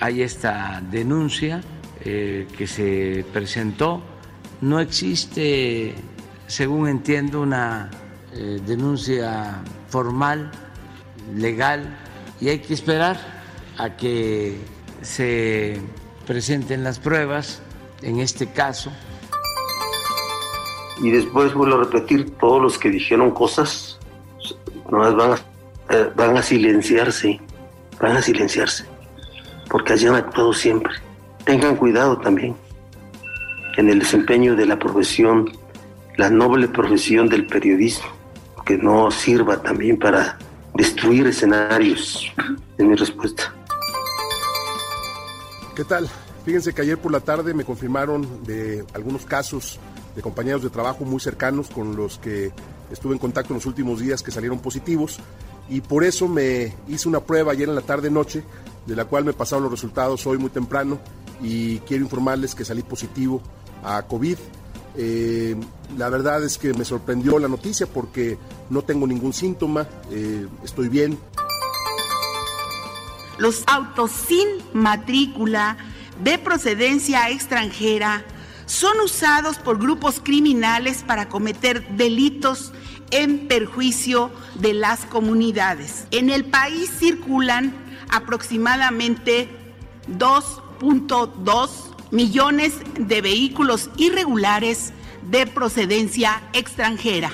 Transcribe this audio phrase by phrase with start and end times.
[0.00, 1.60] hay esta denuncia
[2.04, 4.02] eh, que se presentó.
[4.60, 5.94] No existe,
[6.46, 7.90] según entiendo, una
[8.32, 10.50] eh, denuncia formal,
[11.34, 11.98] legal,
[12.40, 13.18] y hay que esperar
[13.78, 14.58] a que
[15.02, 15.80] se
[16.26, 17.62] presenten las pruebas
[18.02, 18.90] en este caso.
[21.02, 23.98] Y después vuelvo a repetir, todos los que dijeron cosas,
[24.90, 25.36] nomás van a,
[25.94, 27.40] eh, van a silenciarse,
[28.00, 28.84] van a silenciarse,
[29.70, 30.92] porque así han actuado siempre.
[31.44, 32.54] Tengan cuidado también
[33.76, 35.50] en el desempeño de la profesión,
[36.16, 38.08] la noble profesión del periodismo,
[38.66, 40.36] que no sirva también para
[40.74, 42.30] destruir escenarios.
[42.76, 43.54] Es mi respuesta.
[45.74, 46.08] ¿Qué tal?
[46.44, 49.78] Fíjense que ayer por la tarde me confirmaron de algunos casos
[50.16, 52.50] de compañeros de trabajo muy cercanos con los que
[52.90, 55.20] estuve en contacto en los últimos días que salieron positivos
[55.68, 58.42] y por eso me hice una prueba ayer en la tarde noche
[58.90, 60.98] de la cual me pasaron los resultados hoy muy temprano
[61.40, 63.40] y quiero informarles que salí positivo
[63.84, 64.36] a COVID.
[64.96, 65.54] Eh,
[65.96, 68.36] la verdad es que me sorprendió la noticia porque
[68.68, 71.16] no tengo ningún síntoma, eh, estoy bien.
[73.38, 75.76] Los autos sin matrícula
[76.24, 78.24] de procedencia extranjera
[78.66, 82.72] son usados por grupos criminales para cometer delitos
[83.12, 86.06] en perjuicio de las comunidades.
[86.10, 87.79] En el país circulan
[88.10, 89.48] aproximadamente
[90.18, 91.68] 2.2
[92.10, 94.92] millones de vehículos irregulares
[95.30, 97.30] de procedencia extranjera.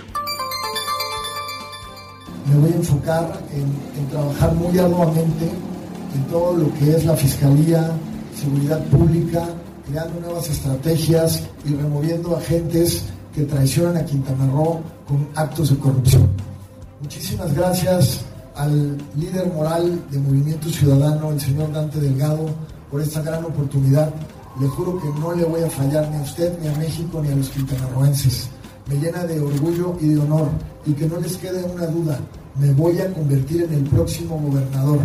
[2.49, 5.51] Me voy a enfocar en, trabajar muy arduamente
[6.15, 7.91] en todo lo que es la Fiscalía,
[8.35, 9.49] Seguridad Pública,
[9.87, 13.05] creando nuevas estrategias y removiendo agentes
[13.35, 16.29] que traicionan a Quintana Roo con actos de corrupción.
[17.01, 18.25] Muchísimas gracias
[18.57, 22.49] al líder moral de Movimiento Ciudadano, el señor Dante Delgado,
[22.91, 24.13] por esta gran oportunidad.
[24.61, 27.31] Le juro que no le voy a fallar ni a usted, ni a México, ni
[27.31, 28.49] a los quintanarroenses.
[28.87, 30.49] Me llena de orgullo y de honor
[30.87, 32.19] y que no les quede una duda,
[32.59, 35.01] me voy a convertir en el próximo gobernador.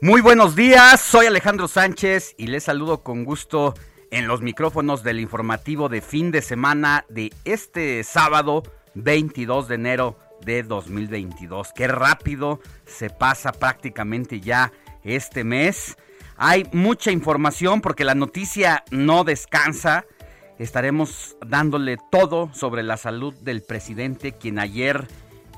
[0.00, 3.74] Muy buenos días, soy Alejandro Sánchez y les saludo con gusto
[4.10, 8.62] en los micrófonos del informativo de fin de semana de este sábado
[8.94, 11.72] 22 de enero de 2022.
[11.72, 15.96] Qué rápido se pasa prácticamente ya este mes.
[16.36, 20.04] Hay mucha información porque la noticia no descansa.
[20.58, 25.06] Estaremos dándole todo sobre la salud del presidente, quien ayer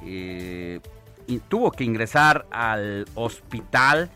[0.05, 0.81] eh,
[1.49, 4.11] tuvo que ingresar al hospital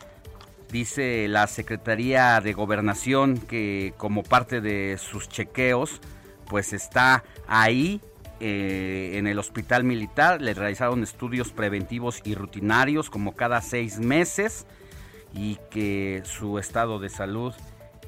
[0.71, 6.01] Dice la Secretaría de Gobernación que como parte de sus chequeos,
[6.49, 8.01] pues está ahí
[8.39, 10.41] eh, en el hospital militar.
[10.41, 14.65] Le realizaron estudios preventivos y rutinarios como cada seis meses
[15.33, 17.53] y que su estado de salud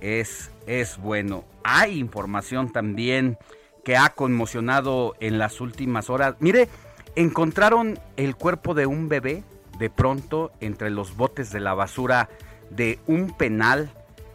[0.01, 1.45] es, es bueno.
[1.63, 3.38] Hay información también
[3.84, 6.35] que ha conmocionado en las últimas horas.
[6.39, 6.68] Mire,
[7.16, 9.44] encontraron el cuerpo de un bebé
[9.80, 12.30] de pronto entre los botes de la basura
[12.69, 13.91] de un penal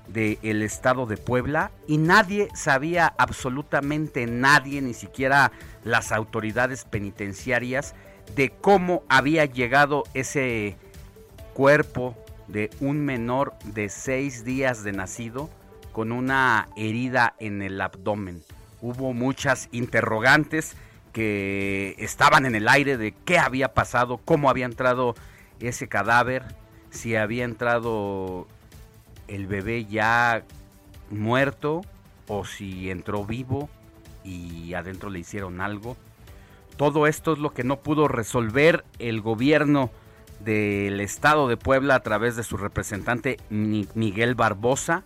[0.08, 5.52] del estado de Puebla y nadie sabía, absolutamente nadie, ni siquiera
[5.84, 7.94] las autoridades penitenciarias,
[8.34, 10.76] de cómo había llegado ese
[11.54, 12.16] cuerpo
[12.48, 15.50] de un menor de seis días de nacido
[15.92, 18.42] con una herida en el abdomen.
[18.80, 20.76] Hubo muchas interrogantes
[21.12, 25.14] que estaban en el aire de qué había pasado, cómo había entrado
[25.60, 26.44] ese cadáver,
[26.92, 28.46] si había entrado
[29.26, 30.44] el bebé ya
[31.10, 31.80] muerto
[32.28, 33.68] o si entró vivo
[34.24, 35.96] y adentro le hicieron algo.
[36.76, 39.90] Todo esto es lo que no pudo resolver el gobierno
[40.40, 45.02] del estado de Puebla a través de su representante Miguel Barbosa.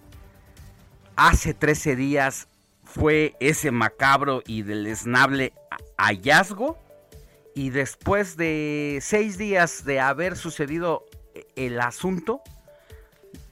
[1.15, 2.49] Hace 13 días
[2.85, 5.53] fue ese macabro y deleznable
[5.97, 6.79] hallazgo
[7.55, 11.07] y después de seis días de haber sucedido
[11.57, 12.43] el asunto,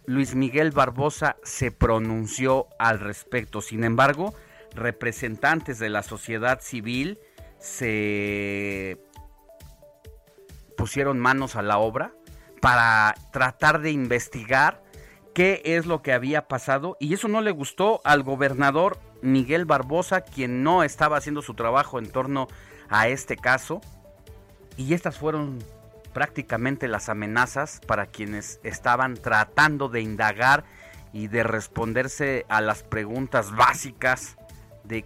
[0.06, 3.62] Luis Miguel Barbosa se pronunció al respecto.
[3.62, 4.34] Sin embargo,
[4.74, 7.18] representantes de la sociedad civil
[7.58, 9.00] se
[10.76, 12.12] pusieron manos a la obra
[12.60, 14.82] para tratar de investigar
[15.34, 20.20] qué es lo que había pasado y eso no le gustó al gobernador Miguel Barbosa,
[20.20, 22.46] quien no estaba haciendo su trabajo en torno
[22.90, 23.80] a este caso.
[24.76, 25.58] Y estas fueron
[26.14, 30.64] prácticamente las amenazas para quienes estaban tratando de indagar
[31.12, 34.36] y de responderse a las preguntas básicas
[34.84, 35.04] de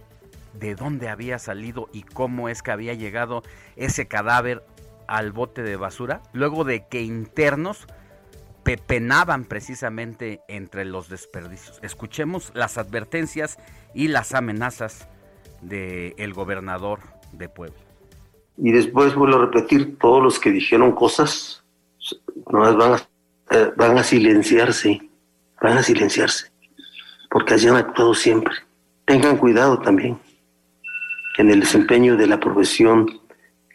[0.53, 3.43] de dónde había salido y cómo es que había llegado
[3.75, 4.63] ese cadáver
[5.07, 7.87] al bote de basura, luego de que internos
[8.63, 11.79] pepenaban precisamente entre los desperdicios.
[11.81, 13.57] Escuchemos las advertencias
[13.93, 15.07] y las amenazas
[15.61, 16.99] del gobernador
[17.31, 17.88] de Puebla.
[18.61, 21.63] Y después vuelvo a repetir, todos los que dijeron cosas
[22.51, 23.09] no van a,
[23.51, 25.01] eh, van a silenciarse,
[25.61, 26.51] van a silenciarse,
[27.29, 28.53] porque han actuado siempre.
[29.05, 30.19] Tengan cuidado también
[31.37, 33.21] en el desempeño de la profesión,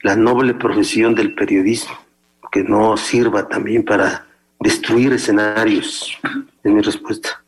[0.03, 1.99] la noble profesión del periodismo,
[2.53, 4.27] que no sirva también para
[4.61, 6.19] destruir escenarios.
[6.63, 7.43] Es mi respuesta.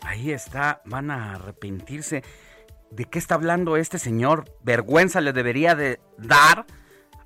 [0.00, 2.22] Ahí está, van a arrepentirse.
[2.90, 4.44] ¿De qué está hablando este señor?
[4.62, 6.66] Vergüenza le debería de dar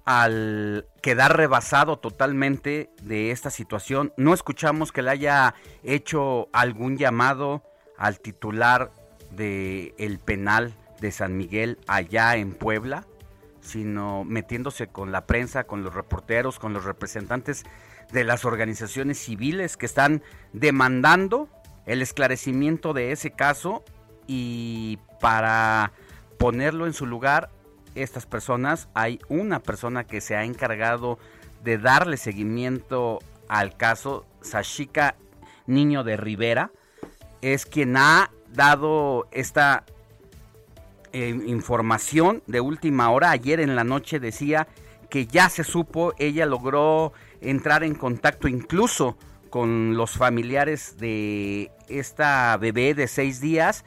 [0.05, 4.13] al quedar rebasado totalmente de esta situación.
[4.17, 5.55] No escuchamos que le haya
[5.85, 7.63] hecho algún llamado
[7.97, 8.91] al titular
[9.31, 13.07] del el penal de San Miguel allá en Puebla,
[13.61, 17.65] sino metiéndose con la prensa, con los reporteros, con los representantes
[18.13, 20.23] de las organizaciones civiles que están
[20.53, 21.49] demandando
[21.87, 23.85] el esclarecimiento de ese caso
[24.27, 25.93] y para
[26.37, 27.49] ponerlo en su lugar,
[27.95, 31.21] estas personas, hay una persona que se ha encargado
[31.63, 35.15] de darle seguimiento al caso, Sashika
[35.67, 36.73] Niño de Rivera,
[37.41, 39.85] es quien ha dado esta
[41.13, 43.31] eh, información de última hora.
[43.31, 44.67] Ayer en la noche decía
[45.09, 49.17] que ya se supo, ella logró entrar en contacto incluso
[49.51, 53.85] con los familiares de esta bebé de seis días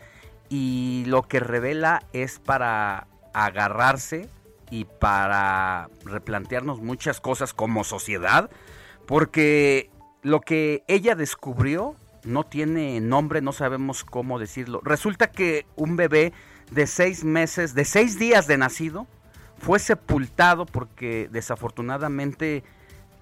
[0.50, 4.30] y lo que revela es para agarrarse
[4.70, 8.50] y para replantearnos muchas cosas como sociedad,
[9.06, 9.90] porque
[10.22, 14.82] lo que ella descubrió no tiene nombre, no sabemos cómo decirlo.
[14.84, 16.34] Resulta que un bebé
[16.72, 19.08] de seis meses, de seis días de nacido,
[19.58, 22.64] fue sepultado porque desafortunadamente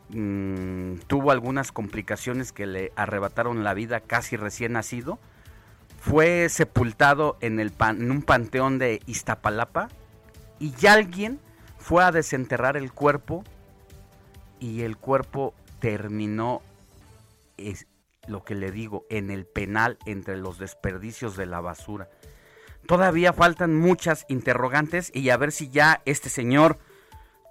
[0.10, 5.20] mm, tuvo algunas complicaciones que le arrebataron la vida casi recién nacido.
[6.04, 9.88] Fue sepultado en, el en un panteón de Iztapalapa
[10.60, 11.40] y ya alguien
[11.78, 13.46] fue a desenterrar el cuerpo
[14.60, 16.62] y el cuerpo terminó
[18.28, 22.10] lo que le digo, en el penal entre los desperdicios de la basura.
[22.86, 26.80] Todavía faltan muchas interrogantes y a ver si ya este señor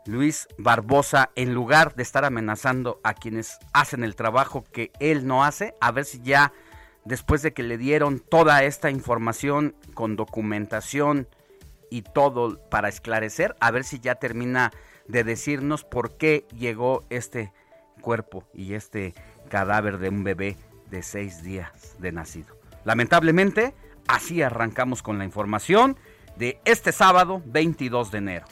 [0.04, 5.42] Luis Barbosa, en lugar de estar amenazando a quienes hacen el trabajo que él no
[5.42, 6.52] hace, a ver si ya
[7.04, 11.28] después de que le dieron toda esta información con documentación
[11.90, 14.72] y todo para esclarecer, a ver si ya termina
[15.08, 17.52] de decirnos por qué llegó este
[18.00, 19.14] cuerpo y este
[19.48, 20.56] cadáver de un bebé
[20.90, 22.56] de seis días de nacido.
[22.84, 23.74] Lamentablemente,
[24.06, 25.96] así arrancamos con la información
[26.36, 28.46] de este sábado 22 de enero.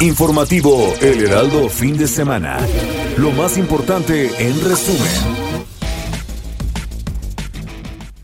[0.00, 2.58] Informativo El Heraldo fin de semana.
[3.16, 5.43] Lo más importante en resumen.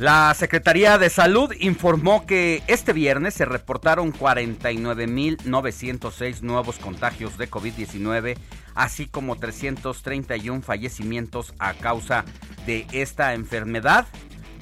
[0.00, 8.38] La Secretaría de Salud informó que este viernes se reportaron 49.906 nuevos contagios de COVID-19
[8.74, 12.24] así como 331 fallecimientos a causa
[12.64, 14.06] de esta enfermedad,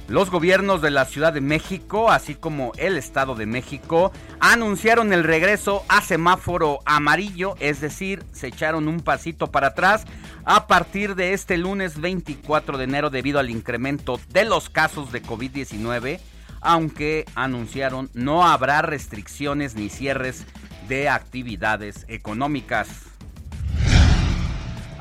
[0.10, 5.24] Los gobiernos de la Ciudad de México, así como el Estado de México, anunciaron el
[5.24, 10.04] regreso a semáforo amarillo, es decir, se echaron un pasito para atrás
[10.44, 15.24] a partir de este lunes 24 de enero debido al incremento de los casos de
[15.24, 16.20] COVID-19,
[16.60, 20.46] aunque anunciaron no habrá restricciones ni cierres
[20.90, 23.13] de actividades económicas.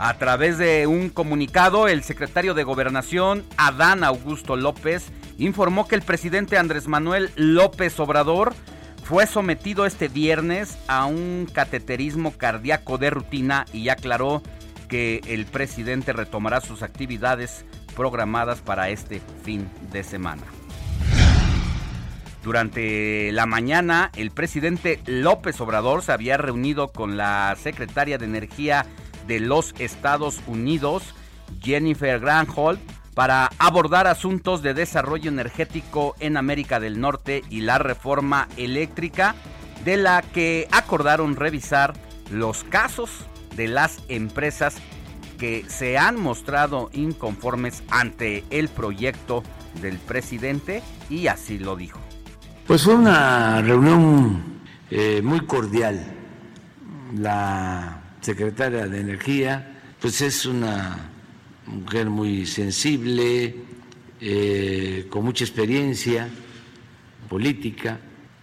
[0.05, 6.03] A través de un comunicado, el secretario de Gobernación, Adán Augusto López, informó que el
[6.03, 8.53] presidente Andrés Manuel López Obrador
[9.05, 14.43] fue sometido este viernes a un cateterismo cardíaco de rutina y aclaró
[14.89, 20.43] que el presidente retomará sus actividades programadas para este fin de semana.
[22.43, 28.85] Durante la mañana, el presidente López Obrador se había reunido con la secretaria de Energía
[29.27, 31.03] de los Estados Unidos,
[31.61, 32.79] Jennifer Granholm,
[33.15, 39.35] para abordar asuntos de desarrollo energético en América del Norte y la reforma eléctrica,
[39.85, 41.95] de la que acordaron revisar
[42.31, 43.11] los casos
[43.57, 44.77] de las empresas
[45.39, 49.43] que se han mostrado inconformes ante el proyecto
[49.81, 51.99] del presidente y así lo dijo.
[52.67, 54.61] Pues fue una reunión
[54.91, 56.01] eh, muy cordial.
[57.15, 61.11] La secretaria de Energía, pues es una
[61.67, 63.55] mujer muy sensible,
[64.21, 66.29] eh, con mucha experiencia
[67.29, 67.99] política,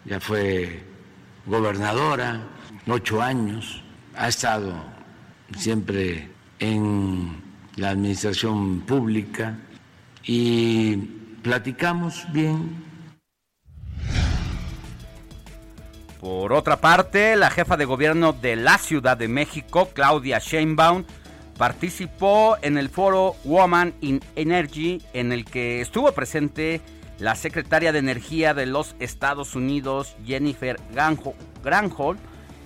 [0.06, 0.84] ya fue
[1.46, 2.48] gobernadora,
[2.88, 3.82] ocho años,
[4.16, 4.76] ha estado
[5.58, 6.28] siempre
[6.60, 7.42] en
[7.78, 9.58] la administración pública
[10.26, 10.98] y
[11.42, 12.89] platicamos bien
[16.20, 21.06] Por otra parte, la jefa de gobierno de la Ciudad de México, Claudia Sheinbaum,
[21.58, 26.82] participó en el foro Woman in Energy, en el que estuvo presente
[27.20, 30.78] la secretaria de Energía de los Estados Unidos, Jennifer
[31.64, 32.18] Granholm,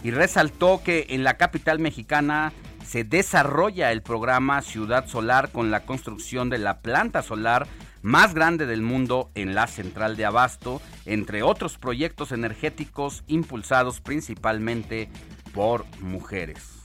[0.03, 5.81] y resaltó que en la capital mexicana se desarrolla el programa Ciudad Solar con la
[5.81, 7.67] construcción de la planta solar
[8.03, 15.10] más grande del mundo en la central de Abasto, entre otros proyectos energéticos impulsados principalmente
[15.55, 16.83] por mujeres.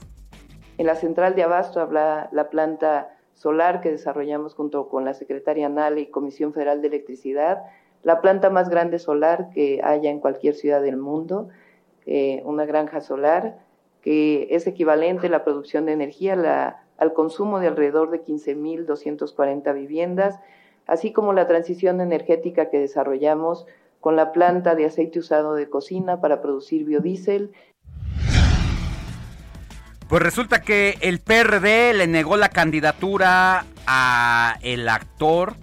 [0.78, 5.68] En la central de Abasto habla la planta solar que desarrollamos junto con la Secretaría
[5.68, 7.64] NALE y Comisión Federal de Electricidad,
[8.04, 11.48] la planta más grande solar que haya en cualquier ciudad del mundo,
[12.06, 13.58] eh, una granja solar
[14.02, 20.38] que es equivalente a la producción de energía al consumo de alrededor de 15.240 viviendas,
[20.88, 23.66] así como la transición energética que desarrollamos
[24.00, 27.52] con la planta de aceite usado de cocina para producir biodiesel.
[30.08, 35.54] Pues resulta que el PRD le negó la candidatura a el actor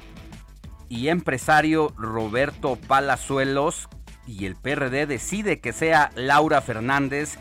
[0.88, 3.90] y empresario Roberto Palazuelos
[4.28, 7.38] y el PRD decide que sea Laura Fernández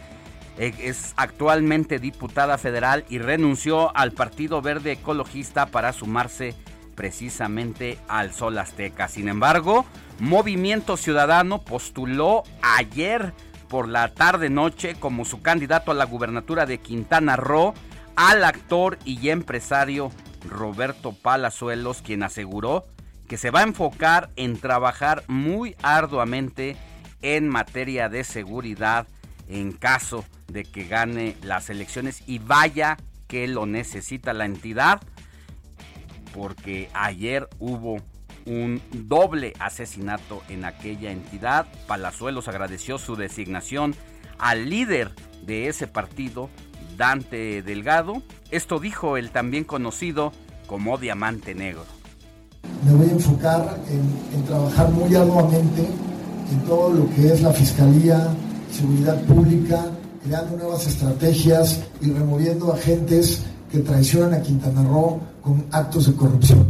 [0.57, 6.55] eh, es actualmente diputada federal y renunció al Partido Verde Ecologista para sumarse
[6.95, 9.09] precisamente al Sol Azteca.
[9.09, 9.85] Sin embargo,
[10.19, 13.33] Movimiento Ciudadano postuló ayer
[13.69, 17.75] por la tarde-noche como su candidato a la gubernatura de Quintana Roo
[18.17, 20.11] al actor y empresario
[20.49, 22.85] Roberto Palazuelos, quien aseguró
[23.29, 26.77] que se va a enfocar en trabajar muy arduamente
[27.23, 29.07] en materia de seguridad
[29.49, 35.01] en caso de que gane las elecciones y vaya que lo necesita la entidad
[36.35, 37.99] porque ayer hubo
[38.47, 41.67] un doble asesinato en aquella entidad.
[41.87, 43.95] Palazuelos agradeció su designación
[44.39, 45.13] al líder
[45.47, 46.51] de ese partido,
[46.97, 48.23] Dante Delgado.
[48.51, 50.33] Esto dijo el también conocido
[50.67, 51.85] como Diamante Negro.
[52.85, 55.87] Me voy a enfocar en, trabajar muy arduamente
[56.51, 58.35] en todo lo que es la Fiscalía,
[58.71, 59.87] Seguridad Pública,
[60.25, 66.65] creando nuevas estrategias y removiendo agentes que traicionan a Quintana Roo con actos de corrupción.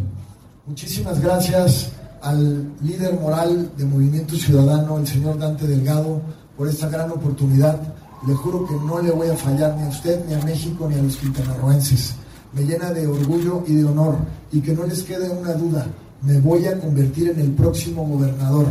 [0.66, 1.90] Muchísimas gracias
[2.22, 6.22] al líder moral de Movimiento Ciudadano, el señor Dante Delgado,
[6.56, 7.78] por esta gran oportunidad.
[8.26, 10.98] Le juro que no le voy a fallar ni a usted, ni a México, ni
[10.98, 12.14] a los quintanarroenses.
[12.54, 14.16] Me llena de orgullo y de honor
[14.50, 15.86] y que no les quede una duda,
[16.22, 18.64] me voy a convertir en el próximo gobernador.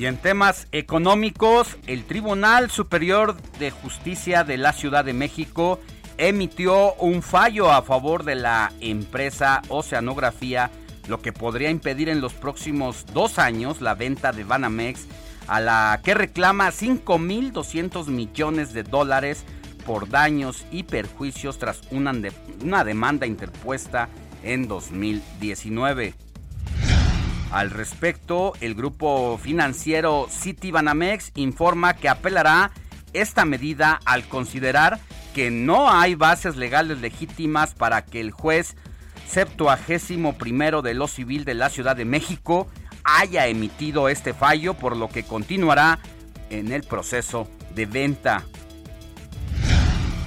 [0.00, 5.78] Y en temas económicos, el Tribunal Superior de Justicia de la Ciudad de México
[6.16, 10.70] emitió un fallo a favor de la empresa Oceanografía,
[11.06, 15.04] lo que podría impedir en los próximos dos años la venta de Banamex,
[15.46, 19.44] a la que reclama 5.200 millones de dólares
[19.84, 22.14] por daños y perjuicios tras una,
[22.62, 24.08] una demanda interpuesta
[24.42, 26.14] en 2019.
[27.50, 32.70] Al respecto, el grupo financiero Citibanamex informa que apelará
[33.12, 35.00] esta medida al considerar
[35.34, 38.76] que no hay bases legales legítimas para que el juez
[39.28, 42.68] septuagésimo primero de lo civil de la Ciudad de México
[43.02, 45.98] haya emitido este fallo, por lo que continuará
[46.50, 48.44] en el proceso de venta.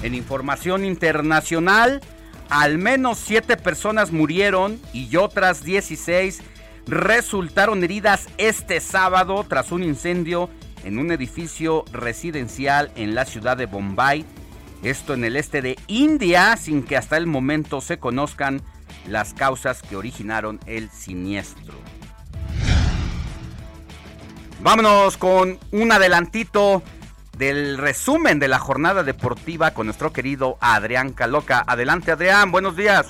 [0.02, 2.02] En información internacional,
[2.50, 6.42] al menos siete personas murieron y otras 16
[6.88, 10.50] resultaron heridas este sábado tras un incendio
[10.84, 14.26] en un edificio residencial en la ciudad de Bombay,
[14.84, 18.62] esto en el este de India, sin que hasta el momento se conozcan
[19.08, 21.74] las causas que originaron el siniestro.
[24.62, 26.84] Vámonos con un adelantito
[27.38, 31.64] del resumen de la jornada deportiva con nuestro querido Adrián Caloca.
[31.66, 33.08] Adelante Adrián, buenos días.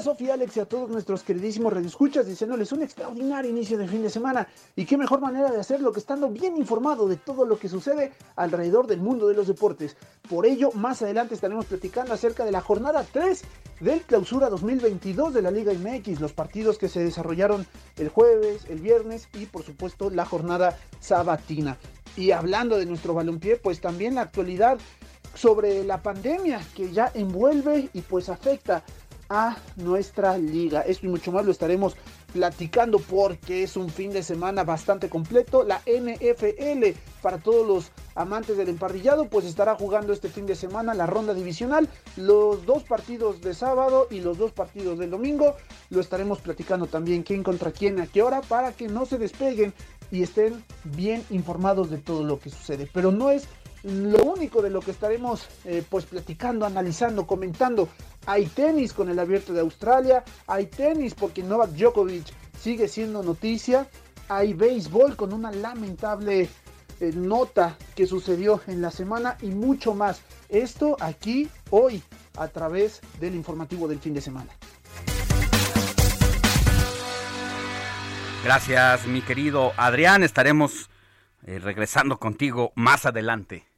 [0.00, 4.10] Sofía, Alex y a todos nuestros queridísimos redescuchas, diciéndoles un extraordinario inicio de fin de
[4.10, 4.48] semana.
[4.76, 8.12] Y qué mejor manera de hacerlo que estando bien informado de todo lo que sucede
[8.36, 9.96] alrededor del mundo de los deportes.
[10.28, 13.42] Por ello, más adelante estaremos platicando acerca de la jornada 3
[13.80, 17.66] del clausura 2022 de la Liga MX, los partidos que se desarrollaron
[17.96, 21.78] el jueves, el viernes y por supuesto la jornada sabatina.
[22.16, 24.78] Y hablando de nuestro balompié, pues también la actualidad
[25.34, 28.82] sobre la pandemia que ya envuelve y pues afecta
[29.30, 30.82] a nuestra liga.
[30.82, 31.96] Esto y mucho más lo estaremos
[32.32, 35.64] platicando porque es un fin de semana bastante completo.
[35.64, 40.94] La NFL para todos los amantes del emparrillado pues estará jugando este fin de semana
[40.94, 41.88] la ronda divisional.
[42.16, 45.54] Los dos partidos de sábado y los dos partidos del domingo
[45.90, 49.72] lo estaremos platicando también quién contra quién a qué hora para que no se despeguen
[50.10, 52.90] y estén bien informados de todo lo que sucede.
[52.92, 53.46] Pero no es
[53.82, 57.88] lo único de lo que estaremos eh, pues platicando, analizando, comentando.
[58.26, 62.26] Hay tenis con el abierto de Australia, hay tenis porque Novak Djokovic
[62.60, 63.88] sigue siendo noticia,
[64.28, 66.48] hay béisbol con una lamentable
[67.00, 70.20] eh, nota que sucedió en la semana y mucho más.
[70.48, 72.02] Esto aquí, hoy,
[72.36, 74.50] a través del informativo del fin de semana.
[78.44, 80.22] Gracias, mi querido Adrián.
[80.22, 80.90] Estaremos
[81.46, 83.69] eh, regresando contigo más adelante.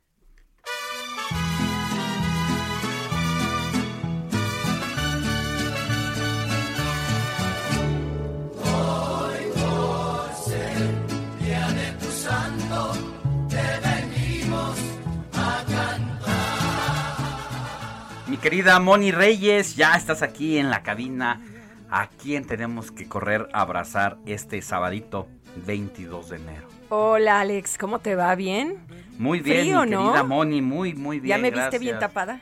[18.42, 21.40] Querida Moni Reyes, ya estás aquí en la cabina.
[21.88, 25.28] ¿A quién tenemos que correr a abrazar este sabadito
[25.64, 26.68] 22 de enero?
[26.88, 28.34] Hola Alex, ¿cómo te va?
[28.34, 28.78] ¿Bien?
[29.16, 31.36] Muy bien, mi querida Moni, muy, muy bien.
[31.36, 32.40] ¿Ya me viste bien tapada?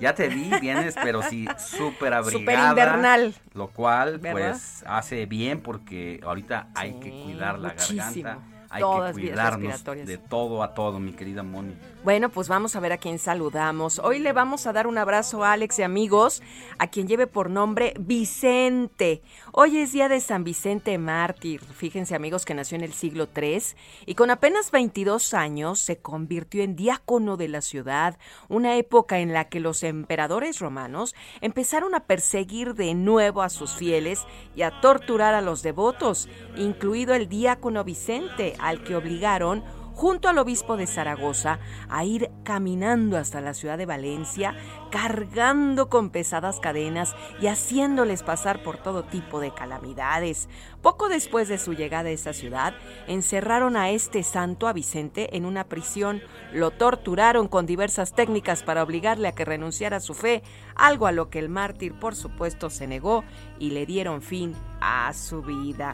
[0.00, 2.40] Ya te vi, vienes, pero sí, súper abrigada.
[2.40, 3.34] Súper invernal.
[3.54, 8.38] Lo cual, pues, hace bien porque ahorita hay que cuidar la garganta
[8.70, 11.74] hay que cuidarnos de todo a todo, mi querida Moni.
[12.04, 13.98] Bueno, pues vamos a ver a quién saludamos.
[13.98, 16.42] Hoy le vamos a dar un abrazo a Alex y amigos,
[16.78, 19.20] a quien lleve por nombre Vicente.
[19.52, 21.60] Hoy es día de San Vicente Mártir.
[21.60, 23.62] Fíjense amigos que nació en el siglo III
[24.06, 28.16] y con apenas 22 años se convirtió en diácono de la ciudad,
[28.48, 33.74] una época en la que los emperadores romanos empezaron a perseguir de nuevo a sus
[33.74, 39.64] fieles y a torturar a los devotos, incluido el diácono Vicente, al que obligaron
[39.98, 41.58] junto al obispo de Zaragoza
[41.88, 44.54] a ir caminando hasta la ciudad de Valencia,
[44.90, 50.48] cargando con pesadas cadenas y haciéndoles pasar por todo tipo de calamidades.
[50.82, 52.74] Poco después de su llegada a esa ciudad,
[53.06, 56.22] encerraron a este santo, a Vicente, en una prisión,
[56.52, 60.42] lo torturaron con diversas técnicas para obligarle a que renunciara a su fe,
[60.74, 63.24] algo a lo que el mártir por supuesto se negó
[63.58, 65.92] y le dieron fin a su vida.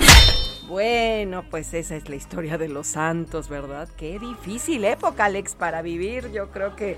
[0.68, 3.88] Bueno, pues esa es la historia de los santos, ¿verdad?
[3.98, 6.32] Qué difícil época, Alex, para vivir.
[6.32, 6.96] Yo creo que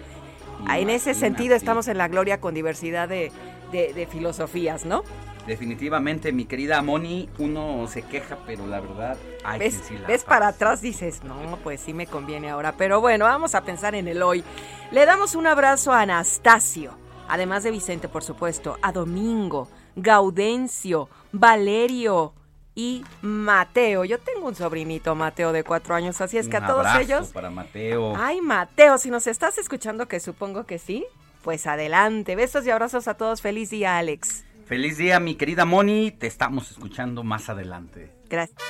[0.68, 3.32] en ese sentido estamos en la gloria con diversidad de,
[4.10, 5.02] filosofías, ¿no?
[5.46, 10.48] Definitivamente, mi querida Moni, uno se queja, pero la verdad hay ¿Ves, que ves para
[10.48, 12.72] atrás, dices, no, pues sí me conviene ahora.
[12.76, 14.42] Pero bueno, vamos a pensar en el hoy.
[14.90, 22.34] Le damos un abrazo a Anastasio, además de Vicente, por supuesto, a Domingo, Gaudencio, Valerio,
[22.76, 24.04] y Mateo.
[24.04, 27.30] Yo tengo un sobrinito, Mateo, de cuatro años, así es que a todos ellos.
[27.30, 28.14] para Mateo.
[28.16, 31.04] Ay, Mateo, si nos estás escuchando, que supongo que sí,
[31.42, 32.36] pues adelante.
[32.36, 33.40] Besos y abrazos a todos.
[33.40, 34.44] Feliz día, Alex.
[34.66, 36.12] Feliz día, mi querida Moni.
[36.12, 38.12] Te estamos escuchando más adelante.
[38.28, 38.60] Gracias.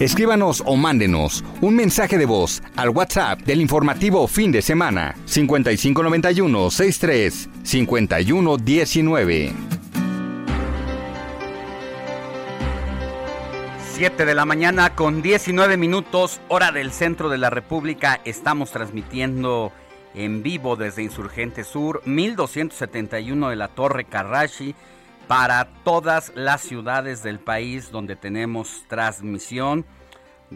[0.00, 6.70] Escríbanos o mándenos un mensaje de voz al WhatsApp del informativo fin de semana 5591
[6.72, 9.52] 63 5119.
[13.92, 18.20] 7 de la mañana con 19 minutos, hora del centro de la República.
[18.24, 19.70] Estamos transmitiendo
[20.16, 24.74] en vivo desde Insurgente Sur, 1271 de la Torre Carrashi,
[25.26, 29.84] para todas las ciudades del país donde tenemos transmisión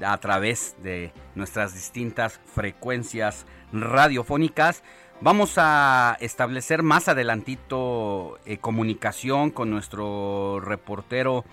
[0.04, 4.83] a través de nuestras distintas frecuencias radiofónicas.
[5.20, 11.44] Vamos a establecer más adelantito eh, comunicación con nuestro reportero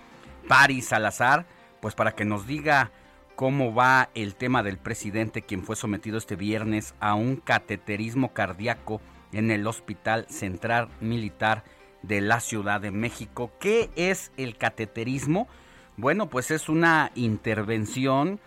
[0.46, 1.46] Paris Salazar
[1.80, 2.90] pues para que nos diga
[3.34, 9.00] cómo va el tema del presidente, quien fue sometido este viernes a un cateterismo cardíaco
[9.32, 11.64] en el Hospital Central Militar
[12.06, 13.50] de la Ciudad de México.
[13.58, 15.48] ¿Qué es el cateterismo?
[15.96, 18.40] Bueno, pues es una intervención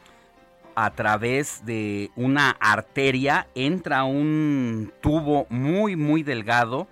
[0.75, 6.87] a través de una arteria, entra un tubo muy, muy delgado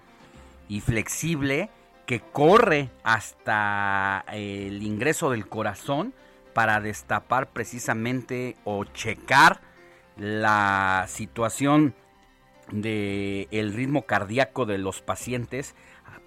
[0.68, 1.70] y flexible
[2.06, 6.14] que corre hasta el ingreso del corazón
[6.54, 9.62] para destapar precisamente o checar
[10.18, 11.94] la situación
[12.72, 15.76] de el ritmo cardíaco de los pacientes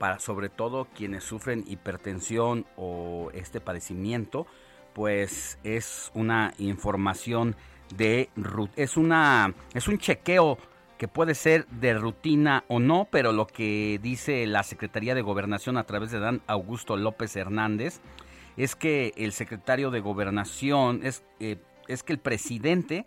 [0.00, 4.46] para sobre todo quienes sufren hipertensión o este padecimiento
[4.94, 7.54] pues es una información
[7.94, 8.30] de
[8.76, 10.56] es una es un chequeo
[10.96, 15.78] que puede ser de rutina o no, pero lo que dice la Secretaría de Gobernación
[15.78, 18.00] a través de Dan Augusto López Hernández
[18.58, 21.56] es que el secretario de gobernación, es, eh,
[21.88, 23.06] es que el presidente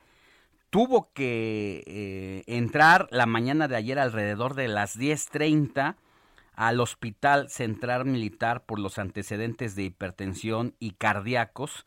[0.71, 5.95] tuvo que eh, entrar la mañana de ayer alrededor de las 10.30
[6.55, 11.85] al Hospital Central Militar por los antecedentes de hipertensión y cardíacos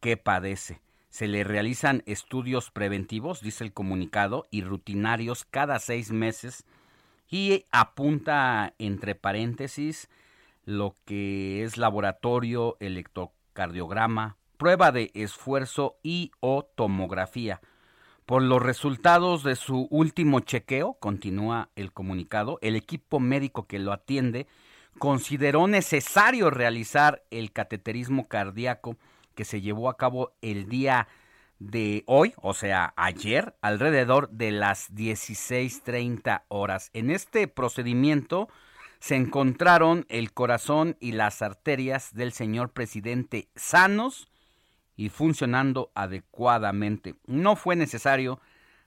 [0.00, 0.80] que padece.
[1.10, 6.64] Se le realizan estudios preventivos, dice el comunicado, y rutinarios cada seis meses
[7.30, 10.08] y apunta entre paréntesis
[10.64, 17.60] lo que es laboratorio, electrocardiograma, prueba de esfuerzo y o tomografía.
[18.28, 23.90] Por los resultados de su último chequeo, continúa el comunicado, el equipo médico que lo
[23.90, 24.46] atiende
[24.98, 28.98] consideró necesario realizar el cateterismo cardíaco
[29.34, 31.08] que se llevó a cabo el día
[31.58, 36.90] de hoy, o sea, ayer, alrededor de las 16.30 horas.
[36.92, 38.50] En este procedimiento
[39.00, 44.28] se encontraron el corazón y las arterias del señor presidente sanos
[44.98, 47.14] y funcionando adecuadamente.
[47.26, 48.40] No fue necesario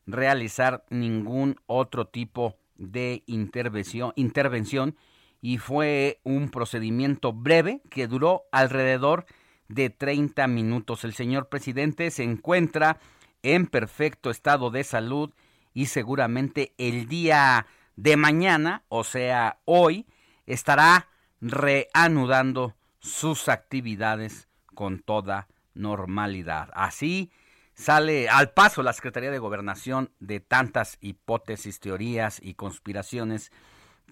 [0.05, 4.97] realizar ningún otro tipo de intervención, intervención
[5.41, 9.25] y fue un procedimiento breve que duró alrededor
[9.69, 11.05] de 30 minutos.
[11.05, 12.99] El señor presidente se encuentra
[13.41, 15.31] en perfecto estado de salud
[15.73, 20.05] y seguramente el día de mañana, o sea, hoy,
[20.45, 21.07] estará
[21.39, 26.69] reanudando sus actividades con toda normalidad.
[26.73, 27.31] Así
[27.73, 33.51] sale al paso la Secretaría de Gobernación de tantas hipótesis, teorías y conspiraciones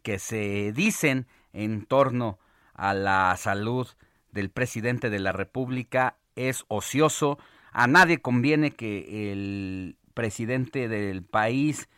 [0.04, 2.40] que se dicen en torno
[2.74, 3.88] a la salud
[4.32, 6.18] del presidente de la República.
[6.36, 7.38] Es ocioso.
[7.72, 11.90] A nadie conviene que el presidente del país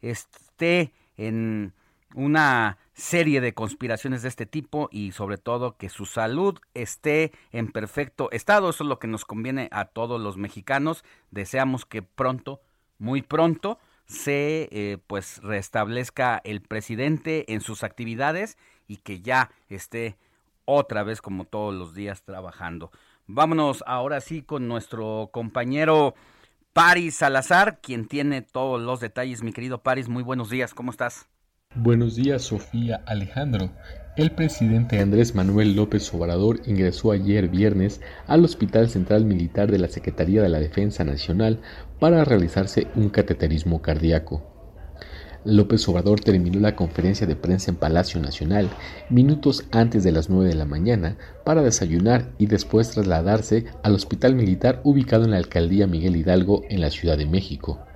[0.00, 1.74] esté en
[2.14, 7.72] una serie de conspiraciones de este tipo y sobre todo que su salud esté en
[7.72, 8.70] perfecto estado.
[8.70, 11.04] Eso es lo que nos conviene a todos los mexicanos.
[11.30, 12.60] Deseamos que pronto,
[12.98, 20.16] muy pronto, se eh, pues restablezca el presidente en sus actividades y que ya esté
[20.64, 22.90] otra vez como todos los días trabajando.
[23.26, 26.14] Vámonos ahora sí con nuestro compañero
[26.72, 29.42] Paris Salazar, quien tiene todos los detalles.
[29.42, 31.28] Mi querido Paris, muy buenos días, ¿cómo estás?
[31.76, 33.70] Buenos días, Sofía Alejandro.
[34.16, 39.86] El presidente Andrés Manuel López Obrador ingresó ayer viernes al Hospital Central Militar de la
[39.86, 41.60] Secretaría de la Defensa Nacional
[42.00, 44.42] para realizarse un cateterismo cardíaco.
[45.44, 48.68] López Obrador terminó la conferencia de prensa en Palacio Nacional
[49.08, 54.34] minutos antes de las 9 de la mañana para desayunar y después trasladarse al hospital
[54.34, 57.86] militar ubicado en la alcaldía Miguel Hidalgo en la Ciudad de México.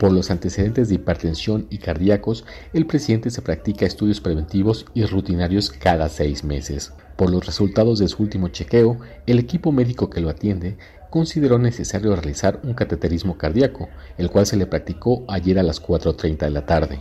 [0.00, 5.70] Por los antecedentes de hipertensión y cardíacos, el presidente se practica estudios preventivos y rutinarios
[5.70, 6.94] cada seis meses.
[7.16, 10.78] Por los resultados de su último chequeo, el equipo médico que lo atiende
[11.10, 16.46] consideró necesario realizar un cateterismo cardíaco, el cual se le practicó ayer a las 4.30
[16.46, 17.00] de la tarde.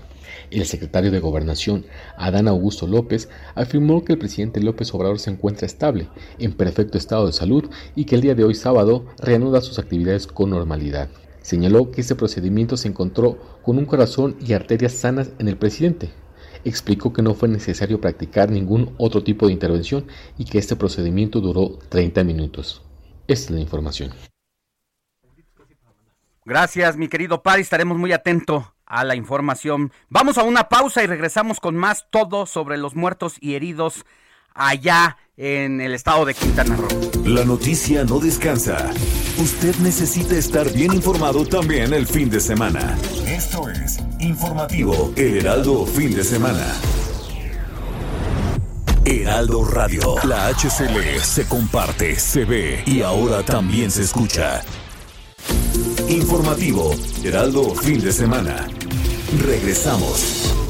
[0.52, 1.86] El secretario de Gobernación,
[2.18, 7.28] Adán Augusto López, afirmó que el presidente López Obrador se encuentra estable, en perfecto estado
[7.28, 11.08] de salud y que el día de hoy sábado reanuda sus actividades con normalidad.
[11.50, 16.12] Señaló que este procedimiento se encontró con un corazón y arterias sanas en el presidente.
[16.64, 20.06] Explicó que no fue necesario practicar ningún otro tipo de intervención
[20.38, 22.84] y que este procedimiento duró 30 minutos.
[23.28, 24.12] Esta es la información.
[26.46, 27.64] Gracias, mi querido Pari.
[27.64, 29.92] Estaremos muy atentos a la información.
[30.08, 34.06] Vamos a una pausa y regresamos con más todo sobre los muertos y heridos
[34.54, 36.90] allá en el estado de Quintana Roo.
[37.26, 38.90] La noticia no descansa.
[39.38, 42.98] Usted necesita estar bien informado también el fin de semana.
[43.26, 46.66] Esto es Informativo El Heraldo Fin de Semana.
[49.06, 50.16] Heraldo Radio.
[50.26, 54.62] La HCL se comparte, se ve y ahora también se escucha.
[56.10, 58.68] Informativo Heraldo Fin de Semana.
[59.46, 60.69] Regresamos.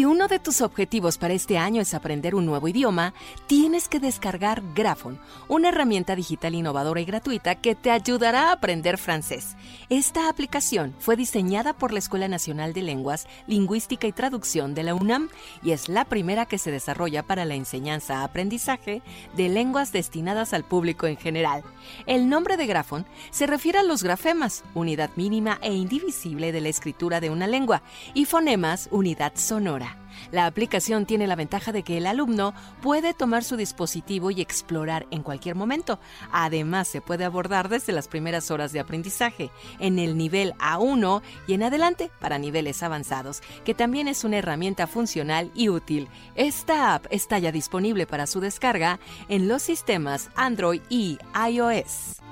[0.00, 3.12] Si uno de tus objetivos para este año es aprender un nuevo idioma,
[3.46, 8.96] tienes que descargar Grafon, una herramienta digital innovadora y gratuita que te ayudará a aprender
[8.96, 9.56] francés.
[9.90, 14.94] Esta aplicación fue diseñada por la Escuela Nacional de Lenguas, Lingüística y Traducción de la
[14.94, 15.28] UNAM
[15.62, 19.02] y es la primera que se desarrolla para la enseñanza-aprendizaje
[19.36, 21.62] de lenguas destinadas al público en general.
[22.06, 26.70] El nombre de Grafon se refiere a los grafemas, unidad mínima e indivisible de la
[26.70, 27.82] escritura de una lengua,
[28.14, 29.99] y fonemas, unidad sonora.
[30.30, 35.06] La aplicación tiene la ventaja de que el alumno puede tomar su dispositivo y explorar
[35.10, 35.98] en cualquier momento.
[36.32, 41.54] Además, se puede abordar desde las primeras horas de aprendizaje, en el nivel A1 y
[41.54, 46.08] en adelante para niveles avanzados, que también es una herramienta funcional y útil.
[46.34, 52.29] Esta app está ya disponible para su descarga en los sistemas Android y iOS.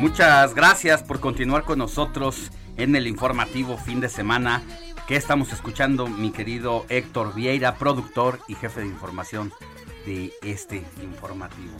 [0.00, 4.62] Muchas gracias por continuar con nosotros en el informativo fin de semana
[5.06, 9.52] que estamos escuchando mi querido Héctor Vieira, productor y jefe de información
[10.06, 11.74] de este informativo.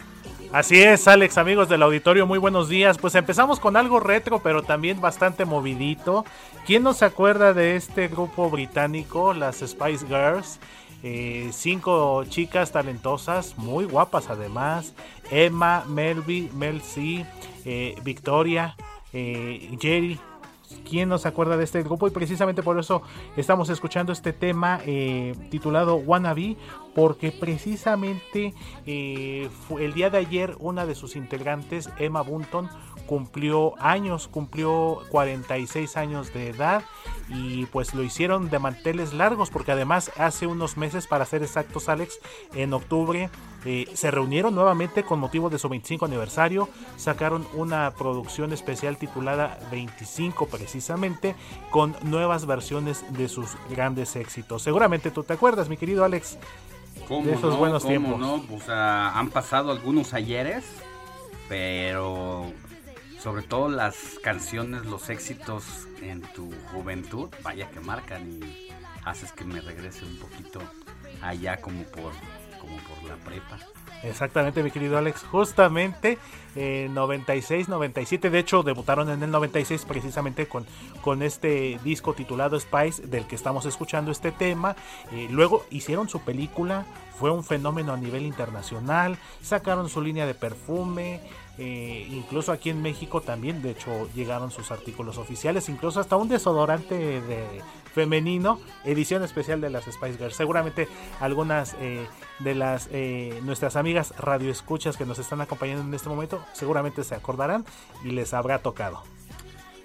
[0.52, 2.98] Así es, Alex, amigos del auditorio, muy buenos días.
[2.98, 6.26] Pues empezamos con algo retro, pero también bastante movidito.
[6.66, 10.60] ¿Quién no se acuerda de este grupo británico, las Spice Girls?
[11.02, 14.92] Eh, cinco chicas talentosas, muy guapas además.
[15.30, 17.24] Emma, Melby, Mel C,
[17.64, 18.76] eh, Victoria,
[19.12, 20.18] eh, Jerry,
[20.88, 22.06] ¿Quién no se acuerda de este grupo?
[22.06, 23.02] Y precisamente por eso
[23.36, 26.56] estamos escuchando este tema eh, titulado Wannabe,
[26.94, 28.54] porque precisamente
[28.86, 32.68] el día de ayer una de sus integrantes, Emma Bunton,
[33.06, 36.84] cumplió años, cumplió 46 años de edad
[37.30, 41.88] y pues lo hicieron de manteles largos porque además hace unos meses, para ser exactos
[41.88, 42.18] Alex,
[42.54, 43.30] en octubre
[43.64, 49.58] eh, se reunieron nuevamente con motivo de su 25 aniversario, sacaron una producción especial titulada
[49.70, 51.34] 25 precisamente,
[51.70, 54.62] con nuevas versiones de sus grandes éxitos.
[54.62, 56.38] Seguramente tú te acuerdas, mi querido Alex,
[57.08, 58.18] de esos buenos tiempos.
[58.18, 58.42] No?
[58.48, 60.64] Pues, han pasado algunos ayeres,
[61.48, 62.46] pero
[63.20, 68.68] sobre todo las canciones, los éxitos en tu juventud, vaya que marcan y
[69.04, 70.60] haces que me regrese un poquito
[71.20, 72.12] allá como por,
[72.60, 73.58] como por la prepa.
[74.02, 75.22] Exactamente, mi querido Alex.
[75.24, 76.18] Justamente
[76.56, 78.30] en 96, 97.
[78.30, 80.64] De hecho, debutaron en el 96 precisamente con,
[81.02, 84.74] con este disco titulado Spice, del que estamos escuchando este tema.
[85.12, 86.86] Eh, luego hicieron su película,
[87.18, 89.18] fue un fenómeno a nivel internacional.
[89.42, 91.20] Sacaron su línea de perfume.
[91.62, 96.26] Eh, incluso aquí en México también, de hecho, llegaron sus artículos oficiales, incluso hasta un
[96.26, 97.60] desodorante de
[97.92, 100.34] femenino, edición especial de las Spice Girls.
[100.34, 100.88] Seguramente
[101.20, 102.06] algunas eh,
[102.38, 107.14] de las eh, nuestras amigas radioescuchas que nos están acompañando en este momento, seguramente se
[107.14, 107.66] acordarán
[108.02, 109.02] y les habrá tocado.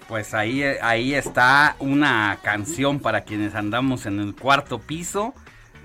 [0.08, 5.34] Pues ahí, ahí está una canción para quienes andamos en el cuarto piso,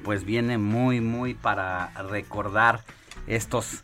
[0.06, 2.86] pues viene muy, muy para recordar
[3.28, 3.84] estos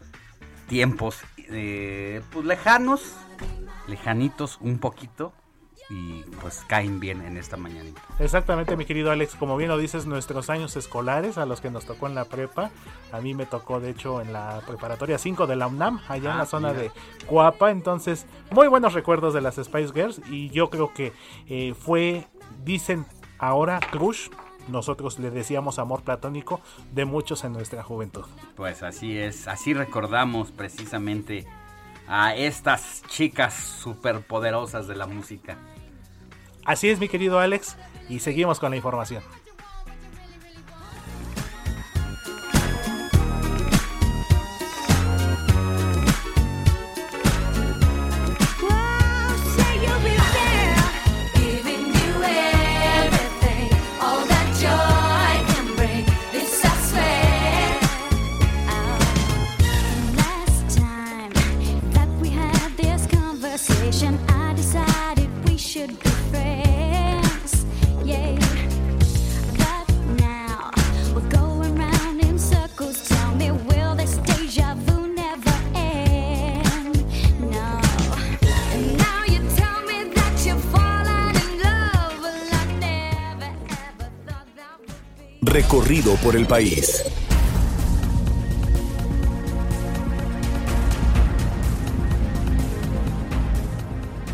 [0.70, 1.18] tiempos
[1.50, 3.16] eh, pues lejanos,
[3.88, 5.34] lejanitos un poquito,
[5.90, 7.90] y pues caen bien en esta mañana.
[8.20, 11.86] Exactamente, mi querido Alex, como bien lo dices, nuestros años escolares a los que nos
[11.86, 12.72] tocó en la prepa,
[13.12, 16.38] a mí me tocó de hecho en la preparatoria 5 de la UNAM, allá en
[16.38, 16.92] la ah, zona de
[17.28, 21.14] Coapa, entonces muy buenos recuerdos de las Spice Girls y yo creo que
[21.48, 22.28] eh, fue,
[22.64, 23.06] dicen
[23.40, 24.30] ahora, crush
[24.68, 26.62] nosotros le decíamos amor platónico
[26.94, 28.26] de muchos en nuestra juventud.
[28.56, 31.48] Pues así es, así recordamos precisamente
[32.08, 35.58] a estas chicas superpoderosas de la música.
[36.66, 37.78] Así es, mi querido Alex,
[38.10, 39.24] y seguimos con la información.
[85.58, 87.04] Recorrido por el país.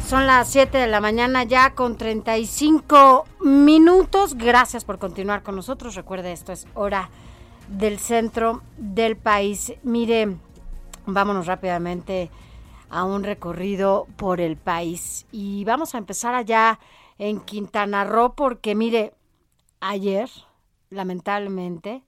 [0.05, 4.35] Son las 7 de la mañana ya con 35 minutos.
[4.35, 5.95] Gracias por continuar con nosotros.
[5.95, 7.09] Recuerde, esto es hora
[7.69, 9.71] del centro del país.
[9.81, 10.35] Mire,
[11.05, 12.31] vámonos rápidamente
[12.89, 15.25] a un recorrido por el país.
[15.31, 16.81] Y vamos a empezar allá
[17.17, 19.13] en Quintana Roo porque, mire,
[19.79, 20.29] ayer
[20.93, 22.03] lamentablemente.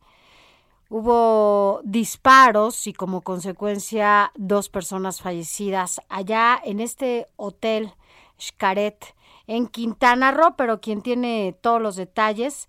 [0.89, 7.93] Hubo disparos y como consecuencia dos personas fallecidas allá en este hotel
[8.39, 9.15] Xcaret
[9.47, 12.67] en Quintana Roo, pero quien tiene todos los detalles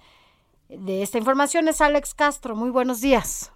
[0.69, 2.57] de esta información es Alex Castro.
[2.57, 3.53] Muy buenos días.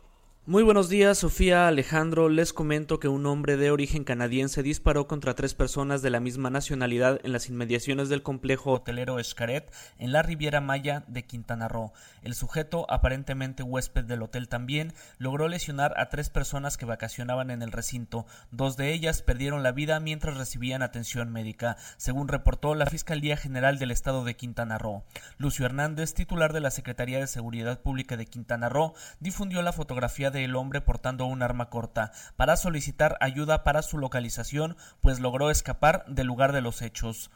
[0.46, 2.30] Muy buenos días, Sofía Alejandro.
[2.30, 6.48] Les comento que un hombre de origen canadiense disparó contra tres personas de la misma
[6.48, 11.92] nacionalidad en las inmediaciones del complejo hotelero Escaret en la Riviera Maya de Quintana Roo.
[12.22, 17.60] El sujeto, aparentemente huésped del hotel también, logró lesionar a tres personas que vacacionaban en
[17.60, 18.24] el recinto.
[18.50, 23.78] Dos de ellas perdieron la vida mientras recibían atención médica, según reportó la Fiscalía General
[23.78, 25.04] del Estado de Quintana Roo.
[25.36, 30.29] Lucio Hernández, titular de la Secretaría de Seguridad Pública de Quintana Roo, difundió la fotografía
[30.30, 35.50] de el hombre portando un arma corta para solicitar ayuda para su localización, pues logró
[35.50, 37.30] escapar del lugar de los hechos.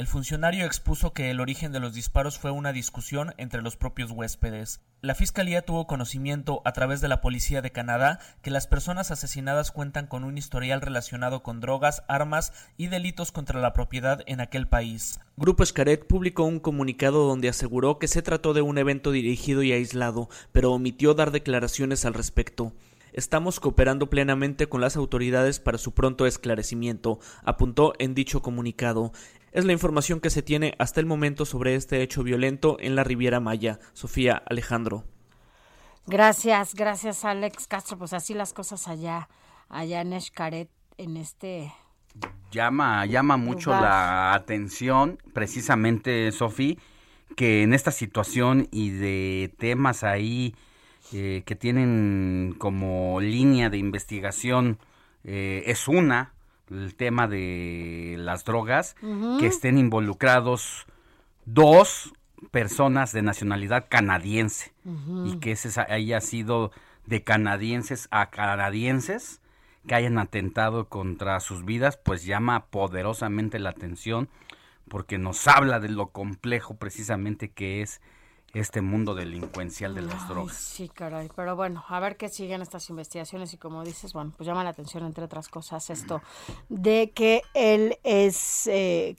[0.00, 4.10] El funcionario expuso que el origen de los disparos fue una discusión entre los propios
[4.10, 4.80] huéspedes.
[5.02, 9.70] La Fiscalía tuvo conocimiento a través de la Policía de Canadá que las personas asesinadas
[9.70, 14.66] cuentan con un historial relacionado con drogas, armas y delitos contra la propiedad en aquel
[14.66, 15.20] país.
[15.36, 19.72] Grupo Escaret publicó un comunicado donde aseguró que se trató de un evento dirigido y
[19.72, 22.72] aislado, pero omitió dar declaraciones al respecto.
[23.12, 29.12] Estamos cooperando plenamente con las autoridades para su pronto esclarecimiento, apuntó en dicho comunicado.
[29.52, 33.04] Es la información que se tiene hasta el momento sobre este hecho violento en la
[33.04, 33.80] Riviera Maya.
[33.92, 35.04] Sofía Alejandro.
[36.06, 37.98] Gracias, gracias Alex Castro.
[37.98, 39.28] Pues así las cosas allá,
[39.68, 41.72] allá en Escaret, en este
[42.50, 46.76] llama, llama mucho la atención, precisamente, Sofía,
[47.36, 50.54] que en esta situación y de temas ahí
[51.12, 54.78] eh, que tienen como línea de investigación
[55.24, 56.34] eh, es una,
[56.70, 58.96] el tema de las drogas,
[59.38, 60.86] que estén involucrados
[61.44, 62.12] dos
[62.50, 64.72] personas de nacionalidad canadiense.
[65.24, 66.72] Y que ese haya sido
[67.06, 69.40] de canadienses a canadienses
[69.86, 74.28] que hayan atentado contra sus vidas, pues llama poderosamente la atención
[74.90, 78.02] porque nos habla de lo complejo precisamente que es
[78.52, 80.56] este mundo delincuencial de las drogas.
[80.56, 84.46] Sí, caray, pero bueno, a ver qué siguen estas investigaciones y como dices, bueno, pues
[84.46, 86.22] llama la atención entre otras cosas esto
[86.68, 89.16] de que él es, eh,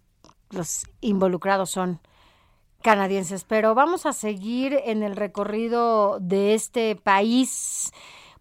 [0.50, 2.00] los involucrados son
[2.82, 7.91] canadienses, pero vamos a seguir en el recorrido de este país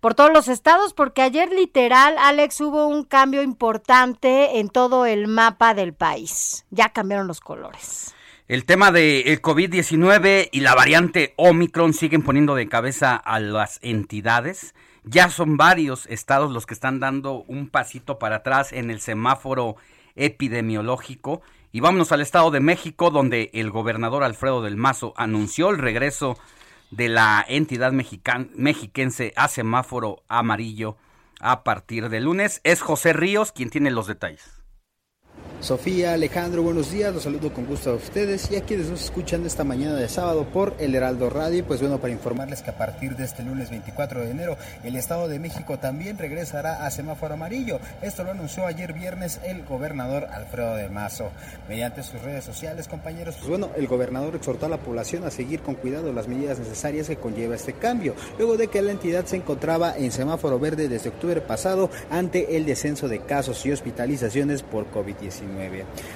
[0.01, 5.29] por todos los estados, porque ayer literal, Alex, hubo un cambio importante en todo el
[5.29, 6.65] mapa del país.
[6.71, 8.15] Ya cambiaron los colores.
[8.51, 14.75] El tema del COVID-19 y la variante Omicron siguen poniendo de cabeza a las entidades.
[15.05, 19.77] Ya son varios estados los que están dando un pasito para atrás en el semáforo
[20.17, 21.43] epidemiológico.
[21.71, 26.37] Y vámonos al Estado de México, donde el gobernador Alfredo del Mazo anunció el regreso
[26.91, 30.97] de la entidad mexiquense a semáforo amarillo
[31.39, 32.61] a partir de lunes.
[32.65, 34.60] Es José Ríos quien tiene los detalles.
[35.61, 39.45] Sofía, Alejandro, buenos días, los saludo con gusto a ustedes y a quienes nos escuchan
[39.45, 43.15] esta mañana de sábado por El Heraldo Radio, pues bueno, para informarles que a partir
[43.15, 47.79] de este lunes 24 de enero el Estado de México también regresará a semáforo amarillo.
[48.01, 51.31] Esto lo anunció ayer viernes el gobernador Alfredo de Mazo.
[51.69, 55.61] Mediante sus redes sociales, compañeros, pues bueno, el gobernador exhortó a la población a seguir
[55.61, 59.37] con cuidado las medidas necesarias que conlleva este cambio, luego de que la entidad se
[59.37, 64.91] encontraba en semáforo verde desde octubre pasado ante el descenso de casos y hospitalizaciones por
[64.91, 65.50] COVID-19.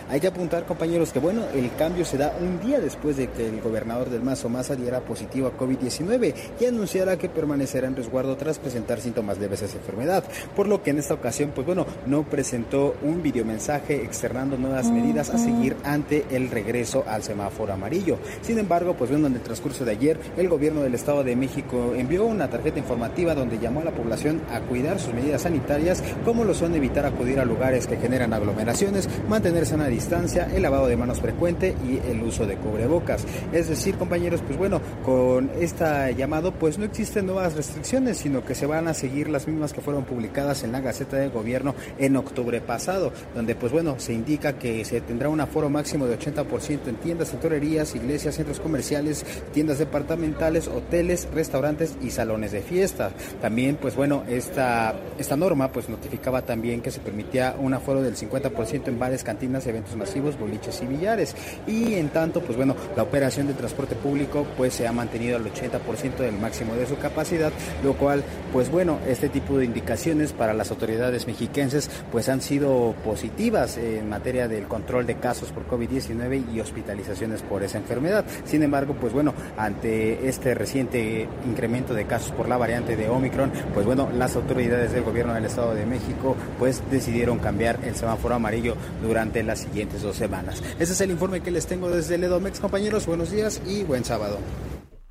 [0.08, 3.48] Hay que apuntar, compañeros, que bueno, el cambio se da un día después de que
[3.48, 8.36] el gobernador del Mazo Maza diera positivo a COVID-19 y anunciara que permanecerá en resguardo
[8.36, 10.24] tras presentar síntomas leves de esa enfermedad,
[10.54, 15.30] por lo que en esta ocasión, pues bueno, no presentó un videomensaje externando nuevas medidas
[15.30, 18.18] a seguir ante el regreso al semáforo amarillo.
[18.42, 21.94] Sin embargo, pues bueno, en el transcurso de ayer, el gobierno del Estado de México
[21.96, 26.44] envió una tarjeta informativa donde llamó a la población a cuidar sus medidas sanitarias, como
[26.44, 30.86] lo son evitar acudir a lugares que generan aglomeraciones, mantenerse a una distancia, el lavado
[30.86, 33.24] de manos frecuente y el uso de cubrebocas.
[33.52, 38.54] Es decir, compañeros, pues bueno, con este llamado pues no existen nuevas restricciones, sino que
[38.54, 42.16] se van a seguir las mismas que fueron publicadas en la Gaceta de Gobierno en
[42.16, 46.88] octubre pasado, donde pues bueno, se indica que se tendrá un aforo máximo de 80%
[46.88, 53.10] en tiendas, tintorerías, iglesias, centros comerciales, tiendas departamentales, hoteles, restaurantes y salones de fiesta.
[53.40, 58.16] También pues bueno, esta, esta norma pues notificaba también que se permitía un aforo del
[58.16, 61.36] 50% en bares cantinas, eventos masivos, boliches y billares.
[61.68, 65.44] Y en tanto, pues bueno, la operación de transporte público pues se ha mantenido al
[65.44, 67.52] 80% del máximo de su capacidad,
[67.84, 72.94] lo cual, pues bueno, este tipo de indicaciones para las autoridades mexiquenses pues han sido
[73.04, 78.24] positivas en materia del control de casos por COVID-19 y hospitalizaciones por esa enfermedad.
[78.44, 83.52] Sin embargo, pues bueno, ante este reciente incremento de casos por la variante de Omicron,
[83.74, 88.34] pues bueno, las autoridades del gobierno del Estado de México pues decidieron cambiar el semáforo
[88.34, 90.62] amarillo durante las siguientes dos semanas.
[90.78, 93.06] Ese es el informe que les tengo desde Ledomex, compañeros.
[93.06, 94.38] Buenos días y buen sábado.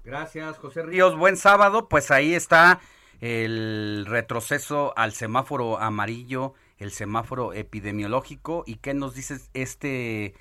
[0.03, 1.17] Gracias, José Ríos.
[1.17, 1.87] Buen sábado.
[1.87, 2.81] Pues ahí está
[3.21, 8.65] el retroceso al semáforo amarillo, el semáforo epidemiológico.
[8.67, 10.33] ¿Y qué nos dice este,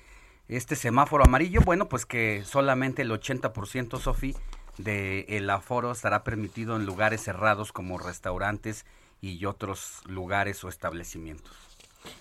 [0.49, 1.61] este semáforo amarillo?
[1.61, 4.35] Bueno, pues que solamente el 80%, Sofi,
[4.77, 8.85] del aforo estará permitido en lugares cerrados como restaurantes
[9.21, 11.62] y otros lugares o establecimientos.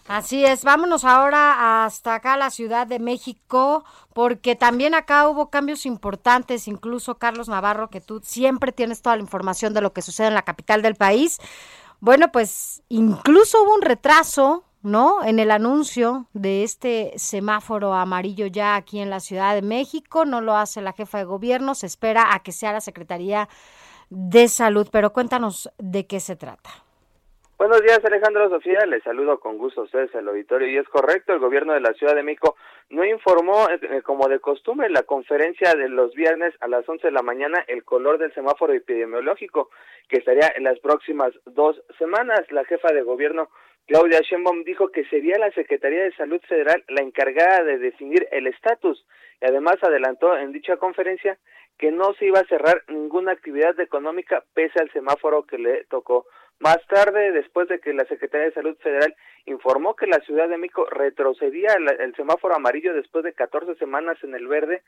[0.08, 5.86] Así es, vámonos ahora hasta acá la Ciudad de México, porque también acá hubo cambios
[5.86, 10.26] importantes, incluso Carlos Navarro, que tú siempre tienes toda la información de lo que sucede
[10.28, 11.38] en la capital del país.
[12.00, 15.22] Bueno, pues incluso hubo un retraso, ¿no?
[15.24, 20.40] En el anuncio de este semáforo amarillo ya aquí en la Ciudad de México, no
[20.40, 23.48] lo hace la jefa de gobierno, se espera a que sea la Secretaría
[24.10, 26.70] de Salud, pero cuéntanos de qué se trata.
[27.62, 28.84] Buenos días, Alejandro Sofía.
[28.86, 30.66] Les saludo con gusto a ustedes el auditorio.
[30.66, 32.56] Y es correcto, el gobierno de la Ciudad de México
[32.90, 37.12] no informó, eh, como de costumbre, la conferencia de los viernes a las 11 de
[37.12, 39.70] la mañana el color del semáforo epidemiológico,
[40.08, 42.40] que estaría en las próximas dos semanas.
[42.50, 43.48] La jefa de gobierno,
[43.86, 48.48] Claudia Sheinbaum, dijo que sería la Secretaría de Salud Federal la encargada de definir el
[48.48, 49.06] estatus.
[49.42, 51.36] Y además adelantó en dicha conferencia
[51.76, 56.26] que no se iba a cerrar ninguna actividad económica pese al semáforo que le tocó.
[56.60, 59.16] Más tarde, después de que la Secretaría de Salud Federal
[59.46, 64.36] informó que la Ciudad de México retrocedía el, semáforo amarillo después de 14 semanas en
[64.36, 64.82] el verde,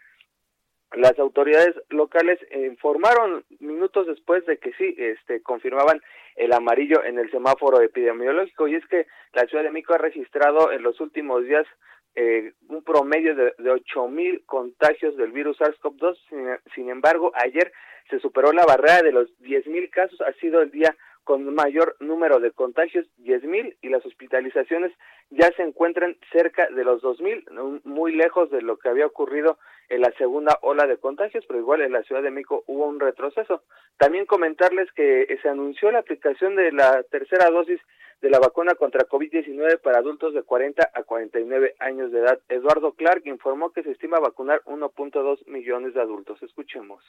[0.92, 6.00] las autoridades locales informaron minutos después de que sí, este, confirmaban
[6.36, 8.68] el amarillo en el semáforo epidemiológico.
[8.68, 11.66] Y es que la Ciudad de México ha registrado en los últimos días
[12.14, 16.16] eh, un promedio de, de 8.000 contagios del virus SARS-CoV-2.
[16.28, 17.72] Sin, sin, embargo, ayer
[18.10, 20.20] se superó la barrera de los 10.000 casos.
[20.20, 24.92] Ha sido el día con mayor número de contagios, 10.000, y las hospitalizaciones
[25.30, 29.58] ya se encuentran cerca de los 2.000, muy lejos de lo que había ocurrido
[29.88, 33.00] en la segunda ola de contagios, pero igual en la Ciudad de México hubo un
[33.00, 33.62] retroceso.
[33.96, 37.80] También comentarles que se anunció la aplicación de la tercera dosis
[38.25, 42.39] de la vacuna contra COVID-19 para adultos de 40 a 49 años de edad.
[42.49, 46.43] Eduardo Clark informó que se estima vacunar 1.2 millones de adultos.
[46.43, 47.05] Escuchemos.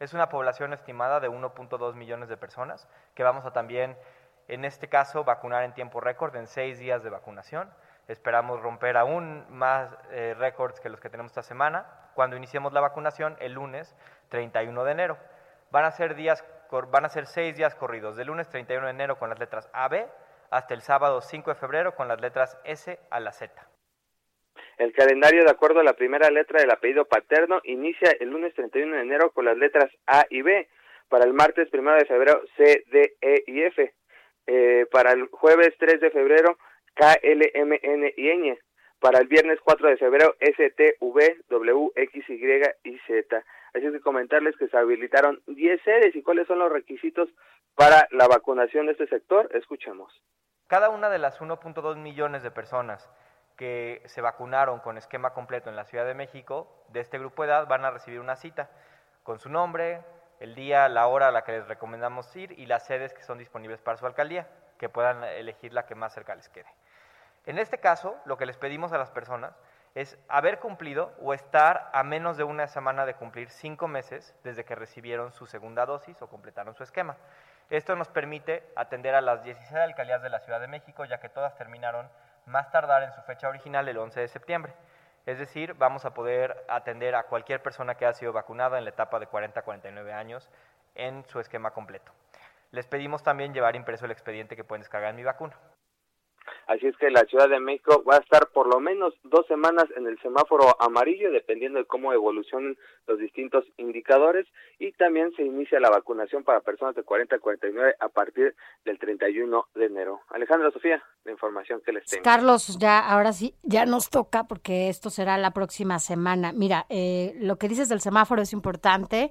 [0.00, 3.96] Es una población estimada de 1.2 millones de personas que vamos a también,
[4.48, 7.70] en este caso, vacunar en tiempo récord, en seis días de vacunación.
[8.08, 12.80] Esperamos romper aún más eh, récords que los que tenemos esta semana cuando iniciemos la
[12.80, 13.94] vacunación el lunes
[14.30, 15.18] 31 de enero.
[15.70, 16.44] Van a ser, días,
[16.90, 19.86] van a ser seis días corridos, del lunes 31 de enero con las letras A,
[19.86, 20.04] B,
[20.50, 23.68] hasta el sábado 5 de febrero con las letras S a la Z.
[24.78, 28.96] El calendario, de acuerdo a la primera letra del apellido paterno, inicia el lunes 31
[28.96, 30.68] de enero con las letras A y B.
[31.08, 33.92] Para el martes 1 de febrero, C, D, E y F.
[34.46, 36.58] Eh, para el jueves 3 de febrero,
[36.94, 38.58] K, L, M, N y Ñ.
[39.00, 43.44] para el viernes 4 de febrero STV, X, Y, Z.
[43.74, 47.28] Así que comentarles que se habilitaron 10 sedes y cuáles son los requisitos
[47.74, 49.48] para la vacunación de este sector.
[49.54, 50.12] Escuchemos.
[50.68, 53.08] Cada una de las 1.2 millones de personas
[53.56, 57.48] que se vacunaron con esquema completo en la Ciudad de México, de este grupo de
[57.48, 58.68] edad, van a recibir una cita
[59.22, 60.02] con su nombre,
[60.40, 63.38] el día, la hora a la que les recomendamos ir y las sedes que son
[63.38, 64.46] disponibles para su alcaldía,
[64.76, 66.68] que puedan elegir la que más cerca les quede.
[67.46, 69.54] En este caso, lo que les pedimos a las personas
[69.94, 74.66] es haber cumplido o estar a menos de una semana de cumplir cinco meses desde
[74.66, 77.16] que recibieron su segunda dosis o completaron su esquema.
[77.70, 81.28] Esto nos permite atender a las 16 alcaldías de la Ciudad de México, ya que
[81.28, 82.08] todas terminaron
[82.46, 84.72] más tardar en su fecha original el 11 de septiembre.
[85.26, 88.90] Es decir, vamos a poder atender a cualquier persona que haya sido vacunada en la
[88.90, 90.48] etapa de 40 a 49 años
[90.94, 92.10] en su esquema completo.
[92.70, 95.54] Les pedimos también llevar impreso el expediente que pueden descargar en mi vacuna.
[96.68, 99.86] Así es que la Ciudad de México va a estar por lo menos dos semanas
[99.96, 104.46] en el semáforo amarillo, dependiendo de cómo evolucionen los distintos indicadores.
[104.78, 108.54] Y también se inicia la vacunación para personas de 40 a 49 a partir
[108.84, 110.20] del 31 de enero.
[110.28, 112.22] Alejandra Sofía, la información que les tengo.
[112.22, 116.52] Carlos, ya ahora sí, ya nos toca porque esto será la próxima semana.
[116.52, 119.30] Mira, eh, lo que dices del semáforo es importante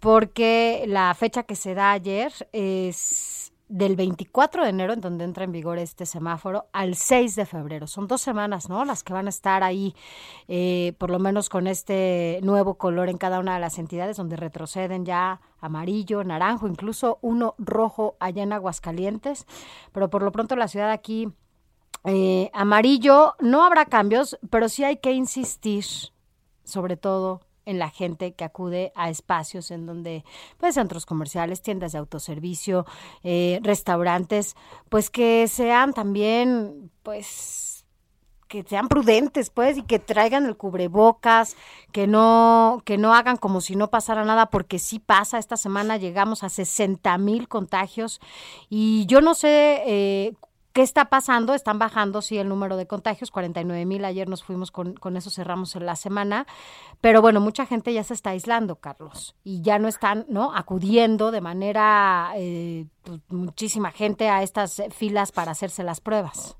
[0.00, 5.44] porque la fecha que se da ayer es del 24 de enero, en donde entra
[5.44, 7.86] en vigor este semáforo, al 6 de febrero.
[7.86, 8.84] Son dos semanas, ¿no?
[8.84, 9.94] Las que van a estar ahí,
[10.48, 14.36] eh, por lo menos con este nuevo color en cada una de las entidades, donde
[14.36, 19.46] retroceden ya amarillo, naranjo, incluso uno rojo allá en Aguascalientes.
[19.92, 21.28] Pero por lo pronto la ciudad aquí,
[22.04, 25.84] eh, amarillo, no habrá cambios, pero sí hay que insistir,
[26.64, 30.24] sobre todo en la gente que acude a espacios en donde,
[30.56, 32.86] pues, centros comerciales, tiendas de autoservicio,
[33.22, 34.56] eh, restaurantes,
[34.88, 37.84] pues que sean también, pues,
[38.48, 41.56] que sean prudentes, pues, y que traigan el cubrebocas,
[41.92, 45.38] que no, que no hagan como si no pasara nada, porque sí pasa.
[45.38, 48.18] Esta semana llegamos a 60 mil contagios
[48.70, 50.32] y yo no sé eh,
[50.78, 51.54] ¿Qué está pasando?
[51.54, 54.04] Están bajando, sí, el número de contagios, 49 mil.
[54.04, 56.46] Ayer nos fuimos con, con eso, cerramos en la semana.
[57.00, 60.54] Pero bueno, mucha gente ya se está aislando, Carlos, y ya no están, ¿no?
[60.54, 66.56] Acudiendo de manera, eh, pues, muchísima gente a estas filas para hacerse las pruebas.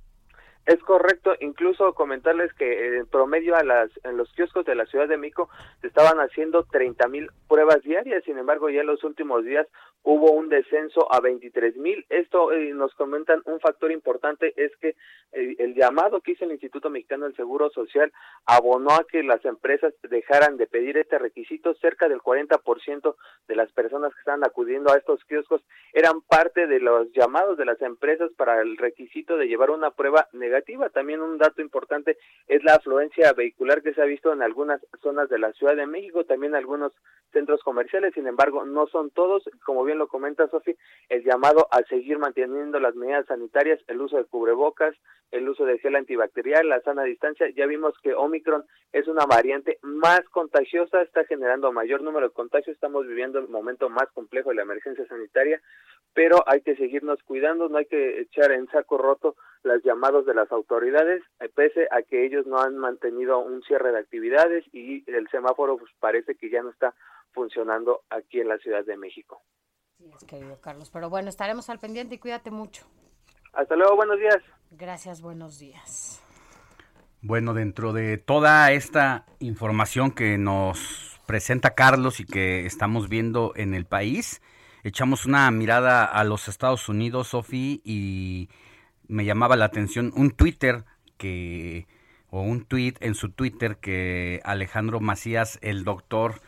[0.67, 5.09] Es correcto, incluso comentarles que en promedio a las, en los kioscos de la Ciudad
[5.09, 5.49] de México
[5.81, 9.67] se estaban haciendo 30 mil pruebas diarias, sin embargo ya en los últimos días
[10.11, 12.07] hubo un descenso a 23 mil.
[12.09, 14.97] Esto eh, nos comentan un factor importante es que
[15.33, 18.11] eh, el llamado que hizo el Instituto Mexicano del Seguro Social
[18.47, 21.75] abonó a que las empresas dejaran de pedir este requisito.
[21.75, 23.17] Cerca del 40%
[23.49, 25.61] de las personas que están acudiendo a estos kioscos
[25.93, 30.27] eran parte de los llamados de las empresas para el requisito de llevar una prueba
[30.33, 34.81] negativa también un dato importante es la afluencia vehicular que se ha visto en algunas
[35.03, 36.93] zonas de la Ciudad de México, también algunos
[37.33, 40.75] centros comerciales, sin embargo, no son todos, como bien lo comenta Sofi,
[41.09, 44.95] el llamado a seguir manteniendo las medidas sanitarias, el uso de cubrebocas,
[45.31, 47.49] el uso de gel antibacterial, la sana distancia.
[47.51, 52.75] Ya vimos que Omicron es una variante más contagiosa, está generando mayor número de contagios,
[52.75, 55.61] estamos viviendo el momento más complejo de la emergencia sanitaria,
[56.15, 60.35] pero hay que seguirnos cuidando, no hay que echar en saco roto los llamados de
[60.35, 65.05] las autoridades, eh, pese a que ellos no han mantenido un cierre de actividades y
[65.11, 66.95] el semáforo pues, parece que ya no está
[67.33, 69.43] funcionando aquí en la Ciudad de México.
[70.17, 72.87] Es querido Carlos, pero bueno, estaremos al pendiente y cuídate mucho.
[73.53, 74.39] Hasta luego, buenos días.
[74.71, 76.21] Gracias, buenos días.
[77.21, 83.75] Bueno, dentro de toda esta información que nos presenta Carlos y que estamos viendo en
[83.75, 84.41] el país,
[84.85, 88.49] echamos una mirada a los Estados Unidos, Sofi, y
[89.09, 90.85] me llamaba la atención un Twitter
[91.17, 91.87] que
[92.31, 96.41] o un tweet en su Twitter que Alejandro Macías, el doctor,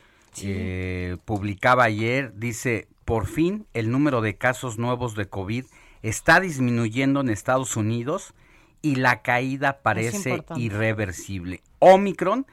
[0.43, 5.65] eh, publicaba ayer, dice, por fin el número de casos nuevos de COVID
[6.01, 8.35] está disminuyendo en Estados Unidos
[8.83, 11.61] y la caída parece irreversible.
[11.81, 12.47] Omicron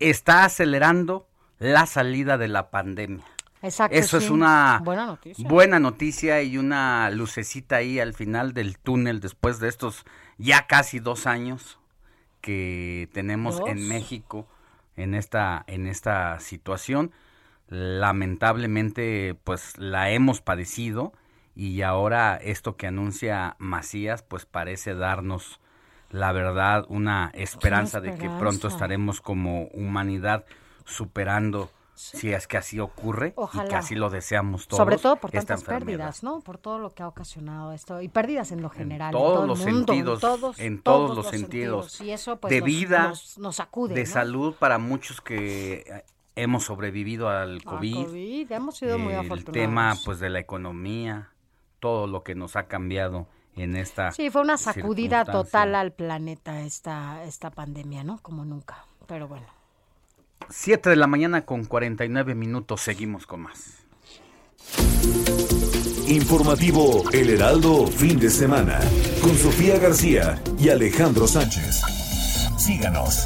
[0.00, 1.26] está acelerando
[1.58, 3.24] la salida de la pandemia.
[3.62, 5.48] Exacto, Eso es una buena noticia.
[5.48, 10.04] buena noticia y una lucecita ahí al final del túnel después de estos
[10.36, 11.78] ya casi dos años
[12.42, 14.46] que tenemos en México
[14.94, 17.12] en esta en esta situación.
[17.72, 21.12] Lamentablemente, pues la hemos padecido
[21.54, 25.58] y ahora esto que anuncia Macías, pues parece darnos
[26.10, 30.44] la verdad una esperanza, de que pronto estaremos como humanidad
[30.84, 33.64] superando si es que así ocurre Ojalá.
[33.64, 34.78] y que así lo deseamos todos.
[34.78, 36.40] Sobre todo por tantas pérdidas, ¿no?
[36.40, 39.42] Por todo lo que ha ocasionado esto y pérdidas en lo general, en todos todo
[39.42, 42.66] el los mundo, sentidos, todos, en todos, los, los sentidos, Y eso pues de nos-
[42.66, 44.10] vida, nos, nos sacude, de ¿no?
[44.10, 46.04] salud para muchos que
[46.36, 48.06] hemos sobrevivido al COVID.
[48.06, 49.52] COVID, hemos sido muy el afortunados.
[49.52, 51.30] tema pues de la economía,
[51.80, 53.26] todo lo que nos ha cambiado
[53.56, 58.18] en esta Sí, fue una sacudida total al planeta esta, esta pandemia, ¿no?
[58.22, 58.84] Como nunca.
[59.06, 59.46] Pero bueno.
[60.48, 63.84] 7 de la mañana con 49 minutos, seguimos con más.
[66.08, 68.80] Informativo El Heraldo fin de semana
[69.22, 71.82] con Sofía García y Alejandro Sánchez.
[72.58, 73.24] Síganos.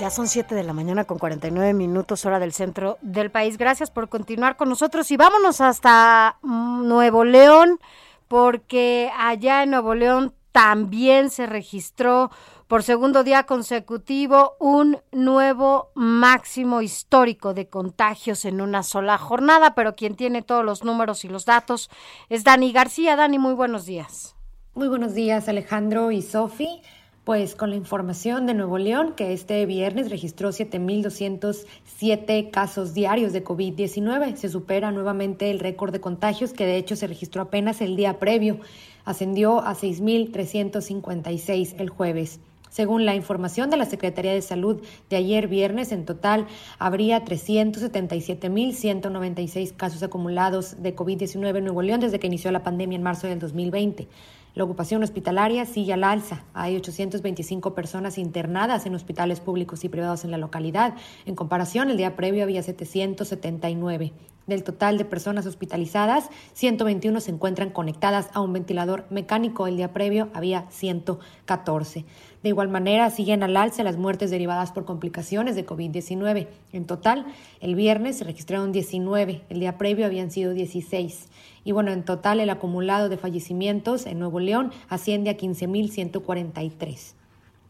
[0.00, 3.58] Ya son 7 de la mañana con 49 minutos hora del centro del país.
[3.58, 7.78] Gracias por continuar con nosotros y vámonos hasta mm, Nuevo León
[8.26, 12.30] porque allá en Nuevo León también se registró
[12.66, 19.96] por segundo día consecutivo un nuevo máximo histórico de contagios en una sola jornada, pero
[19.96, 21.90] quien tiene todos los números y los datos
[22.30, 23.16] es Dani García.
[23.16, 24.34] Dani, muy buenos días.
[24.72, 26.80] Muy buenos días, Alejandro y Sofi.
[27.24, 33.44] Pues con la información de Nuevo León, que este viernes registró 7.207 casos diarios de
[33.44, 37.94] COVID-19, se supera nuevamente el récord de contagios que de hecho se registró apenas el
[37.94, 38.60] día previo.
[39.04, 42.40] Ascendió a 6.356 el jueves.
[42.70, 46.46] Según la información de la Secretaría de Salud de ayer viernes, en total
[46.78, 53.02] habría 377.196 casos acumulados de COVID-19 en Nuevo León desde que inició la pandemia en
[53.02, 54.08] marzo del 2020.
[54.54, 56.42] La ocupación hospitalaria sigue al alza.
[56.54, 60.94] Hay 825 personas internadas en hospitales públicos y privados en la localidad.
[61.24, 64.12] En comparación, el día previo había 779.
[64.48, 69.68] Del total de personas hospitalizadas, 121 se encuentran conectadas a un ventilador mecánico.
[69.68, 72.04] El día previo había 114.
[72.42, 76.48] De igual manera, siguen al alza las muertes derivadas por complicaciones de COVID-19.
[76.72, 77.26] En total,
[77.60, 81.28] el viernes se registraron 19, el día previo habían sido 16.
[81.64, 87.14] Y bueno, en total el acumulado de fallecimientos en Nuevo León asciende a 15.143.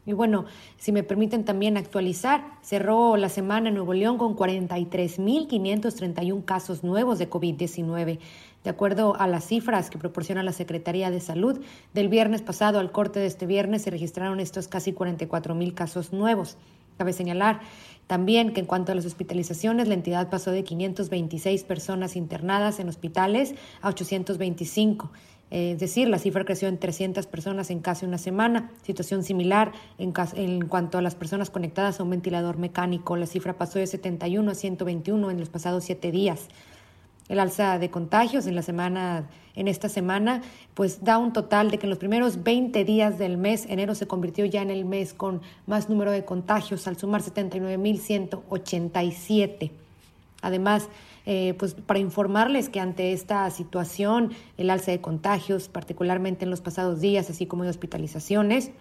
[0.07, 0.45] Y bueno,
[0.79, 7.19] si me permiten también actualizar, cerró la semana en Nuevo León con 43.531 casos nuevos
[7.19, 8.19] de COVID-19.
[8.65, 11.61] De acuerdo a las cifras que proporciona la Secretaría de Salud,
[11.93, 16.57] del viernes pasado al corte de este viernes se registraron estos casi 44.000 casos nuevos.
[16.97, 17.61] Cabe señalar
[18.11, 22.89] también que en cuanto a las hospitalizaciones, la entidad pasó de 526 personas internadas en
[22.89, 25.13] hospitales a 825.
[25.53, 28.73] Eh, Es decir, la cifra creció en 300 personas en casi una semana.
[28.83, 33.15] Situación similar en, cas- en cuanto a las personas conectadas a un ventilador mecánico.
[33.15, 36.49] La cifra pasó de 71 a 121 en los pasados siete días.
[37.31, 40.43] El alza de contagios en la semana, en esta semana,
[40.75, 44.09] pues da un total de que en los primeros 20 días del mes, enero se
[44.09, 49.71] convirtió ya en el mes con más número de contagios, al sumar 79.187.
[50.43, 50.89] Además,
[51.25, 56.61] eh, pues para informarles que ante esta situación, el alza de contagios, particularmente en los
[56.61, 58.73] pasados días, así como de hospitalizaciones,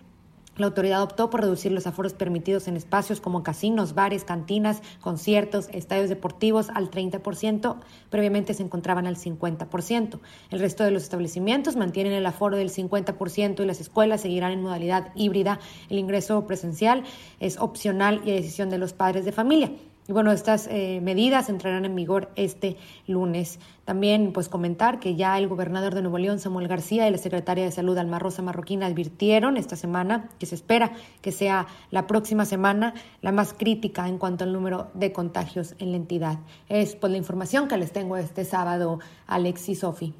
[0.60, 5.70] la autoridad optó por reducir los aforos permitidos en espacios como casinos, bares, cantinas, conciertos,
[5.72, 7.78] estadios deportivos al 30%,
[8.10, 10.20] previamente se encontraban al 50%.
[10.52, 14.62] El resto de los establecimientos mantienen el aforo del 50% y las escuelas seguirán en
[14.62, 15.60] modalidad híbrida.
[15.90, 17.04] El ingreso presencial
[17.40, 19.72] es opcional y a decisión de los padres de familia.
[20.10, 23.60] Y bueno, estas eh, medidas entrarán en vigor este lunes.
[23.90, 27.66] También, pues, comentar que ya el gobernador de Nuevo León, Samuel García, y la secretaria
[27.66, 30.92] de Salud, Alma Rosa Marroquín, advirtieron esta semana que se espera
[31.24, 35.90] que sea la próxima semana la más crítica en cuanto al número de contagios en
[35.90, 36.38] la entidad.
[36.68, 40.14] Es pues la información que les tengo este sábado, Alex y Sofi.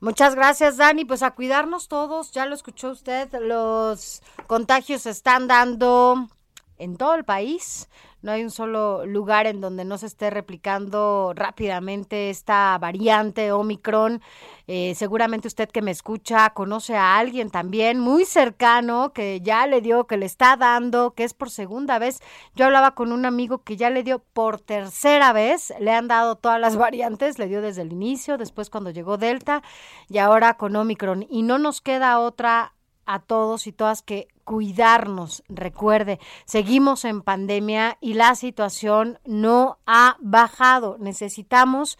[0.00, 1.06] Muchas gracias, Dani.
[1.06, 6.28] Pues a cuidarnos todos, ya lo escuchó usted, los contagios se están dando
[6.76, 7.88] en todo el país.
[8.22, 14.20] No hay un solo lugar en donde no se esté replicando rápidamente esta variante Omicron.
[14.66, 19.80] Eh, seguramente usted que me escucha conoce a alguien también muy cercano que ya le
[19.80, 22.20] dio, que le está dando, que es por segunda vez.
[22.54, 26.36] Yo hablaba con un amigo que ya le dio por tercera vez, le han dado
[26.36, 29.62] todas las variantes, le dio desde el inicio, después cuando llegó Delta
[30.08, 31.26] y ahora con Omicron.
[31.28, 32.75] Y no nos queda otra
[33.06, 35.42] a todos y todas que cuidarnos.
[35.48, 40.96] Recuerde, seguimos en pandemia y la situación no ha bajado.
[40.98, 41.98] Necesitamos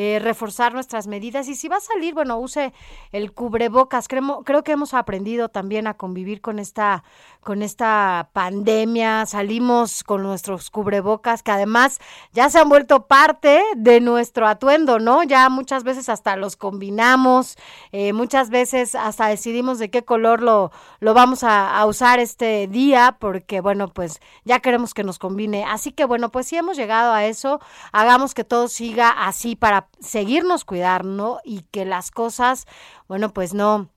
[0.00, 2.72] eh, reforzar nuestras medidas y si va a salir, bueno, use
[3.10, 4.06] el cubrebocas.
[4.06, 7.02] Creo, creo que hemos aprendido también a convivir con esta,
[7.40, 9.26] con esta pandemia.
[9.26, 11.98] Salimos con nuestros cubrebocas que además
[12.32, 15.24] ya se han vuelto parte de nuestro atuendo, ¿no?
[15.24, 17.56] Ya muchas veces hasta los combinamos,
[17.90, 20.70] eh, muchas veces hasta decidimos de qué color lo,
[21.00, 25.64] lo vamos a, a usar este día porque, bueno, pues ya queremos que nos combine.
[25.64, 29.87] Así que, bueno, pues si hemos llegado a eso, hagamos que todo siga así para
[30.00, 32.66] seguirnos cuidando y que las cosas,
[33.08, 33.90] bueno, pues no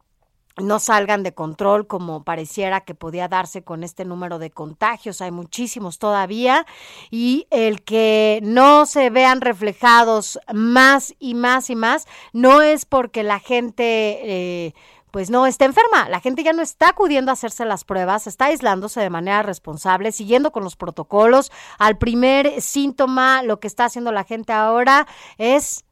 [0.57, 5.21] no salgan de control como pareciera que podía darse con este número de contagios.
[5.21, 6.65] Hay muchísimos todavía
[7.09, 13.23] y el que no se vean reflejados más y más y más no es porque
[13.23, 14.19] la gente...
[14.23, 14.73] Eh,
[15.11, 16.09] pues no está enferma.
[16.09, 20.11] La gente ya no está acudiendo a hacerse las pruebas, está aislándose de manera responsable,
[20.11, 21.51] siguiendo con los protocolos.
[21.77, 25.07] Al primer síntoma, lo que está haciendo la gente ahora
[25.37, 25.85] es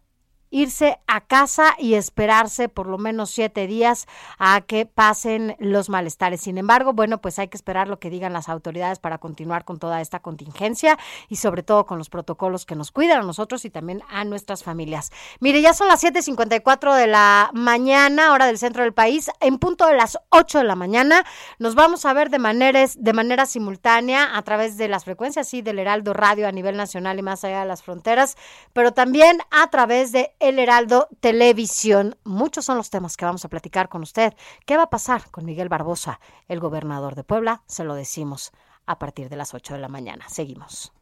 [0.52, 6.42] irse a casa y esperarse por lo menos siete días a que pasen los malestares.
[6.42, 9.80] Sin embargo, bueno, pues hay que esperar lo que digan las autoridades para continuar con
[9.80, 10.98] toda esta contingencia
[11.28, 14.64] y sobre todo con los protocolos que nos cuidan a nosotros y también a nuestras
[14.64, 15.12] familias.
[15.40, 19.30] Mire, ya son las 7.54 de la mañana, hora del centro del país.
[19.40, 21.26] En punto de las 8 de la mañana
[21.58, 25.62] nos vamos a ver de, maneras, de manera simultánea a través de las frecuencias, sí,
[25.62, 28.38] del Heraldo Radio a nivel nacional y más allá de las fronteras,
[28.74, 32.16] pero también a través de el Heraldo Televisión.
[32.24, 34.34] Muchos son los temas que vamos a platicar con usted.
[34.66, 37.64] ¿Qué va a pasar con Miguel Barbosa, el gobernador de Puebla?
[37.68, 38.52] Se lo decimos
[38.86, 40.28] a partir de las 8 de la mañana.
[40.30, 40.94] Seguimos.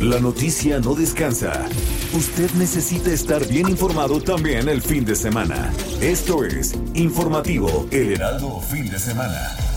[0.00, 1.66] La noticia no descansa.
[2.14, 5.72] Usted necesita estar bien informado también el fin de semana.
[6.00, 9.75] Esto es Informativo El Heraldo Fin de Semana.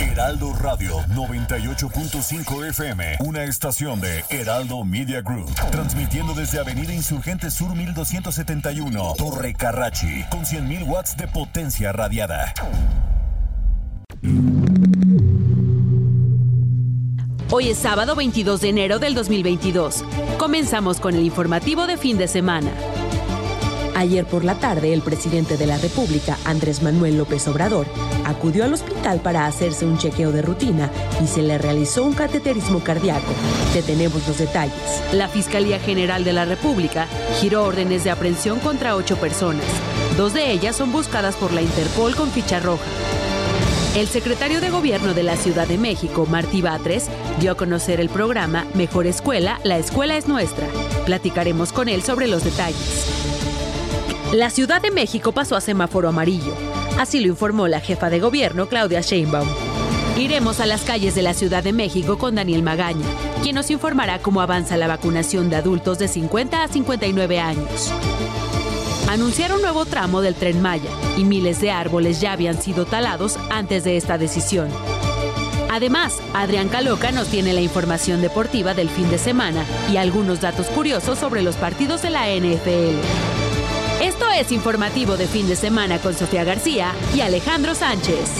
[0.00, 7.74] Heraldo Radio 98.5 FM, una estación de Heraldo Media Group, transmitiendo desde Avenida Insurgente Sur
[7.74, 12.52] 1271, Torre Carrachi, con 100.000 watts de potencia radiada.
[17.50, 20.04] Hoy es sábado 22 de enero del 2022.
[20.38, 22.70] Comenzamos con el informativo de fin de semana.
[23.94, 27.86] Ayer por la tarde, el presidente de la República, Andrés Manuel López Obrador,
[28.24, 30.90] acudió al hospital para hacerse un chequeo de rutina
[31.22, 33.32] y se le realizó un cateterismo cardíaco.
[33.74, 34.74] Detenemos los detalles.
[35.12, 37.06] La Fiscalía General de la República
[37.40, 39.64] giró órdenes de aprehensión contra ocho personas.
[40.16, 42.84] Dos de ellas son buscadas por la Interpol con ficha roja.
[43.94, 47.08] El secretario de Gobierno de la Ciudad de México, Martí Batres,
[47.40, 50.66] dio a conocer el programa Mejor Escuela, la escuela es nuestra.
[51.04, 53.51] Platicaremos con él sobre los detalles.
[54.32, 56.54] La Ciudad de México pasó a semáforo amarillo.
[56.98, 59.46] Así lo informó la jefa de gobierno, Claudia Sheinbaum.
[60.18, 63.04] Iremos a las calles de la Ciudad de México con Daniel Magaña,
[63.42, 67.92] quien nos informará cómo avanza la vacunación de adultos de 50 a 59 años.
[69.10, 73.38] Anunciaron un nuevo tramo del tren Maya y miles de árboles ya habían sido talados
[73.50, 74.70] antes de esta decisión.
[75.70, 80.68] Además, Adrián Caloca nos tiene la información deportiva del fin de semana y algunos datos
[80.68, 83.41] curiosos sobre los partidos de la NFL.
[84.00, 88.30] Esto es informativo de fin de semana con Sofía García y Alejandro Sánchez.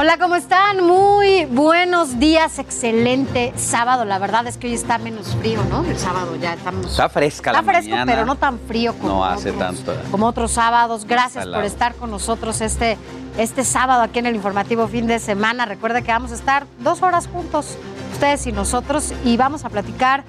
[0.00, 0.84] Hola, ¿cómo están?
[0.84, 4.04] Muy buenos días, excelente sábado.
[4.04, 5.84] La verdad es que hoy está menos frío, ¿no?
[5.84, 6.86] El sábado ya estamos.
[6.86, 8.12] Está fresca Está la fresco, mañana.
[8.12, 9.94] pero no tan frío como, No hace otros, tanto.
[10.10, 11.04] como otros sábados.
[11.04, 11.54] Gracias Salado.
[11.56, 12.96] por estar con nosotros este,
[13.38, 15.66] este sábado aquí en el informativo fin de semana.
[15.66, 17.76] Recuerde que vamos a estar dos horas juntos,
[18.12, 20.22] ustedes y nosotros, y vamos a platicar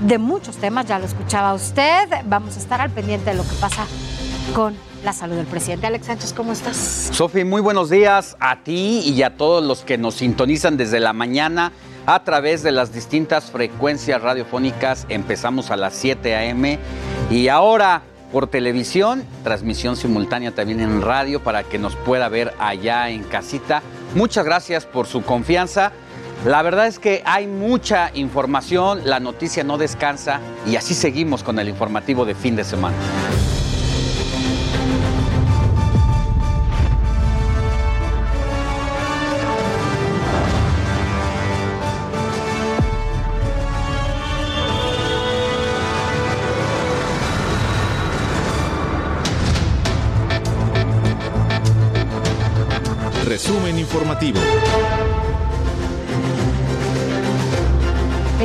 [0.00, 0.86] de muchos temas.
[0.86, 2.08] Ya lo escuchaba usted.
[2.26, 3.86] Vamos a estar al pendiente de lo que pasa
[4.54, 4.74] con
[5.04, 5.86] la salud del presidente.
[5.86, 7.10] Alex Sánchez, ¿cómo estás?
[7.12, 11.12] Sofi, muy buenos días a ti y a todos los que nos sintonizan desde la
[11.12, 11.72] mañana
[12.06, 15.06] a través de las distintas frecuencias radiofónicas.
[15.08, 16.78] Empezamos a las 7 a.m.
[17.30, 23.08] y ahora por televisión, transmisión simultánea también en radio para que nos pueda ver allá
[23.10, 23.82] en casita.
[24.14, 25.92] Muchas gracias por su confianza.
[26.46, 31.58] La verdad es que hay mucha información, la noticia no descansa y así seguimos con
[31.58, 32.94] el informativo de fin de semana.
[53.24, 54.38] Resumen informativo.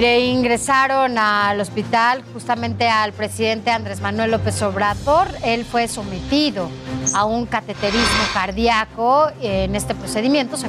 [0.01, 5.27] Mire, ingresaron al hospital justamente al presidente Andrés Manuel López Obrador.
[5.43, 6.71] Él fue sometido
[7.13, 9.27] a un cateterismo cardíaco.
[9.43, 10.65] En este procedimiento se,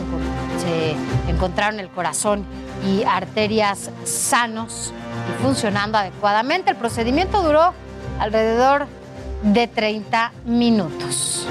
[1.30, 2.44] encontraron el corazón
[2.86, 4.92] y arterias sanos
[5.30, 6.72] y funcionando adecuadamente.
[6.72, 7.72] El procedimiento duró
[8.18, 8.86] alrededor
[9.44, 11.46] de 30 minutos.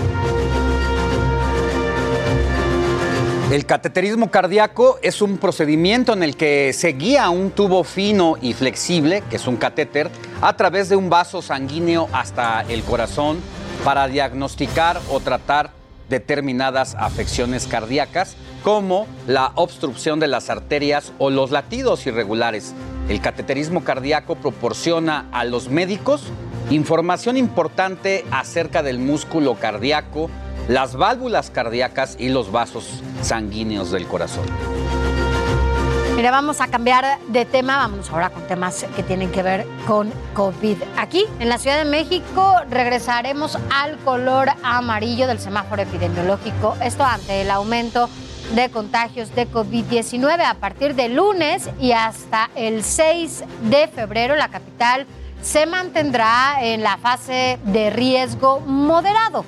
[3.52, 8.54] El cateterismo cardíaco es un procedimiento en el que se guía un tubo fino y
[8.54, 13.41] flexible, que es un catéter, a través de un vaso sanguíneo hasta el corazón
[13.84, 15.72] para diagnosticar o tratar
[16.08, 22.74] determinadas afecciones cardíacas como la obstrucción de las arterias o los latidos irregulares.
[23.10, 26.24] El cateterismo cardíaco proporciona a los médicos
[26.70, 30.30] información importante acerca del músculo cardíaco,
[30.68, 34.45] las válvulas cardíacas y los vasos sanguíneos del corazón.
[36.16, 40.12] Mira, vamos a cambiar de tema, vamos ahora con temas que tienen que ver con
[40.36, 40.78] COVID.
[40.97, 47.41] Aquí, en la Ciudad de México, regresaremos al color amarillo del semáforo epidemiológico, esto ante
[47.41, 48.07] el aumento
[48.53, 54.49] de contagios de COVID-19 a partir de lunes y hasta el 6 de febrero la
[54.49, 55.07] capital
[55.41, 59.43] se mantendrá en la fase de riesgo moderado.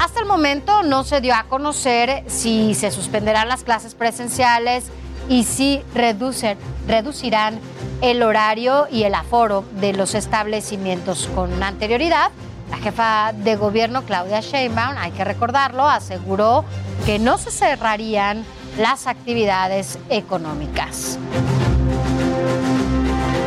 [0.00, 4.84] Hasta el momento no se dio a conocer si se suspenderán las clases presenciales
[5.28, 7.60] y si reducirán
[8.00, 12.30] el horario y el aforo de los establecimientos con anterioridad.
[12.70, 16.64] La jefa de gobierno, Claudia Sheinbaum, hay que recordarlo, aseguró
[17.04, 18.46] que no se cerrarían
[18.78, 21.18] las actividades económicas.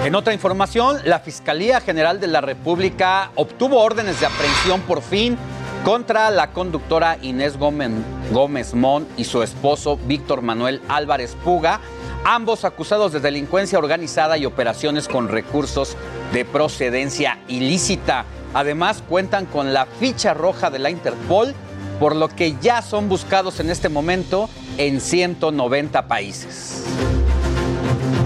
[0.06, 5.36] En otra información, la Fiscalía General de la República obtuvo órdenes de aprehensión por fin
[5.84, 11.82] contra la conductora Inés Gómez, Mon y su esposo Víctor Manuel Álvarez Puga,
[12.24, 15.98] ambos acusados de delincuencia organizada y operaciones con recursos
[16.32, 18.26] de procedencia ilícita.
[18.54, 21.54] Además, cuentan con la ficha roja de la Interpol,
[22.00, 26.86] por lo que ya son buscados en este momento en 190 países.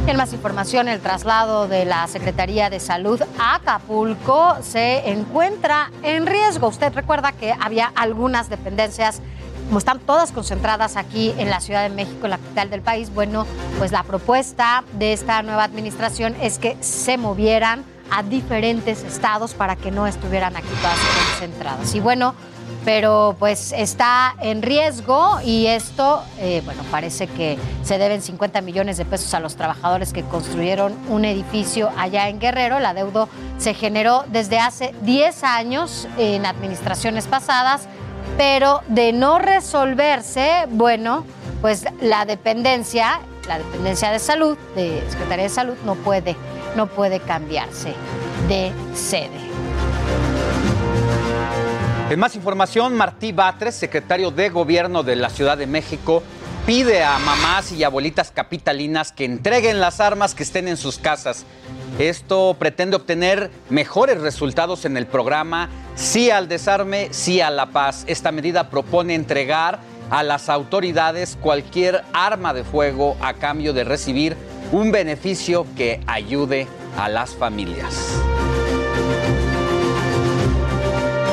[0.08, 6.26] En más información, el traslado de la Secretaría de Salud a Acapulco se encuentra en
[6.26, 6.68] riesgo.
[6.68, 9.22] Usted recuerda que había algunas dependencias
[9.68, 13.14] como están todas concentradas aquí en la Ciudad de México, en la capital del país,
[13.14, 13.46] bueno,
[13.78, 19.76] pues la propuesta de esta nueva administración es que se movieran a diferentes estados para
[19.76, 20.98] que no estuvieran aquí todas
[21.32, 21.94] concentradas.
[21.94, 22.34] Y bueno,
[22.86, 28.98] pero pues está en riesgo y esto, eh, bueno, parece que se deben 50 millones
[28.98, 32.80] de pesos a los trabajadores que construyeron un edificio allá en Guerrero.
[32.80, 37.88] La deuda se generó desde hace 10 años en administraciones pasadas,
[38.38, 41.26] pero de no resolverse, bueno,
[41.62, 46.36] pues la dependencia, la dependencia de salud, de Secretaría de Salud, no puede,
[46.76, 47.94] no puede cambiarse
[48.48, 49.48] de sede.
[52.10, 56.24] En más información, Martí Batres, secretario de Gobierno de la Ciudad de México,
[56.66, 61.44] pide a mamás y abuelitas capitalinas que entreguen las armas que estén en sus casas.
[62.00, 68.06] Esto pretende obtener mejores resultados en el programa Sí al desarme, sí a la paz.
[68.08, 69.80] Esta medida propone entregar
[70.10, 74.38] a las autoridades cualquier arma de fuego a cambio de recibir
[74.72, 78.14] un beneficio que ayude a las familias.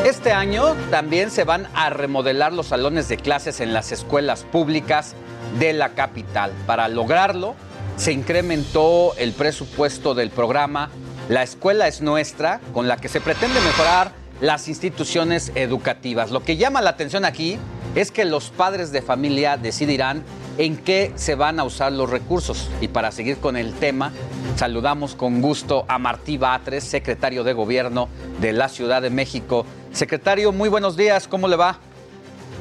[0.04, 5.14] Este año también se van a remodelar los salones de clases en las escuelas públicas
[5.58, 6.52] de la capital.
[6.66, 7.54] Para lograrlo,
[7.96, 10.90] se incrementó el presupuesto del programa
[11.30, 16.30] La Escuela es Nuestra, con la que se pretende mejorar las instituciones educativas.
[16.30, 17.56] Lo que llama la atención aquí
[17.94, 20.22] es que los padres de familia decidirán
[20.58, 22.68] en qué se van a usar los recursos.
[22.82, 24.12] Y para seguir con el tema,
[24.56, 28.08] saludamos con gusto a Martí Batres, secretario de Gobierno
[28.40, 29.66] de la Ciudad de México.
[29.92, 31.78] Secretario, muy buenos días, ¿cómo le va?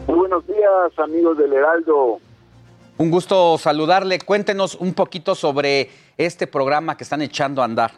[0.08, 2.20] Muy buenos días, amigos del Heraldo.
[2.98, 4.20] Un gusto saludarle.
[4.20, 7.91] Cuéntenos un poquito sobre este programa que están echando a andar.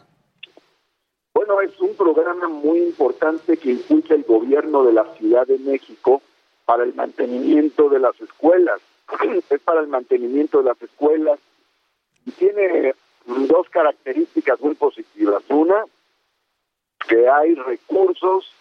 [1.34, 6.22] Bueno, es un programa muy importante que impulsa el gobierno de la Ciudad de México
[6.66, 8.80] para el mantenimiento de las escuelas.
[9.50, 11.40] es para el mantenimiento de las escuelas
[12.26, 12.94] y tiene
[13.26, 15.44] dos características muy positivas.
[15.50, 15.84] Una,
[17.08, 18.52] que hay recursos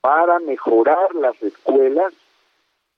[0.00, 2.12] para mejorar las escuelas,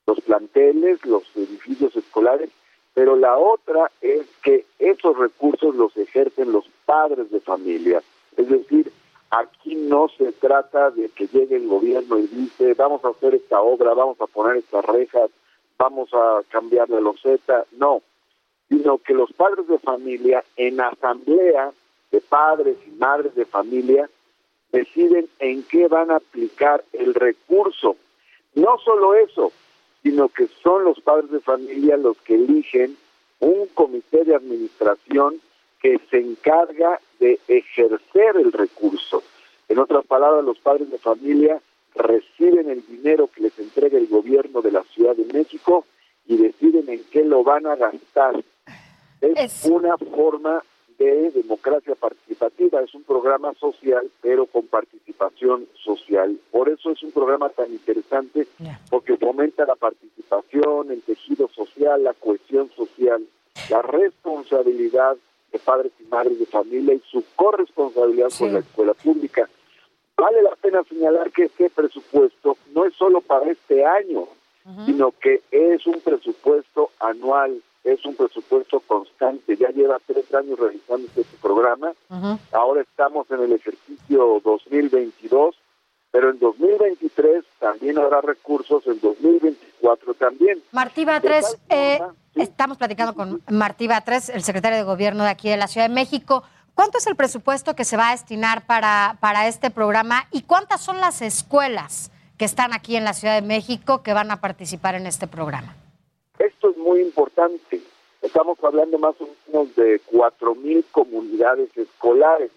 [0.06, 2.50] los planteles, los edificios escolares,
[2.94, 8.02] pero la otra es que esos recursos los ejercen los padres de familia.
[8.36, 8.90] Es decir,
[9.30, 13.60] aquí no se trata de que llegue el gobierno y dice, vamos a hacer esta
[13.60, 15.30] obra, vamos a poner estas rejas,
[15.78, 18.02] vamos a cambiar la loseta, no,
[18.68, 21.72] sino que los padres de familia en asamblea
[22.10, 24.08] de padres y madres de familia
[24.72, 27.96] deciden en qué van a aplicar el recurso.
[28.54, 29.52] No solo eso,
[30.02, 32.96] sino que son los padres de familia los que eligen
[33.40, 35.40] un comité de administración
[35.80, 39.22] que se encarga de ejercer el recurso.
[39.68, 41.60] En otras palabras, los padres de familia
[41.94, 45.84] reciben el dinero que les entrega el gobierno de la Ciudad de México
[46.26, 48.42] y deciden en qué lo van a gastar.
[49.20, 50.62] Es, una forma
[50.98, 56.38] de democracia participativa, es un programa social, pero con participación social.
[56.50, 58.46] Por eso es un programa tan interesante,
[58.90, 63.24] porque fomenta la participación, el tejido social, la cohesión social,
[63.70, 65.16] la responsabilidad
[65.52, 69.48] de padres y madres de familia y su corresponsabilidad con la escuela pública.
[70.16, 74.26] Vale la pena señalar que este presupuesto no es solo para este año,
[74.84, 79.56] sino que es un presupuesto anual, es un presupuesto constante.
[79.56, 81.92] Ya lleva tres años realizando este programa.
[82.52, 85.56] Ahora estamos en el ejercicio 2022,
[86.10, 90.62] pero en 2023 también habrá recursos, en 2024 también.
[90.72, 91.98] Martí Batres, eh,
[92.34, 95.94] estamos platicando con Martí Batres, el secretario de Gobierno de aquí de la Ciudad de
[95.94, 96.42] México.
[96.74, 100.80] ¿Cuánto es el presupuesto que se va a destinar para, para este programa y cuántas
[100.80, 104.94] son las escuelas que están aquí en la Ciudad de México que van a participar
[104.94, 105.74] en este programa?
[106.38, 107.82] Esto es muy importante.
[108.22, 112.50] Estamos hablando más o menos de cuatro mil comunidades escolares.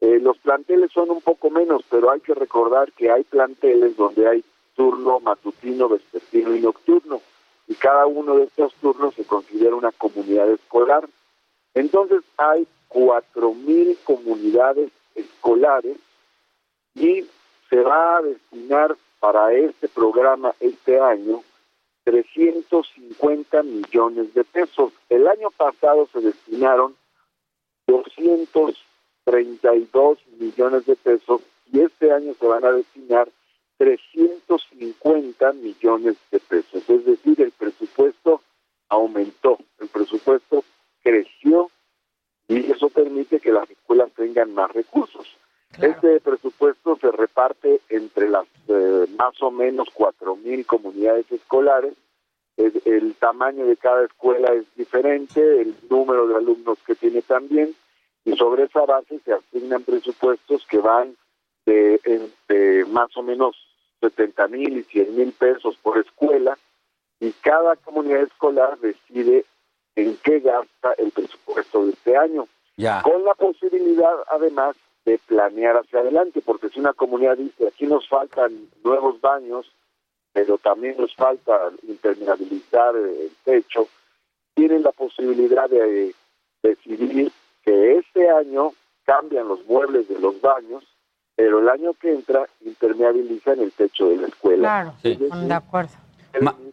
[0.00, 4.28] Eh, los planteles son un poco menos, pero hay que recordar que hay planteles donde
[4.28, 4.44] hay
[4.74, 7.20] turno matutino, vespertino y nocturno.
[7.68, 11.08] Y cada uno de estos turnos se considera una comunidad escolar.
[11.74, 15.96] Entonces hay cuatro mil comunidades escolares
[16.94, 17.24] y
[17.70, 21.42] se va a destinar para este programa este año
[22.06, 24.92] 350 millones de pesos.
[25.08, 26.94] El año pasado se destinaron
[27.88, 31.40] 232 millones de pesos
[31.72, 33.28] y este año se van a destinar
[33.78, 36.88] 350 millones de pesos.
[36.88, 38.40] Es decir, el presupuesto
[38.88, 40.62] aumentó, el presupuesto
[41.02, 41.72] creció
[42.46, 45.26] y eso permite que las escuelas tengan más recursos.
[45.80, 51.94] Este presupuesto se reparte entre las eh, más o menos cuatro mil comunidades escolares.
[52.56, 57.74] El, tamaño de cada escuela es diferente, el número de alumnos que tiene también,
[58.24, 61.16] y sobre esa base se asignan presupuestos que van
[61.66, 62.00] de,
[62.88, 63.56] más o menos
[64.00, 66.56] 70 mil y 100 mil pesos por escuela,
[67.20, 69.44] y cada comunidad escolar decide
[69.94, 72.46] en qué gasta el presupuesto de este año.
[73.02, 74.76] Con la posibilidad, además,
[75.06, 79.72] de planear hacia adelante, porque si una comunidad dice, aquí nos faltan nuevos baños,
[80.32, 83.88] pero también nos falta impermeabilizar el techo,
[84.54, 86.12] tienen la posibilidad de
[86.62, 87.32] decidir
[87.64, 88.72] que este año
[89.04, 90.84] cambian los muebles de los baños,
[91.36, 94.92] pero el año que entra impermeabilizan el techo de la escuela.
[95.02, 95.92] Claro, de acuerdo.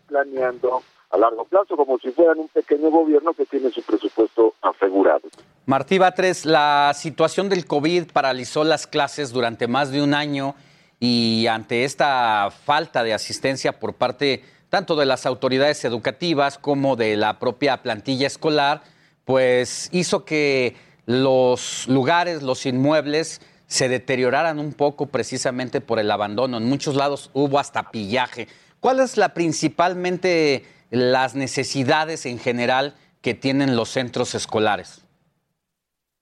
[0.08, 0.82] planeando
[1.14, 5.22] a largo plazo, como si fueran un pequeño gobierno que tiene su presupuesto asegurado.
[5.68, 10.56] Martí Batres, la situación del COVID paralizó las clases durante más de un año
[11.00, 17.16] y ante esta falta de asistencia por parte tanto de las autoridades educativas como de
[17.16, 18.82] la propia plantilla escolar,
[19.24, 26.58] pues hizo que los lugares, los inmuebles se deterioraran un poco precisamente por el abandono.
[26.58, 28.48] En muchos lados hubo hasta pillaje.
[28.80, 35.04] ¿Cuál es la principalmente las necesidades en general que tienen los centros escolares?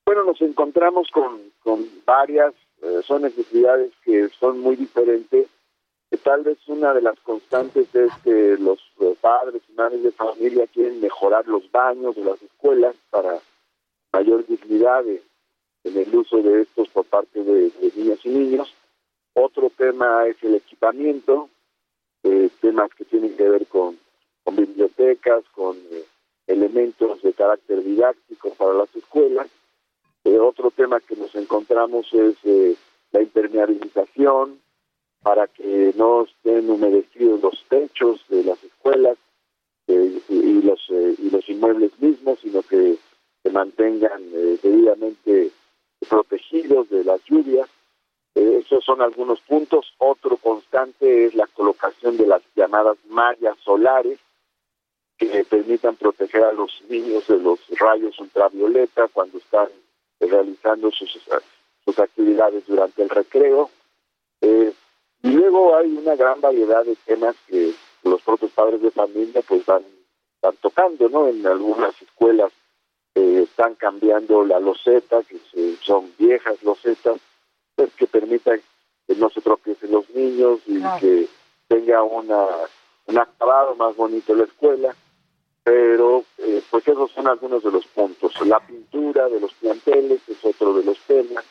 [0.06, 5.46] Bueno, nos encontramos con, con varias, eh, son necesidades que son muy diferentes.
[6.22, 8.78] tal vez una de las constantes es que los
[9.20, 13.40] padres y madres de familia quieren mejorar los baños de las escuelas para
[14.12, 18.74] mayor dignidad en el uso de estos por parte de, de niñas y niños.
[19.34, 21.50] Otro tema es el equipamiento,
[22.22, 23.98] eh, temas que tienen que ver con
[24.44, 26.04] con bibliotecas, con eh,
[26.46, 29.48] elementos de carácter didáctico para las escuelas.
[30.24, 32.76] Eh, otro tema que nos encontramos es eh,
[33.12, 34.60] la impermeabilización
[35.22, 39.16] para que no estén humedecidos los techos de las escuelas
[39.86, 42.96] y, los, y los inmuebles mismos, sino que
[43.42, 44.22] se mantengan
[44.62, 45.50] debidamente
[46.08, 47.68] protegidos de las lluvias.
[48.34, 49.92] esos son algunos puntos.
[49.98, 54.18] Otro constante es la colocación de las llamadas mallas solares,
[55.28, 59.68] que permitan proteger a los niños de los rayos ultravioleta cuando están
[60.20, 61.18] realizando sus,
[61.84, 63.70] sus actividades durante el recreo.
[64.40, 64.72] Eh,
[65.22, 67.72] y luego hay una gran variedad de temas que
[68.04, 69.84] los propios padres de familia pues van,
[70.40, 71.28] van tocando, ¿no?
[71.28, 72.52] En algunas escuelas
[73.14, 75.38] eh, están cambiando la loseta, que
[75.82, 77.20] son viejas losetas,
[77.76, 78.60] pues que permitan
[79.06, 81.28] que no se tropiecen los niños y que
[81.68, 82.46] tenga una,
[83.06, 84.94] un acabado más bonito la escuela.
[85.64, 88.34] Pero, eh, pues esos son algunos de los puntos.
[88.46, 91.44] La pintura de los planteles es otro de los temas.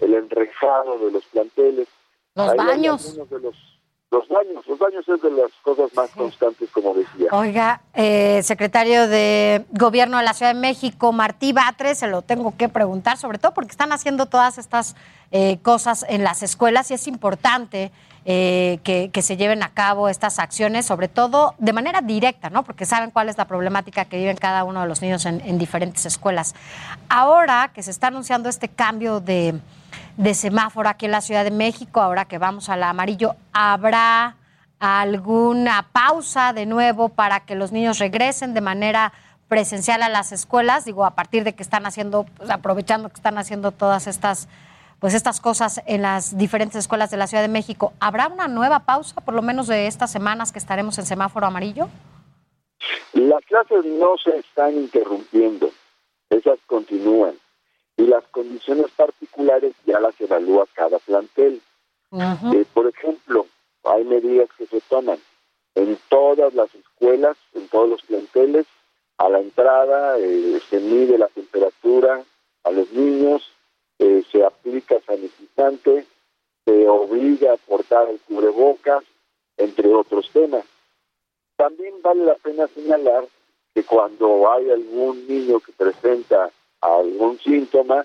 [0.00, 1.88] El enrejado de los planteles.
[2.34, 3.16] Los baños.
[3.28, 3.56] De los,
[4.10, 4.66] los baños.
[4.66, 7.28] Los baños es de las cosas más constantes, como decía.
[7.32, 12.56] Oiga, eh, secretario de Gobierno de la Ciudad de México, Martí Batres, se lo tengo
[12.56, 14.96] que preguntar, sobre todo porque están haciendo todas estas
[15.32, 17.90] eh, cosas en las escuelas y es importante
[18.28, 22.64] eh, que, se lleven a cabo estas acciones, sobre todo de manera directa, ¿no?
[22.64, 26.06] Porque saben cuál es la problemática que viven cada uno de los niños en, diferentes
[26.06, 26.54] escuelas.
[27.08, 29.60] Ahora que se está anunciando este cambio de,
[30.34, 34.36] semáforo aquí en la Ciudad de México, ahora que vamos al amarillo, ¿habrá
[34.78, 39.12] alguna pausa de nuevo para que los niños regresen de manera
[39.48, 40.84] presencial a las escuelas?
[40.84, 44.48] Digo, a partir de que están haciendo, pues, aprovechando que están haciendo todas estas
[44.98, 47.92] pues estas cosas en las diferentes escuelas de la Ciudad de México.
[48.00, 51.88] ¿Habrá una nueva pausa, por lo menos de estas semanas que estaremos en semáforo amarillo?
[53.12, 55.70] Las clases no se están interrumpiendo,
[56.30, 57.34] esas continúan.
[57.96, 61.60] Y las condiciones particulares ya las evalúa cada plantel.
[62.12, 63.46] Eh, por ejemplo,
[63.84, 65.18] hay medidas que se toman
[65.74, 68.66] en todas las escuelas, en todos los planteles.
[69.18, 72.22] A la entrada eh, se mide la temperatura
[72.64, 73.50] a los niños,
[73.98, 76.06] eh, se aplica sanitizante,
[76.64, 79.04] se obliga a portar el cubrebocas,
[79.56, 80.64] entre otros temas.
[81.56, 83.26] También vale la pena señalar
[83.74, 86.50] que cuando hay algún niño que presenta
[86.80, 88.04] algún síntoma,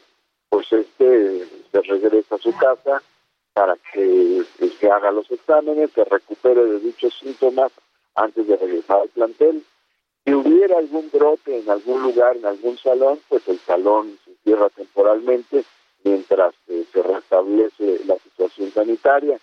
[0.49, 3.01] pues este se regresa a su casa
[3.53, 4.43] para que
[4.79, 7.71] se haga los exámenes, se recupere de dichos síntomas
[8.15, 9.63] antes de regresar al plantel.
[10.23, 14.69] Si hubiera algún brote en algún lugar, en algún salón, pues el salón se cierra
[14.69, 15.63] temporalmente
[16.03, 19.39] mientras eh, se restablece la situación sanitaria.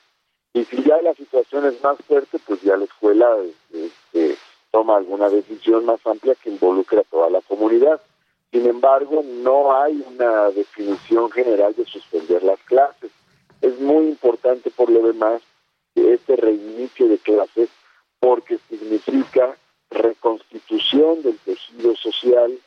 [0.53, 3.29] Y si ya la situación es más fuerte, pues ya la escuela
[3.72, 4.37] este,
[4.70, 8.01] toma alguna decisión más amplia que involucre a toda la comunidad.
[8.51, 13.11] Sin embargo, no hay una definición general de suspender las clases.
[13.61, 15.42] Es muy importante por lo demás
[15.94, 17.68] este reinicio de clases
[18.20, 19.57] porque significa
[19.90, 22.59] reconstitución del tejido social,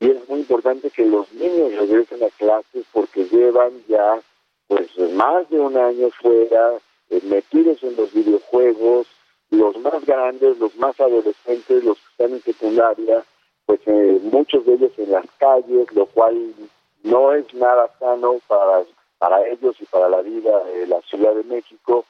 [0.00, 4.20] y es muy importante que los niños regresen a clases porque llevan ya
[4.68, 6.72] pues más de un año fuera,
[7.10, 9.06] eh, metidos en los videojuegos,
[9.50, 13.24] los más grandes, los más adolescentes, los que están en secundaria,
[13.66, 16.54] pues eh, muchos de ellos en las calles, lo cual
[17.02, 18.84] no es nada sano para,
[19.18, 22.04] para ellos y para la vida de la Ciudad de México.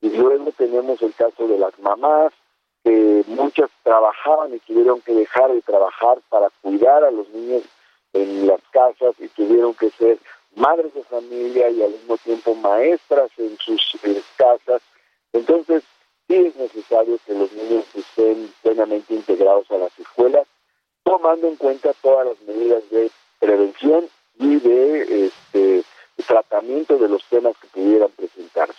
[0.00, 2.32] Y luego tenemos el caso de las mamás
[2.82, 7.62] que muchas trabajaban y tuvieron que dejar de trabajar para cuidar a los niños
[8.12, 10.18] en las casas y tuvieron que ser
[10.56, 13.80] madres de familia y al mismo tiempo maestras en sus
[14.36, 14.82] casas.
[15.32, 15.82] Entonces,
[16.28, 20.46] sí es necesario que los niños estén plenamente integrados a las escuelas,
[21.04, 24.04] tomando en cuenta todas las medidas de prevención
[24.38, 25.84] y de este,
[26.26, 28.78] tratamiento de los temas que pudieran presentarse.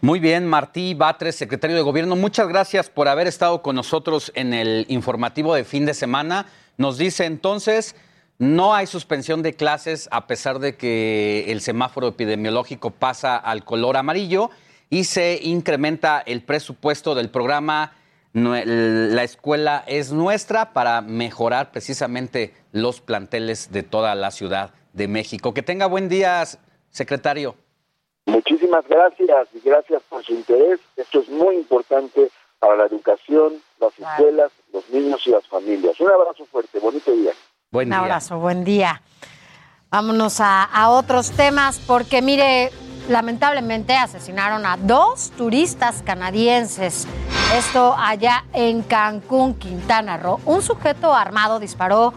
[0.00, 4.54] Muy bien, Martí Batres, secretario de Gobierno, muchas gracias por haber estado con nosotros en
[4.54, 6.46] el informativo de fin de semana.
[6.78, 7.94] Nos dice entonces,
[8.38, 13.98] no hay suspensión de clases a pesar de que el semáforo epidemiológico pasa al color
[13.98, 14.48] amarillo
[14.88, 17.92] y se incrementa el presupuesto del programa
[18.32, 25.52] La escuela es nuestra para mejorar precisamente los planteles de toda la Ciudad de México.
[25.52, 26.44] Que tenga buen día,
[26.90, 27.56] secretario.
[28.26, 30.78] Muchísimas gracias y gracias por su interés.
[30.96, 35.98] Esto es muy importante para la educación, las escuelas, los niños y las familias.
[35.98, 37.32] Un abrazo fuerte, bonito día.
[37.72, 39.02] Buen Un abrazo, buen día.
[39.90, 42.70] Vámonos a, otros temas porque mire,
[43.10, 47.06] lamentablemente asesinaron a dos turistas canadienses.
[47.56, 50.38] Esto allá en Cancún, Quintana Roo.
[50.46, 52.14] Un sujeto armado disparó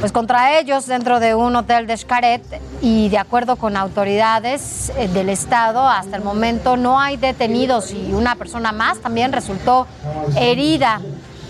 [0.00, 2.42] pues contra ellos dentro de un hotel de Xcaret
[2.82, 8.12] y de acuerdo con autoridades eh, del estado hasta el momento no hay detenidos y
[8.12, 9.86] una persona más también resultó
[10.36, 11.00] herida.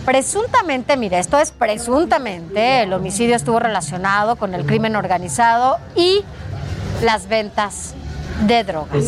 [0.04, 6.22] Presuntamente, mire, esto es presuntamente, el homicidio estuvo relacionado con el crimen organizado y
[7.02, 7.94] las ventas
[8.42, 9.04] de drogas.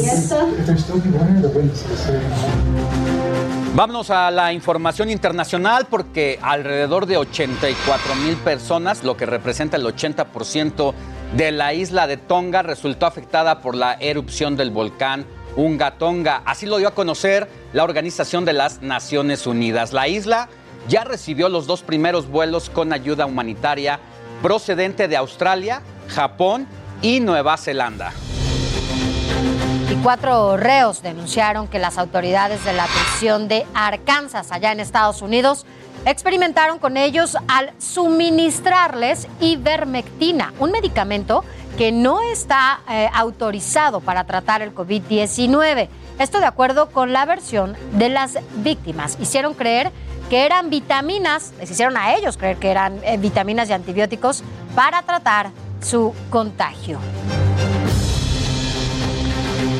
[3.75, 9.85] Vámonos a la información internacional porque alrededor de 84 mil personas, lo que representa el
[9.85, 10.95] 80%
[11.37, 15.27] de la isla de Tonga, resultó afectada por la erupción del volcán
[15.57, 16.43] Unga Tonga.
[16.45, 19.93] Así lo dio a conocer la Organización de las Naciones Unidas.
[19.93, 20.49] La isla
[20.89, 24.01] ya recibió los dos primeros vuelos con ayuda humanitaria
[24.43, 26.67] procedente de Australia, Japón
[27.03, 28.13] y Nueva Zelanda.
[29.91, 35.23] Y cuatro reos denunciaron que las autoridades de la prisión de Arkansas, allá en Estados
[35.23, 35.65] Unidos,
[36.05, 41.43] experimentaron con ellos al suministrarles ivermectina, un medicamento
[41.79, 45.89] que no está eh, autorizado para tratar el COVID-19.
[46.19, 49.17] Esto de acuerdo con la versión de las víctimas.
[49.21, 49.91] Hicieron creer
[50.29, 54.45] que eran vitaminas, les hicieron a ellos creer que eran eh, vitaminas y antibióticos
[54.75, 55.51] para tratar
[55.81, 56.99] su contagio.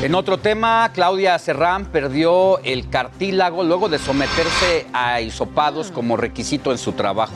[0.01, 6.71] En otro tema, Claudia Serrán perdió el cartílago luego de someterse a hisopados como requisito
[6.71, 7.33] en su trabajo.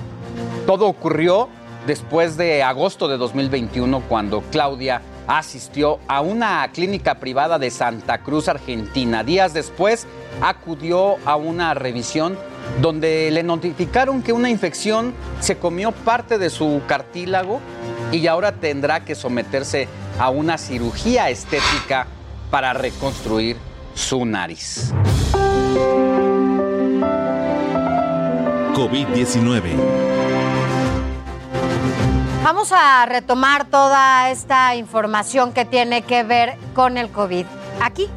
[0.64, 1.48] Todo ocurrió
[1.88, 8.46] después de agosto de 2021 cuando Claudia asistió a una clínica privada de Santa Cruz,
[8.46, 9.24] Argentina.
[9.24, 10.06] Días después
[10.40, 12.38] acudió a una revisión
[12.80, 17.60] donde le notificaron que una infección se comió parte de su cartílago
[18.12, 19.88] y ahora tendrá que someterse
[20.20, 22.06] a una cirugía estética
[22.52, 23.56] para reconstruir
[23.94, 24.92] su nariz.
[28.74, 29.62] COVID-19.
[32.44, 37.46] Vamos a retomar toda esta información que tiene que ver con el COVID.
[37.80, 38.10] Aquí,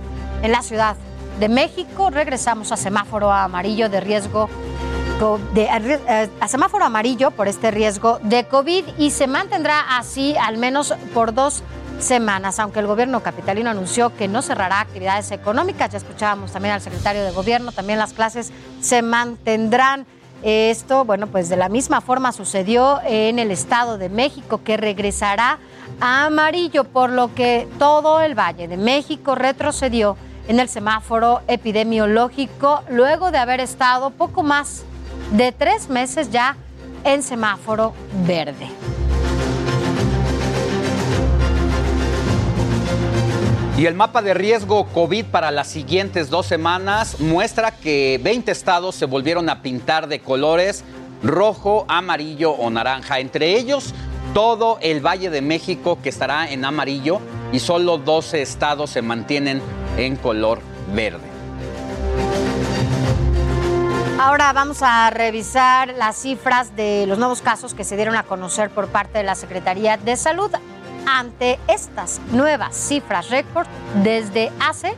[0.43, 0.97] en la Ciudad
[1.39, 4.49] de México, regresamos a semáforo amarillo de riesgo
[5.53, 10.57] de, eh, a semáforo amarillo por este riesgo de COVID y se mantendrá así al
[10.57, 11.63] menos por dos
[11.99, 15.91] semanas, aunque el gobierno capitalino anunció que no cerrará actividades económicas.
[15.91, 18.51] Ya escuchábamos también al secretario de gobierno, también las clases
[18.81, 20.05] se mantendrán.
[20.43, 25.57] Esto, bueno, pues de la misma forma sucedió en el Estado de México, que regresará
[25.99, 30.17] a amarillo, por lo que todo el Valle de México retrocedió
[30.47, 34.83] en el semáforo epidemiológico luego de haber estado poco más
[35.31, 36.55] de tres meses ya
[37.03, 37.93] en semáforo
[38.27, 38.67] verde.
[43.77, 48.95] Y el mapa de riesgo COVID para las siguientes dos semanas muestra que 20 estados
[48.95, 50.85] se volvieron a pintar de colores
[51.21, 53.19] rojo, amarillo o naranja.
[53.19, 53.93] Entre ellos,
[54.33, 57.19] todo el Valle de México que estará en amarillo
[57.51, 59.61] y solo 12 estados se mantienen
[59.97, 60.61] en color
[60.93, 61.35] verde.
[64.17, 68.69] Ahora vamos a revisar las cifras de los nuevos casos que se dieron a conocer
[68.69, 70.49] por parte de la Secretaría de Salud
[71.05, 73.67] ante estas nuevas cifras récord
[74.03, 74.95] desde hace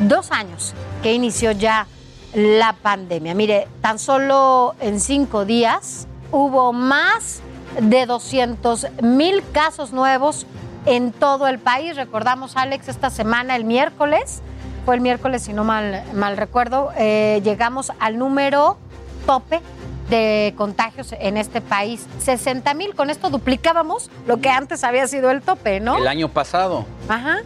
[0.00, 1.86] dos años que inició ya
[2.34, 3.34] la pandemia.
[3.34, 7.40] Mire, tan solo en cinco días hubo más
[7.80, 10.46] de 200 mil casos nuevos
[10.86, 11.96] en todo el país.
[11.96, 14.42] Recordamos, Alex, esta semana, el miércoles,
[14.84, 18.78] fue el miércoles, si no mal, mal recuerdo, eh, llegamos al número
[19.26, 19.60] tope
[20.10, 22.06] de contagios en este país.
[22.20, 25.98] 60 mil, con esto duplicábamos lo que antes había sido el tope, ¿no?
[25.98, 26.86] El año pasado.
[27.08, 27.38] Ajá.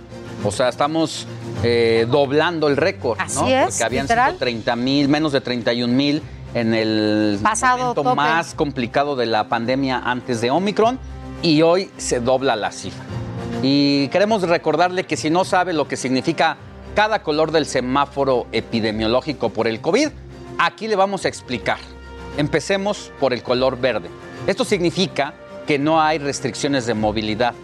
[0.44, 1.26] O sea, estamos
[1.62, 3.46] eh, doblando el récord, Así ¿no?
[3.48, 4.30] es, Porque habían literal.
[4.32, 6.22] sido 30 mil, menos de 31 mil
[6.54, 8.16] en el Pasado momento tope.
[8.16, 10.98] más complicado de la pandemia antes de Omicron
[11.42, 13.04] y hoy se dobla la cifra.
[13.62, 16.56] Y queremos recordarle que si no sabe lo que significa
[16.96, 20.08] cada color del semáforo epidemiológico por el COVID,
[20.58, 21.78] aquí le vamos a explicar.
[22.36, 24.08] Empecemos por el color verde.
[24.46, 25.34] Esto significa
[25.66, 27.54] que no hay restricciones de movilidad.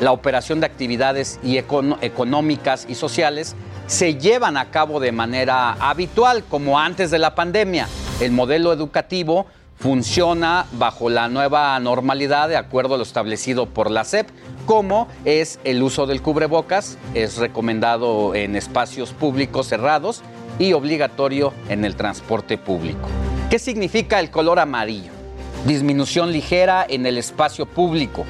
[0.00, 3.54] La operación de actividades y económicas y sociales
[3.86, 7.88] se llevan a cabo de manera habitual, como antes de la pandemia.
[8.20, 14.04] El modelo educativo funciona bajo la nueva normalidad de acuerdo a lo establecido por la
[14.04, 14.28] SEP,
[14.66, 20.22] como es el uso del cubrebocas, es recomendado en espacios públicos cerrados
[20.58, 23.08] y obligatorio en el transporte público.
[23.50, 25.10] ¿Qué significa el color amarillo?
[25.66, 28.24] Disminución ligera en el espacio público.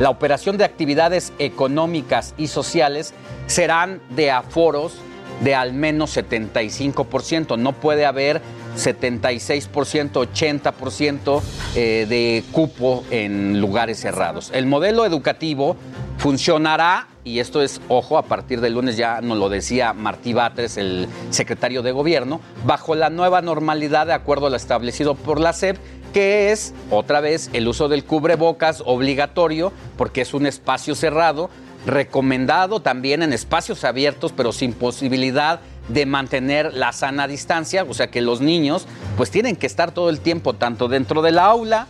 [0.00, 3.12] La operación de actividades económicas y sociales
[3.46, 4.94] serán de aforos
[5.42, 7.58] de al menos 75%.
[7.58, 8.40] No puede haber
[8.74, 11.42] 76%, 80%
[11.74, 14.50] eh, de cupo en lugares cerrados.
[14.54, 15.76] El modelo educativo
[16.16, 20.76] funcionará, y esto es, ojo, a partir del lunes ya nos lo decía Martí Batres,
[20.76, 25.52] el secretario de gobierno, bajo la nueva normalidad de acuerdo a lo establecido por la
[25.52, 25.76] SEP,
[26.12, 31.48] que es, otra vez, el uso del cubrebocas obligatorio, porque es un espacio cerrado,
[31.86, 38.08] recomendado también en espacios abiertos, pero sin posibilidad de mantener la sana distancia, o sea
[38.08, 38.86] que los niños
[39.16, 41.88] pues tienen que estar todo el tiempo tanto dentro del aula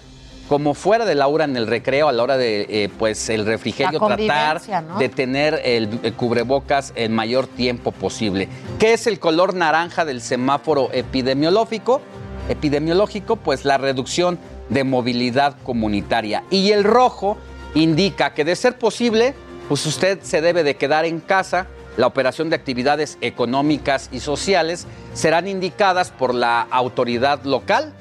[0.52, 3.98] como fuera del aula en el recreo a la hora de eh, pues el refrigerio
[3.98, 4.60] La tratar
[4.98, 8.50] de tener el, el cubrebocas el mayor tiempo posible.
[8.78, 12.02] ¿Qué es el color naranja del semáforo epidemiológico?
[12.50, 14.38] Epidemiológico, pues la reducción
[14.68, 16.44] de movilidad comunitaria.
[16.50, 17.38] Y el rojo
[17.74, 19.34] indica que de ser posible,
[19.70, 21.66] pues usted se debe de quedar en casa.
[21.96, 27.94] La operación de actividades económicas y sociales serán indicadas por la autoridad local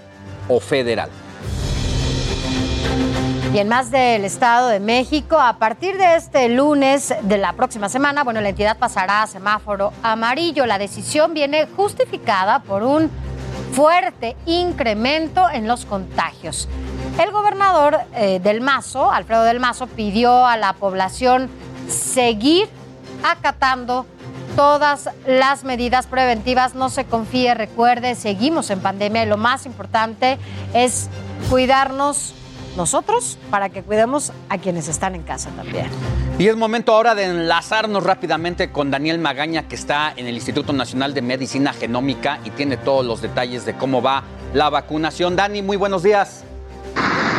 [0.49, 1.09] o federal.
[3.53, 7.89] Y en más del Estado de México, a partir de este lunes de la próxima
[7.89, 10.65] semana, bueno, la entidad pasará a semáforo amarillo.
[10.65, 13.11] La decisión viene justificada por un
[13.73, 16.69] fuerte incremento en los contagios.
[17.19, 21.49] El gobernador eh, del Mazo, Alfredo del Mazo, pidió a la población
[21.89, 22.69] seguir
[23.21, 24.05] acatando
[24.55, 26.73] todas las medidas preventivas.
[26.73, 30.37] No se confíe, recuerde, seguimos en pandemia lo más importante
[30.73, 31.09] es
[31.49, 32.33] cuidarnos
[32.75, 35.87] nosotros para que cuidemos a quienes están en casa también.
[36.39, 40.73] Y es momento ahora de enlazarnos rápidamente con Daniel Magaña, que está en el Instituto
[40.73, 44.23] Nacional de Medicina Genómica y tiene todos los detalles de cómo va
[44.53, 45.35] la vacunación.
[45.35, 46.43] Dani, muy buenos días.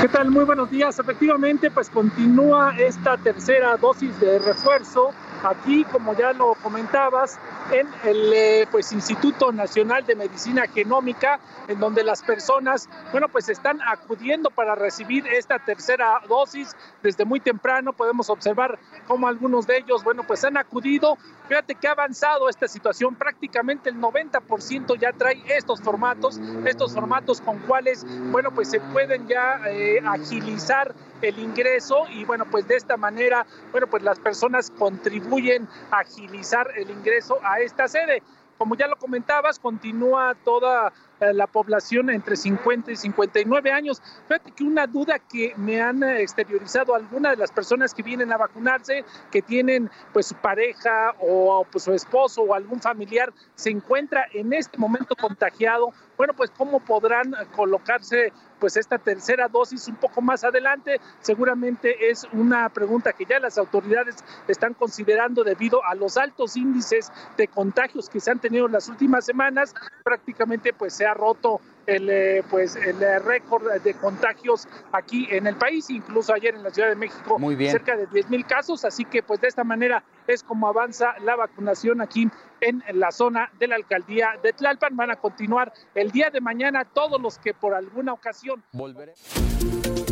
[0.00, 0.30] ¿Qué tal?
[0.30, 0.98] Muy buenos días.
[0.98, 5.10] Efectivamente, pues continúa esta tercera dosis de refuerzo
[5.44, 7.38] aquí, como ya lo comentabas,
[7.70, 13.48] en el eh, pues, Instituto Nacional de Medicina Genómica, en donde las personas, bueno, pues
[13.48, 17.92] están acudiendo para recibir esta tercera dosis desde muy temprano.
[17.92, 21.16] Podemos observar cómo algunos de ellos, bueno, pues han acudido.
[21.48, 27.40] Fíjate que ha avanzado esta situación, prácticamente el 90% ya trae estos formatos, estos formatos
[27.40, 32.76] con cuales, bueno, pues se pueden ya eh, agilizar el ingreso y bueno, pues de
[32.76, 38.22] esta manera, bueno, pues las personas contribuyen a agilizar el ingreso a esta sede.
[38.58, 44.00] Como ya lo comentabas, continúa toda eh, la población entre 50 y 59 años.
[44.28, 48.32] Fíjate que una duda que me han eh, exteriorizado algunas de las personas que vienen
[48.32, 53.70] a vacunarse, que tienen pues su pareja o pues, su esposo o algún familiar se
[53.70, 58.32] encuentra en este momento contagiado, bueno, pues cómo podrán colocarse
[58.62, 61.00] pues esta tercera dosis un poco más adelante.
[61.20, 67.10] Seguramente es una pregunta que ya las autoridades están considerando debido a los altos índices
[67.36, 69.74] de contagios que se han tenido en las últimas semanas.
[70.04, 75.46] Prácticamente pues se ha roto el eh, pues el eh, récord de contagios aquí en
[75.46, 77.38] el país, incluso ayer en la Ciudad de México
[77.70, 81.36] cerca de 10 mil casos, así que pues de esta manera es como avanza la
[81.36, 82.28] vacunación aquí
[82.60, 84.96] en la zona de la alcaldía de Tlalpan.
[84.96, 89.14] Van a continuar el día de mañana todos los que por alguna ocasión volveré.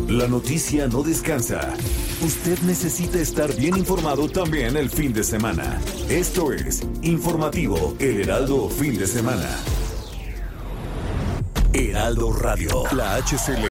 [0.07, 1.73] La noticia no descansa.
[2.21, 5.79] Usted necesita estar bien informado también el fin de semana.
[6.09, 9.49] Esto es Informativo El Heraldo Fin de Semana.
[11.73, 12.81] Heraldo Radio.
[12.91, 13.67] La HCL.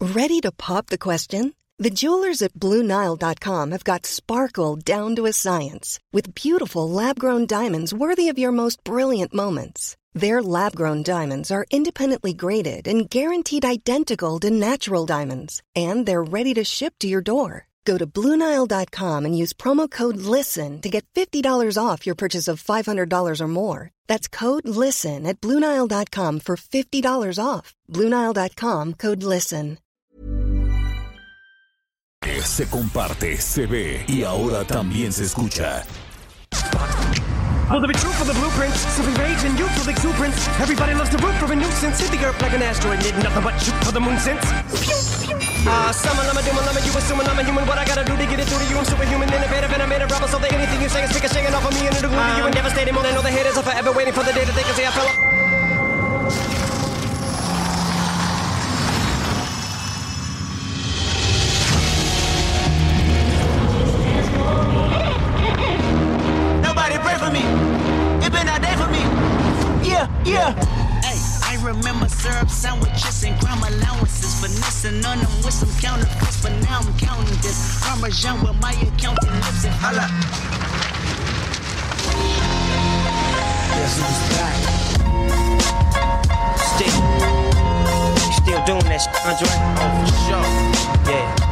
[0.00, 1.54] Ready to pop the question?
[1.78, 7.46] The jewelers at BlueNile.com have got sparkle down to a science with beautiful lab grown
[7.46, 9.96] diamonds worthy of your most brilliant moments.
[10.14, 16.22] Their lab grown diamonds are independently graded and guaranteed identical to natural diamonds, and they're
[16.22, 17.67] ready to ship to your door.
[17.88, 21.42] Go to Bluenile.com and use promo code LISTEN to get $50
[21.82, 23.90] off your purchase of $500 or more.
[24.06, 27.74] That's code LISTEN at Bluenile.com for $50 off.
[27.88, 29.78] Bluenile.com code LISTEN.
[32.44, 35.82] Se comparte, se ve y ahora también se escucha.
[37.70, 38.80] Will there be truth for the blueprints?
[38.96, 40.48] Simply rage and youth with exuberance.
[40.60, 42.00] Everybody loves to root for a nuisance.
[42.00, 45.07] Hit the earth like an asteroid, need nothing but shoot for the moon since.
[45.66, 47.66] Uh, summon, I'm a doom, I'm a you assuming I'm a human.
[47.66, 48.78] What I gotta do to get it through to you?
[48.78, 50.28] I'm superhuman, innovative, and I made a rubber.
[50.28, 52.36] So that anything you say is speaking, shaking off of me and it'll glue to
[52.36, 52.94] you and devastating.
[52.94, 54.86] More than all the haters are forever waiting for the day that they can say
[54.86, 55.16] I fell off.
[66.62, 67.42] Nobody pray for me.
[68.24, 69.02] It been a day for me.
[69.88, 70.52] Yeah yeah,
[71.62, 74.34] remember syrup sandwiches and crime allowances.
[74.40, 77.80] Finessing on them with some counterfeits, but now I'm counting this.
[77.82, 80.08] Parmesan with my accountant lips and holla.
[83.74, 84.56] Guess who's back?
[86.74, 86.96] Still,
[88.32, 89.48] still doing that shit, Andre?
[89.78, 90.46] Oh, for sure.
[91.12, 91.48] Yeah.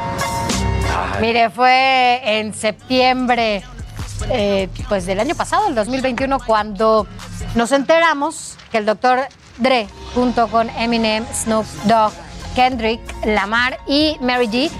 [1.21, 3.65] Mire, fue en septiembre
[4.31, 7.07] eh, pues del año pasado, el 2021, cuando
[7.55, 9.27] nos enteramos que el doctor
[9.59, 12.13] Dre, junto con Eminem, Snoop Dogg,
[12.55, 14.71] Kendrick, Lamar y Mary G,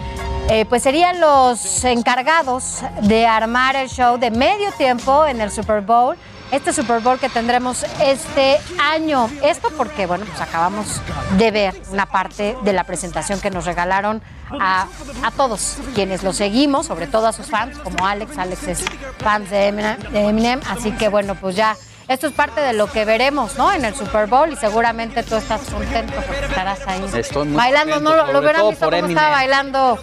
[0.49, 5.81] eh, pues serían los encargados de armar el show de medio tiempo en el Super
[5.81, 6.17] Bowl.
[6.53, 9.29] Este Super Bowl que tendremos este año.
[9.43, 11.03] Esto porque, bueno, pues acabamos
[11.37, 14.23] de ver una parte de la presentación que nos regalaron
[14.61, 14.87] a,
[15.25, 18.39] a todos quienes lo seguimos, sobre todo a sus fans, como Alex.
[18.39, 18.85] Alex es
[19.19, 21.77] fan de Eminem, de Eminem, así que, bueno, pues ya
[22.09, 23.73] esto es parte de lo que veremos, ¿no?
[23.73, 27.05] En el Super Bowl y seguramente tú estás contento porque estarás ahí.
[27.15, 29.99] Estoy muy bailando, contento, no lo, hubieran visto cómo estaba bailando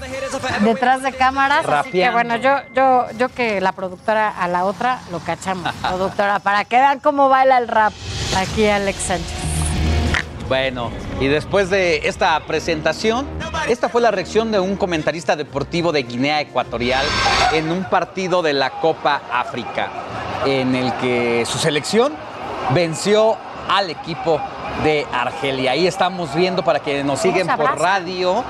[0.61, 1.65] detrás de cámaras.
[1.65, 2.13] Así que Rapeando.
[2.13, 6.75] bueno, yo, yo, yo que la productora a la otra lo cachamos, productora, para que
[6.77, 7.93] vean cómo baila el rap
[8.35, 9.52] aquí Alex Sánchez.
[10.53, 13.25] Bueno, y después de esta presentación,
[13.67, 17.03] esta fue la reacción de un comentarista deportivo de Guinea Ecuatorial
[17.53, 19.89] en un partido de la Copa África,
[20.45, 22.13] en el que su selección
[22.69, 23.35] venció
[23.67, 24.39] al equipo
[24.83, 25.71] de Argelia.
[25.71, 28.43] Ahí estamos viendo para que nos siguen por radio.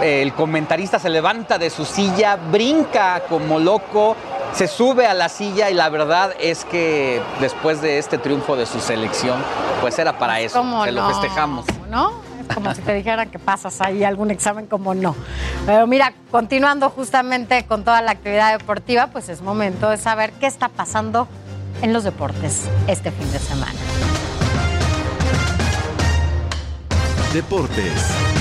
[0.00, 4.14] El comentarista se levanta de su silla, brinca como loco,
[4.54, 8.66] se sube a la silla y la verdad es que después de este triunfo de
[8.66, 9.36] su selección,
[9.80, 11.08] pues era para eso, ¿Cómo se lo no?
[11.08, 11.66] festejamos.
[11.90, 12.12] ¿No?
[12.40, 15.16] Es como si te dijeran que pasas ahí algún examen como no.
[15.66, 20.46] Pero mira, continuando justamente con toda la actividad deportiva, pues es momento de saber qué
[20.46, 21.26] está pasando
[21.82, 23.72] en los deportes este fin de semana.
[27.32, 28.33] Deportes.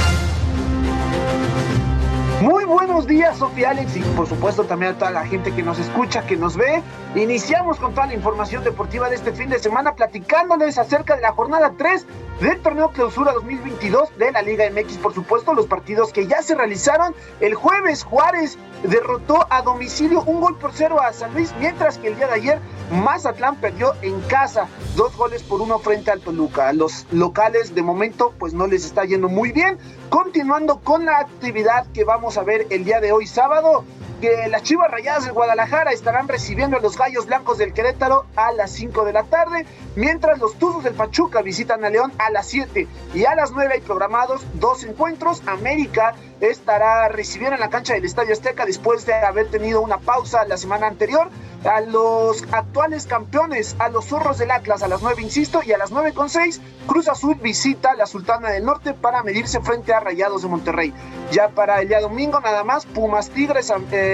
[2.44, 5.80] Muy buenos días, Sofía Alex, y por supuesto también a toda la gente que nos
[5.80, 6.84] escucha, que nos ve.
[7.16, 11.32] Iniciamos con toda la información deportiva de este fin de semana, platicándoles acerca de la
[11.32, 12.06] jornada 3
[12.42, 14.98] del torneo Clausura 2022 de la Liga MX.
[14.98, 20.42] Por supuesto, los partidos que ya se realizaron el jueves, Juárez derrotó a domicilio un
[20.42, 22.60] gol por cero a San Luis, mientras que el día de ayer
[22.92, 24.68] Mazatlán perdió en casa
[24.98, 26.74] dos goles por uno frente al Toluca.
[26.74, 29.78] Los locales de momento pues no les está yendo muy bien.
[30.14, 33.84] Continuando con la actividad que vamos a ver el día de hoy sábado,
[34.24, 38.54] que las Chivas Rayadas de Guadalajara estarán recibiendo a los Gallos Blancos del Querétaro a
[38.54, 39.66] las 5 de la tarde,
[39.98, 43.74] mientras los Tuzos del Pachuca visitan a León a las 7 y a las 9
[43.74, 45.44] hay programados dos encuentros.
[45.46, 50.46] América estará recibiendo en la cancha del Estadio Azteca después de haber tenido una pausa
[50.46, 51.30] la semana anterior
[51.66, 55.78] a los actuales campeones, a los zorros del Atlas a las 9, insisto, y a
[55.78, 59.94] las 9 con 6, Cruz Azul visita a la Sultana del Norte para medirse frente
[59.94, 60.94] a Rayados de Monterrey.
[61.32, 63.72] Ya para el día domingo nada más, Pumas Tigres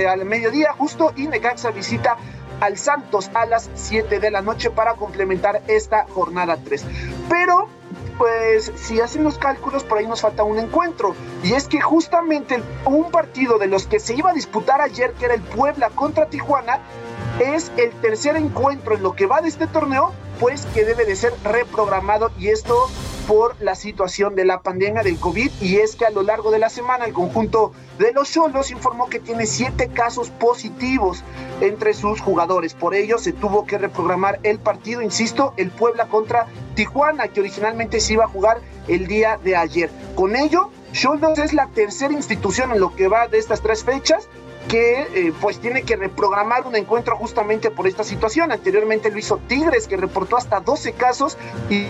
[0.08, 2.18] al mediodía justo y Necaxa visita
[2.60, 6.86] al Santos a las 7 de la noche para complementar esta jornada 3.
[7.30, 7.68] Pero
[8.18, 11.16] pues si hacen los cálculos, por ahí nos falta un encuentro.
[11.42, 15.26] Y es que justamente un partido de los que se iba a disputar ayer, que
[15.26, 16.82] era el Puebla contra Tijuana,
[17.40, 21.16] es el tercer encuentro en lo que va de este torneo, pues que debe de
[21.16, 22.90] ser reprogramado y esto
[23.30, 26.58] por la situación de la pandemia del COVID y es que a lo largo de
[26.58, 31.24] la semana el conjunto de los Cholos informó que tiene siete casos positivos
[31.62, 32.74] entre sus jugadores.
[32.74, 38.00] Por ello se tuvo que reprogramar el partido, insisto, el Puebla contra Tijuana, que originalmente
[38.00, 39.92] se iba a jugar el día de ayer.
[40.16, 44.28] Con ello, Cholos es la tercera institución en lo que va de estas tres fechas
[44.68, 48.52] que eh, pues tiene que reprogramar un encuentro justamente por esta situación.
[48.52, 51.38] Anteriormente lo hizo Tigres, que reportó hasta 12 casos
[51.70, 51.86] y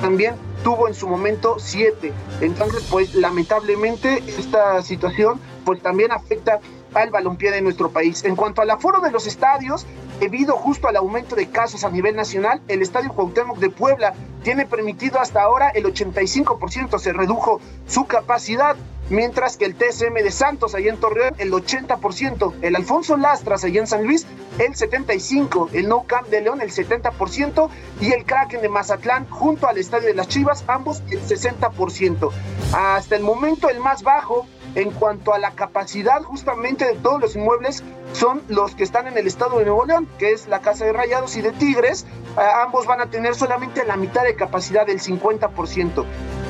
[0.00, 2.12] también tuvo en su momento 7.
[2.40, 6.60] Entonces, pues lamentablemente esta situación pues también afecta
[6.94, 8.24] al balompié de nuestro país.
[8.24, 9.86] En cuanto al aforo de los estadios,
[10.20, 14.66] debido justo al aumento de casos a nivel nacional, el Estadio Cuauhtémoc de Puebla tiene
[14.66, 18.76] permitido hasta ahora el 85%, se redujo su capacidad,
[19.10, 23.80] mientras que el TSM de Santos allá en Torreón el 80%, el Alfonso Lastras allá
[23.80, 24.26] en San Luis
[24.58, 27.68] el 75%, el No Camp de León el 70%
[28.00, 32.30] y el Kraken de Mazatlán junto al Estadio de las Chivas ambos el 60%.
[32.72, 37.36] Hasta el momento el más bajo en cuanto a la capacidad justamente de todos los
[37.36, 37.82] inmuebles
[38.12, 40.92] son los que están en el estado de Nuevo León, que es la Casa de
[40.92, 42.06] Rayados y de Tigres.
[42.36, 46.04] Eh, ambos van a tener solamente la mitad de capacidad del 50%.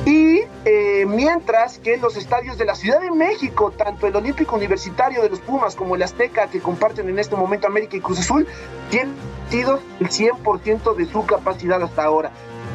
[0.05, 5.21] Y eh, mientras que los estadios de la Ciudad de México, tanto el Olímpico Universitario
[5.21, 8.47] de los Pumas como el Azteca, que comparten en este momento América y Cruz Azul,
[8.89, 9.13] tienen
[9.43, 12.31] metido el 100% de su capacidad hasta ahora.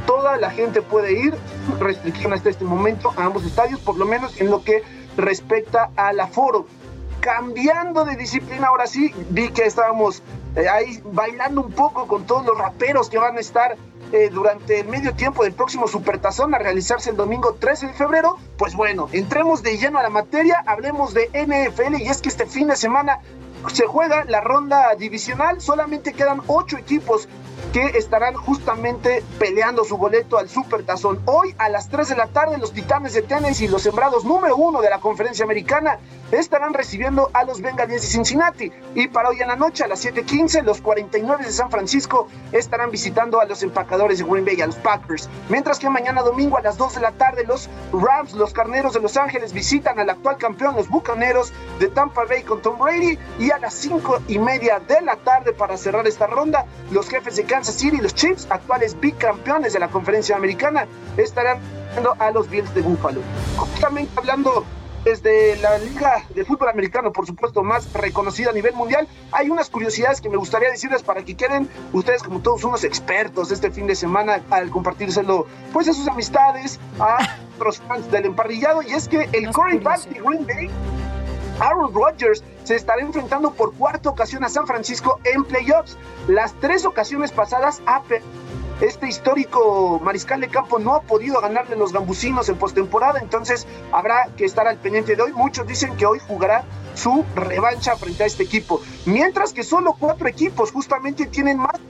[0.07, 1.35] Toda la gente puede ir,
[1.81, 4.83] restricción hasta este momento a ambos estadios, por lo menos en lo que
[5.17, 6.67] respecta al aforo.
[7.21, 10.23] Cambiando de disciplina, ahora sí, vi que estábamos
[10.57, 13.77] eh, ahí bailando un poco con todos los raperos que van a estar
[14.13, 18.39] eh, durante el medio tiempo del próximo Supertazón a realizarse el domingo 13 de febrero.
[18.59, 22.47] Pues bueno, entremos de lleno a la materia, hablemos de NFL y es que este
[22.47, 23.21] fin de semana
[23.73, 27.29] se juega la ronda divisional, solamente quedan ocho equipos
[27.75, 31.21] que estarán justamente peleando su boleto al Supertazón.
[31.25, 34.81] Hoy a las 3 de la tarde los Titanes de Tennessee, los sembrados número uno
[34.81, 35.99] de la conferencia americana,
[36.39, 38.73] estarán recibiendo a los Bengalíes de Cincinnati.
[38.95, 42.91] Y para hoy en la noche, a las 7:15, los 49 de San Francisco estarán
[42.91, 45.29] visitando a los empacadores de Green Bay, a los Packers.
[45.49, 49.01] Mientras que mañana domingo a las 2 de la tarde, los Rams, los Carneros de
[49.01, 53.19] Los Ángeles visitan al actual campeón, los Bucaneros de Tampa Bay con Tom Brady.
[53.39, 57.37] Y a las 5 y media de la tarde, para cerrar esta ronda, los jefes
[57.37, 60.87] de Kansas City, los Chiefs, actuales bicampeones de la conferencia americana,
[61.17, 61.59] estarán
[62.19, 63.21] a los Bills de Buffalo.
[63.57, 64.65] Justamente hablando
[65.05, 69.69] desde la Liga de Fútbol Americano, por supuesto, más reconocida a nivel mundial, hay unas
[69.69, 73.87] curiosidades que me gustaría decirles para que queden ustedes como todos unos expertos este fin
[73.87, 77.19] de semana al compartírselo pues a sus amistades, a
[77.57, 80.71] otros fans del emparrillado, y es que el quarterback de Green Bay
[81.61, 85.97] Aaron Rodgers se estará enfrentando por cuarta ocasión a San Francisco en playoffs.
[86.27, 88.03] Las tres ocasiones pasadas ha
[88.81, 94.29] este histórico mariscal de campo no ha podido ganarle los gambusinos en postemporada, entonces habrá
[94.37, 95.33] que estar al pendiente de hoy.
[95.33, 96.65] Muchos dicen que hoy jugará
[96.95, 101.81] su revancha frente a este equipo, mientras que solo cuatro equipos justamente tienen más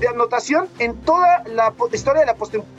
[0.00, 2.76] de anotación en toda la historia de la postemporada.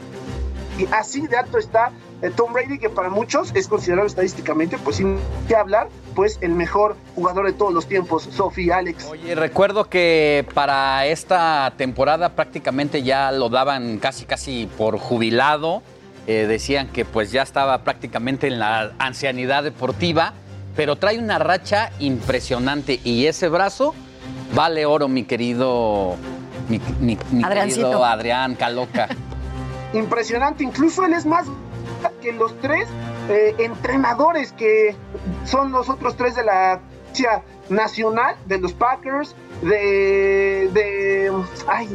[0.78, 1.92] Y así de alto está
[2.32, 5.18] Tom Brady, que para muchos es considerado estadísticamente, pues sin
[5.48, 9.06] que hablar, pues el mejor jugador de todos los tiempos, Sofía, Alex.
[9.06, 15.84] Oye, recuerdo que para esta temporada prácticamente ya lo daban casi casi por jubilado.
[16.26, 20.34] Eh, decían que pues ya estaba prácticamente en la ancianidad deportiva,
[20.74, 23.94] pero trae una racha impresionante y ese brazo
[24.56, 26.16] vale oro, mi querido,
[26.70, 26.80] mi,
[27.18, 29.10] querido Adrián Caloca.
[29.94, 31.46] Impresionante, incluso él es más
[32.22, 32.88] que los tres
[33.30, 34.96] eh, entrenadores que
[35.46, 36.82] son los otros tres de la
[37.70, 41.32] nacional, de los Packers, de, de,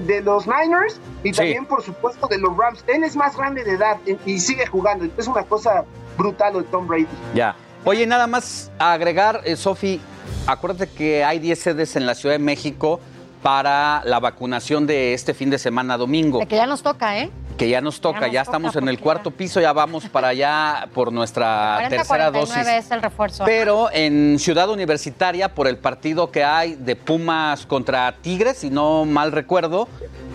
[0.06, 2.84] de los Niners y también, por supuesto, de los Rams.
[2.86, 5.06] Él es más grande de edad y sigue jugando.
[5.16, 5.84] Es una cosa
[6.16, 7.06] brutal de Tom Brady.
[7.34, 7.54] Ya.
[7.84, 10.00] Oye, nada más agregar, eh, Sofi,
[10.46, 13.00] acuérdate que hay 10 sedes en la Ciudad de México
[13.42, 16.40] para la vacunación de este fin de semana domingo.
[16.46, 17.30] que ya nos toca, ¿eh?
[17.58, 21.12] Que ya nos toca, ya, estamos en el cuarto piso, ya vamos para allá por
[21.12, 22.66] nuestra tercera dosis.
[22.66, 23.44] Es el refuerzo.
[23.44, 29.04] Pero en Ciudad Universitaria, por el partido que hay de Pumas contra Tigres, si no
[29.04, 29.88] mal recuerdo,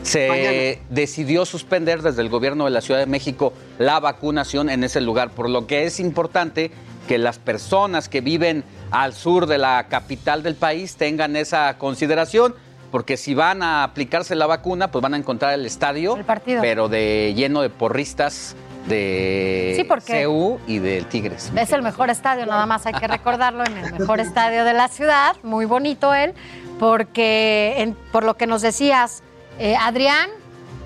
[0.04, 5.00] se decidió suspender desde el gobierno de la Ciudad de México la vacunación en ese
[5.00, 6.72] lugar, por lo que es importante
[7.08, 12.56] que las personas que viven al sur de la capital del país tengan esa consideración
[12.94, 16.16] porque si van a aplicarse la vacuna, pues van a encontrar el estadio,
[16.62, 18.56] pero de lleno de porristas
[18.88, 21.52] de sí, CU y del Tigres.
[21.56, 24.90] Es el mejor estadio, nada más hay que recordarlo, en el mejor estadio de la
[24.90, 26.36] ciudad, muy bonito él,
[26.78, 29.24] porque por lo que nos decías,
[29.58, 30.30] eh, Adrián,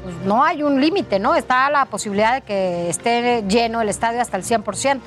[0.01, 1.35] pues no hay un límite, ¿no?
[1.35, 5.01] Está la posibilidad de que esté lleno el estadio hasta el 100%.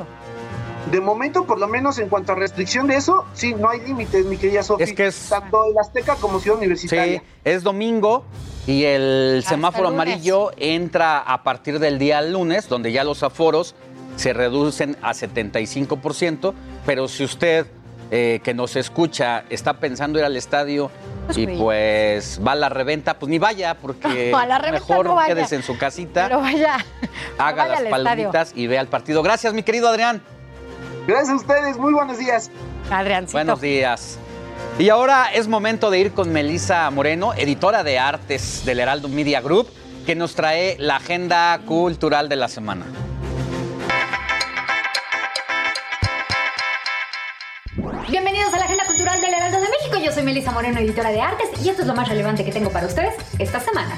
[0.90, 4.24] De momento, por lo menos en cuanto a restricción de eso, sí, no hay límites,
[4.26, 4.86] mi querida Sofía.
[4.86, 5.28] Es que es...
[5.28, 7.20] Tanto el Azteca como Ciudad Universitaria.
[7.20, 8.24] Sí, es domingo
[8.66, 13.74] y el semáforo amarillo entra a partir del día lunes, donde ya los aforos
[14.16, 16.52] se reducen a 75%,
[16.84, 17.66] pero si usted
[18.10, 20.90] eh, que nos escucha está pensando ir al estadio
[21.26, 24.32] pues y pues va a la reventa, pues ni vaya, porque
[24.72, 26.84] mejor quédese en su casita, pero vaya,
[27.38, 29.22] haga las palomitas y vea el partido.
[29.22, 30.22] Gracias, mi querido Adrián.
[31.10, 32.52] Gracias a ustedes, muy buenos días.
[32.88, 33.32] Adriancito.
[33.32, 34.16] Buenos días.
[34.78, 39.40] Y ahora es momento de ir con Melisa Moreno, editora de artes del Heraldo Media
[39.40, 39.66] Group,
[40.06, 42.86] que nos trae la agenda cultural de la semana.
[48.08, 49.98] Bienvenidos a la Agenda Cultural del Heraldo de México.
[50.04, 52.70] Yo soy Melisa Moreno, editora de artes, y esto es lo más relevante que tengo
[52.70, 53.96] para ustedes esta semana.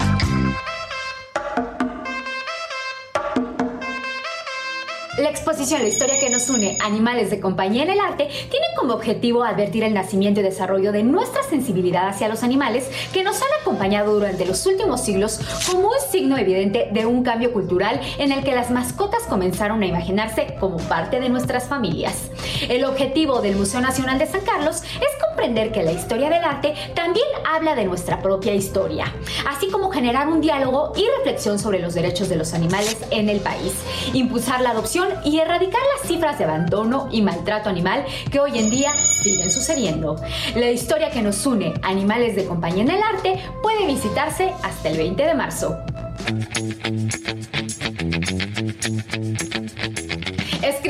[5.22, 8.94] La exposición La historia que nos une, Animales de compañía en el arte, tiene como
[8.94, 13.48] objetivo advertir el nacimiento y desarrollo de nuestra sensibilidad hacia los animales que nos han
[13.60, 15.38] acompañado durante los últimos siglos
[15.70, 19.86] como un signo evidente de un cambio cultural en el que las mascotas comenzaron a
[19.86, 22.32] imaginarse como parte de nuestras familias.
[22.68, 26.74] El objetivo del Museo Nacional de San Carlos es comprender que la historia del arte
[26.94, 29.14] también habla de nuestra propia historia,
[29.48, 33.38] así como generar un diálogo y reflexión sobre los derechos de los animales en el
[33.38, 33.72] país,
[34.14, 38.70] impulsar la adopción y erradicar las cifras de abandono y maltrato animal que hoy en
[38.70, 40.16] día siguen sucediendo.
[40.54, 44.96] La historia que nos une, Animales de Compañía en el Arte, puede visitarse hasta el
[44.96, 45.78] 20 de marzo.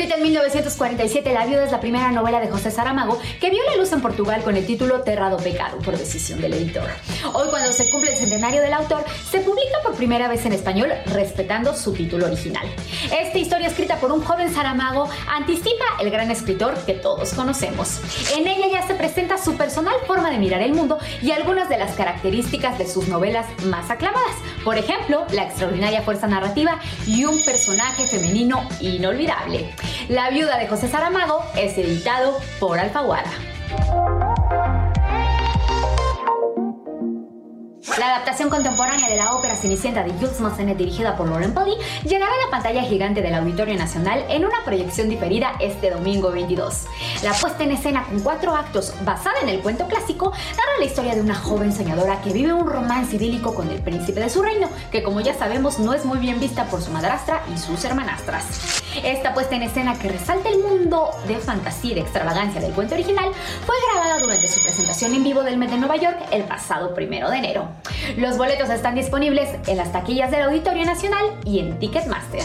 [0.02, 3.76] Escrita en 1947, La viuda es la primera novela de José Saramago que vio la
[3.76, 6.90] luz en Portugal con el título Terrado Pecado por decisión del editor.
[7.32, 10.90] Hoy cuando se cumple el centenario del autor, se publica por primera vez en español
[11.06, 12.66] respetando su título original.
[13.16, 18.00] Esta historia escrita por un joven Saramago anticipa el gran escritor que todos conocemos.
[18.36, 21.78] En ella ya se presenta su personal forma de mirar el mundo y algunas de
[21.78, 24.34] las características de sus novelas más aclamadas.
[24.64, 29.72] Por ejemplo, la extraordinaria fuerza narrativa y un personaje femenino inolvidable.
[30.08, 33.30] La viuda de José Saramago es editado por Alfaguara.
[37.98, 42.32] La adaptación contemporánea de la ópera Cenicienta de Jules Massenet dirigida por Lauren Poli llegará
[42.32, 46.86] a la pantalla gigante del Auditorio Nacional en una proyección diferida este domingo 22.
[47.24, 51.14] La puesta en escena con cuatro actos basada en el cuento clásico narra la historia
[51.16, 54.68] de una joven soñadora que vive un romance idílico con el príncipe de su reino,
[54.92, 58.82] que como ya sabemos no es muy bien vista por su madrastra y sus hermanastras.
[59.02, 62.94] Esta puesta en escena que resalta el mundo de fantasía y de extravagancia del cuento
[62.94, 63.32] original
[63.66, 67.30] fue grabada durante su presentación en vivo del Met de Nueva York el pasado primero
[67.30, 67.71] de enero.
[68.16, 72.42] Los boletos están disponibles en las taquillas del Auditorio Nacional y en Ticketmaster.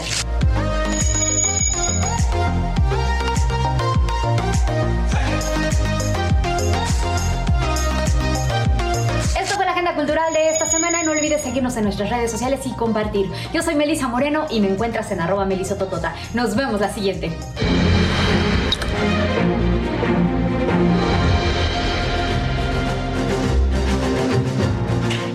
[9.40, 11.02] Esto fue la agenda cultural de esta semana.
[11.02, 13.30] No olvides seguirnos en nuestras redes sociales y compartir.
[13.52, 16.14] Yo soy Melisa Moreno y me encuentras en arroba melisototota.
[16.34, 17.30] Nos vemos la siguiente.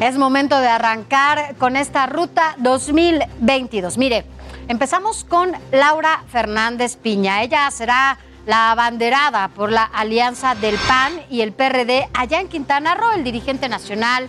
[0.04, 3.98] Es momento de arrancar con esta ruta 2022.
[3.98, 4.26] Mire,
[4.68, 7.42] empezamos con Laura Fernández Piña.
[7.42, 12.96] Ella será la abanderada por la alianza del PAN y el PRD allá en Quintana
[12.96, 13.12] Roo.
[13.12, 14.28] El dirigente nacional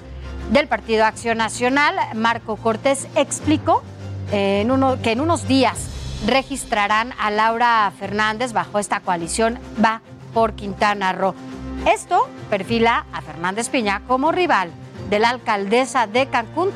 [0.53, 3.83] del Partido Acción Nacional, Marco Cortés, explicó
[4.31, 4.65] eh,
[5.03, 5.89] que en unos días
[6.25, 10.03] registrarán a Laura Fernández bajo esta coalición Va
[10.35, 11.35] por Quintana Roo.
[11.93, 14.71] Esto perfila a Fernández Piña como rival
[15.15, 16.73] de la alcaldesa de Cancún,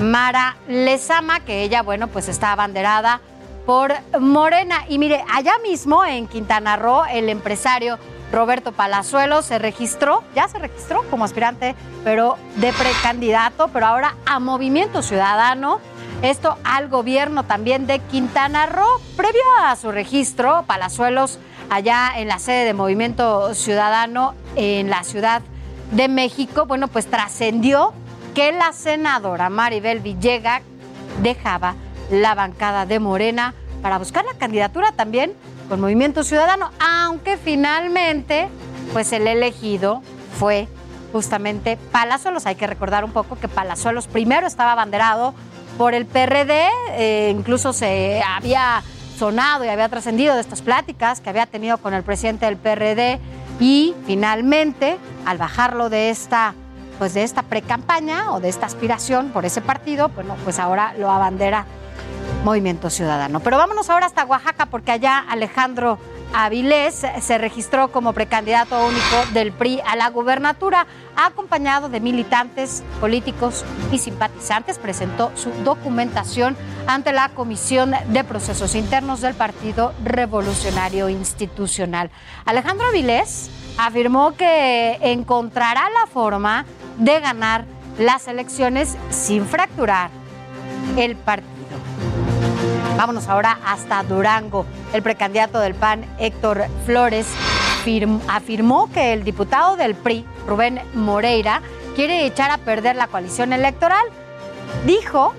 [0.00, 3.20] Mara Lezama, que ella, bueno, pues está abanderada
[3.66, 4.84] por Morena.
[4.88, 7.98] Y mire, allá mismo en Quintana Roo, el empresario
[8.30, 14.38] Roberto Palazuelo se registró, ya se registró como aspirante, pero de precandidato, pero ahora a
[14.38, 15.80] Movimiento Ciudadano.
[16.22, 19.00] Esto al gobierno también de Quintana Roo.
[19.16, 25.42] Previo a su registro, Palazuelos, allá en la sede de Movimiento Ciudadano en la Ciudad
[25.92, 27.92] de México, bueno, pues trascendió
[28.34, 30.62] que la senadora Maribel Villega
[31.22, 31.74] dejaba
[32.10, 35.34] la bancada de Morena para buscar la candidatura también
[35.68, 38.48] con Movimiento Ciudadano, aunque finalmente,
[38.92, 40.02] pues el elegido
[40.38, 40.66] fue
[41.12, 42.46] justamente Palazuelos.
[42.46, 45.34] Hay que recordar un poco que Palazuelos primero estaba abanderado
[45.76, 48.82] por el PRD, eh, incluso se había
[49.18, 53.20] sonado y había trascendido de estas pláticas que había tenido con el presidente del PRD
[53.62, 56.54] y finalmente, al bajarlo de esta
[56.98, 61.10] pues de esta precampaña o de esta aspiración por ese partido, bueno, pues ahora lo
[61.10, 61.64] abandera
[62.44, 63.40] Movimiento Ciudadano.
[63.40, 65.98] Pero vámonos ahora hasta Oaxaca porque allá Alejandro
[66.34, 73.64] Avilés se registró como precandidato único del PRI a la gubernatura, acompañado de militantes, políticos
[73.92, 74.78] y simpatizantes.
[74.78, 76.56] Presentó su documentación
[76.86, 82.10] ante la Comisión de Procesos Internos del Partido Revolucionario Institucional.
[82.46, 86.64] Alejandro Avilés afirmó que encontrará la forma
[86.98, 87.66] de ganar
[87.98, 90.10] las elecciones sin fracturar
[90.96, 91.52] el partido.
[93.02, 94.64] Vámonos ahora hasta Durango.
[94.92, 97.26] El precandidato del PAN, Héctor Flores,
[98.28, 101.62] afirmó que el diputado del PRI, Rubén Moreira,
[101.96, 104.04] quiere echar a perder la coalición electoral.
[104.86, 105.34] Dijo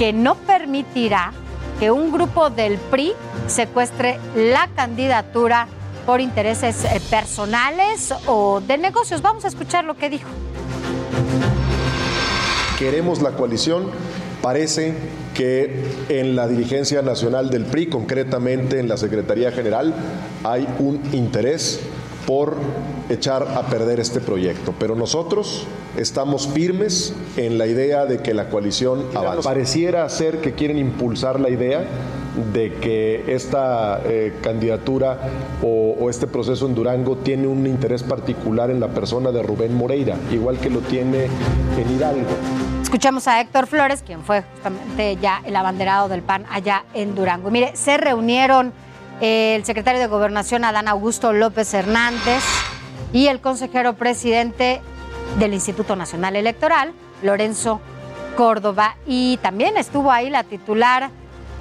[0.00, 1.32] que no permitirá
[1.78, 3.12] que un grupo del PRI
[3.46, 5.68] secuestre la candidatura
[6.06, 9.22] por intereses eh, personales o de negocios.
[9.22, 10.28] Vamos a escuchar lo que dijo.
[12.80, 13.92] Queremos la coalición.
[14.42, 14.92] Parece
[15.36, 19.94] que en la dirigencia nacional del PRI, concretamente en la Secretaría General,
[20.44, 21.80] hay un interés
[22.26, 22.56] por
[23.08, 24.74] echar a perder este proyecto.
[24.78, 29.46] Pero nosotros estamos firmes en la idea de que la coalición avance.
[29.46, 31.84] Pareciera ser que quieren impulsar la idea
[32.52, 35.18] de que esta eh, candidatura
[35.62, 40.16] o, este proceso en Durango tiene un interés particular en la persona de Rubén Moreira,
[40.30, 42.28] igual que lo tiene en Hidalgo.
[42.82, 47.50] Escuchamos a Héctor Flores, quien fue justamente ya el abanderado del PAN allá en Durango.
[47.50, 48.72] Mire, se reunieron
[49.20, 52.44] el secretario de Gobernación Adán Augusto López Hernández
[53.12, 54.80] y el consejero presidente
[55.38, 56.92] del Instituto Nacional Electoral,
[57.22, 57.80] Lorenzo
[58.36, 58.96] Córdoba.
[59.06, 61.10] Y también estuvo ahí la titular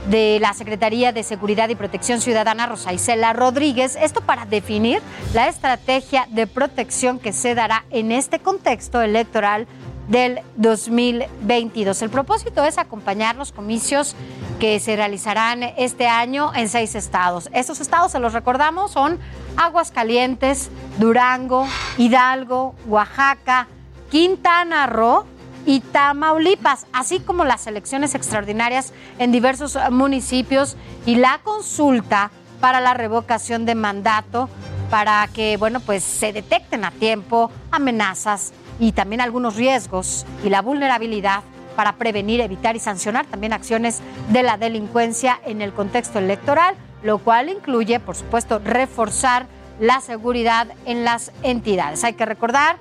[0.07, 5.01] de la Secretaría de Seguridad y Protección Ciudadana, Rosa Isela Rodríguez, esto para definir
[5.33, 9.67] la estrategia de protección que se dará en este contexto electoral
[10.07, 12.01] del 2022.
[12.01, 14.15] El propósito es acompañar los comicios
[14.59, 17.49] que se realizarán este año en seis estados.
[17.53, 19.19] Estos estados, se los recordamos, son
[19.57, 21.67] Aguascalientes, Durango,
[21.97, 23.67] Hidalgo, Oaxaca,
[24.11, 25.25] Quintana Roo
[25.65, 32.93] y Tamaulipas, así como las elecciones extraordinarias en diversos municipios y la consulta para la
[32.93, 34.49] revocación de mandato
[34.89, 40.61] para que, bueno, pues se detecten a tiempo amenazas y también algunos riesgos y la
[40.61, 41.41] vulnerabilidad
[41.75, 47.17] para prevenir, evitar y sancionar también acciones de la delincuencia en el contexto electoral, lo
[47.17, 49.47] cual incluye, por supuesto, reforzar
[49.79, 52.03] la seguridad en las entidades.
[52.03, 52.77] Hay que recordar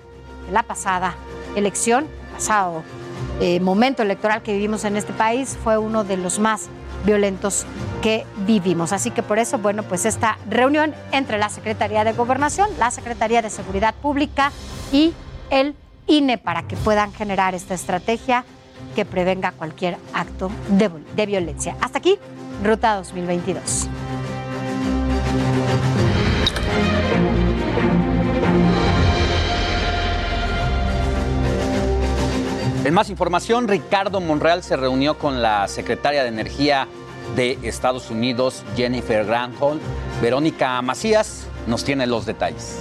[0.46, 1.14] que la pasada
[1.56, 2.82] elección, pasado
[3.40, 6.68] eh, momento electoral que vivimos en este país fue uno de los más
[7.04, 7.66] violentos
[8.02, 8.92] que vivimos.
[8.92, 13.42] Así que por eso, bueno, pues esta reunión entre la Secretaría de Gobernación, la Secretaría
[13.42, 14.52] de Seguridad Pública
[14.92, 15.12] y
[15.50, 15.74] el
[16.06, 18.44] INE para que puedan generar esta estrategia
[18.94, 21.76] que prevenga cualquier acto de, de violencia.
[21.80, 22.18] Hasta aquí,
[22.62, 23.88] Ruta 2022.
[32.84, 36.86] En más información, Ricardo Monreal se reunió con la secretaria de Energía
[37.34, 39.80] de Estados Unidos, Jennifer Granholm.
[40.20, 42.78] Verónica Macías nos tiene los detalles.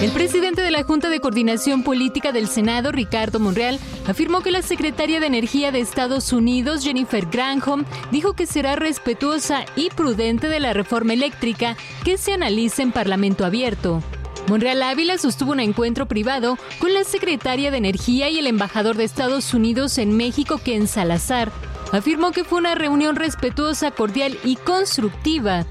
[0.00, 4.62] El presidente de la Junta de Coordinación Política del Senado, Ricardo Monreal, afirmó que la
[4.62, 10.60] secretaria de Energía de Estados Unidos, Jennifer Granholm, dijo que será respetuosa y prudente de
[10.60, 14.02] la reforma eléctrica que se analice en Parlamento abierto.
[14.48, 19.04] Monreal Ávila sostuvo un encuentro privado con la secretaria de Energía y el embajador de
[19.04, 21.52] Estados Unidos en México, Ken Salazar.
[21.92, 25.66] Afirmó que fue una reunión respetuosa, cordial y constructiva.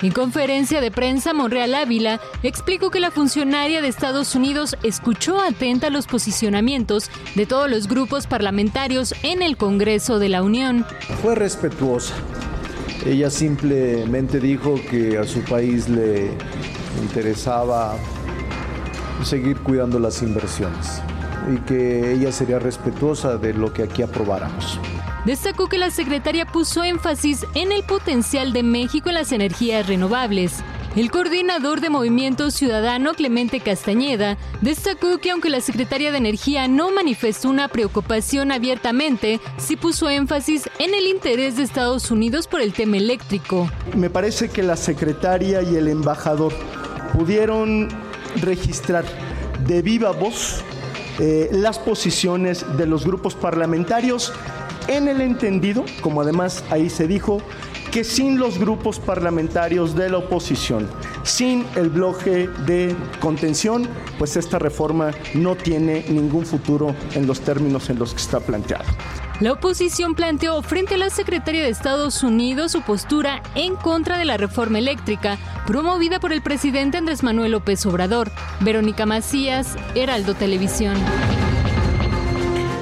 [0.00, 5.90] En conferencia de prensa, Monreal Ávila explicó que la funcionaria de Estados Unidos escuchó atenta
[5.90, 10.86] los posicionamientos de todos los grupos parlamentarios en el Congreso de la Unión.
[11.22, 12.14] Fue respetuosa.
[13.04, 16.30] Ella simplemente dijo que a su país le
[16.96, 17.96] interesaba
[19.24, 21.00] seguir cuidando las inversiones
[21.52, 24.78] y que ella sería respetuosa de lo que aquí aprobáramos.
[25.24, 30.62] Destacó que la secretaria puso énfasis en el potencial de México en las energías renovables.
[30.94, 36.90] El coordinador de Movimiento Ciudadano, Clemente Castañeda, destacó que aunque la secretaria de Energía no
[36.90, 42.72] manifestó una preocupación abiertamente, sí puso énfasis en el interés de Estados Unidos por el
[42.72, 43.68] tema eléctrico.
[43.94, 46.54] Me parece que la secretaria y el embajador
[47.16, 47.88] pudieron
[48.42, 49.04] registrar
[49.66, 50.62] de viva voz
[51.18, 54.34] eh, las posiciones de los grupos parlamentarios
[54.86, 57.40] en el entendido, como además ahí se dijo,
[57.90, 60.86] que sin los grupos parlamentarios de la oposición,
[61.22, 63.88] sin el bloque de contención,
[64.18, 68.84] pues esta reforma no tiene ningún futuro en los términos en los que está planteado.
[69.38, 74.24] La oposición planteó frente a la secretaria de Estados Unidos su postura en contra de
[74.24, 75.36] la reforma eléctrica
[75.66, 78.30] promovida por el presidente Andrés Manuel López Obrador.
[78.60, 80.94] Verónica Macías, Heraldo Televisión.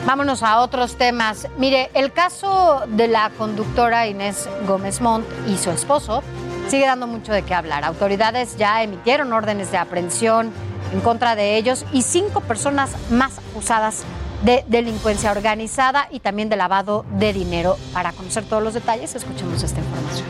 [0.07, 1.49] Vámonos a otros temas.
[1.59, 6.23] Mire, el caso de la conductora Inés Gómez Montt y su esposo
[6.69, 7.83] sigue dando mucho de qué hablar.
[7.83, 10.53] Autoridades ya emitieron órdenes de aprehensión
[10.93, 14.05] en contra de ellos y cinco personas más acusadas
[14.45, 17.77] de delincuencia organizada y también de lavado de dinero.
[17.93, 20.27] Para conocer todos los detalles, escuchemos esta información.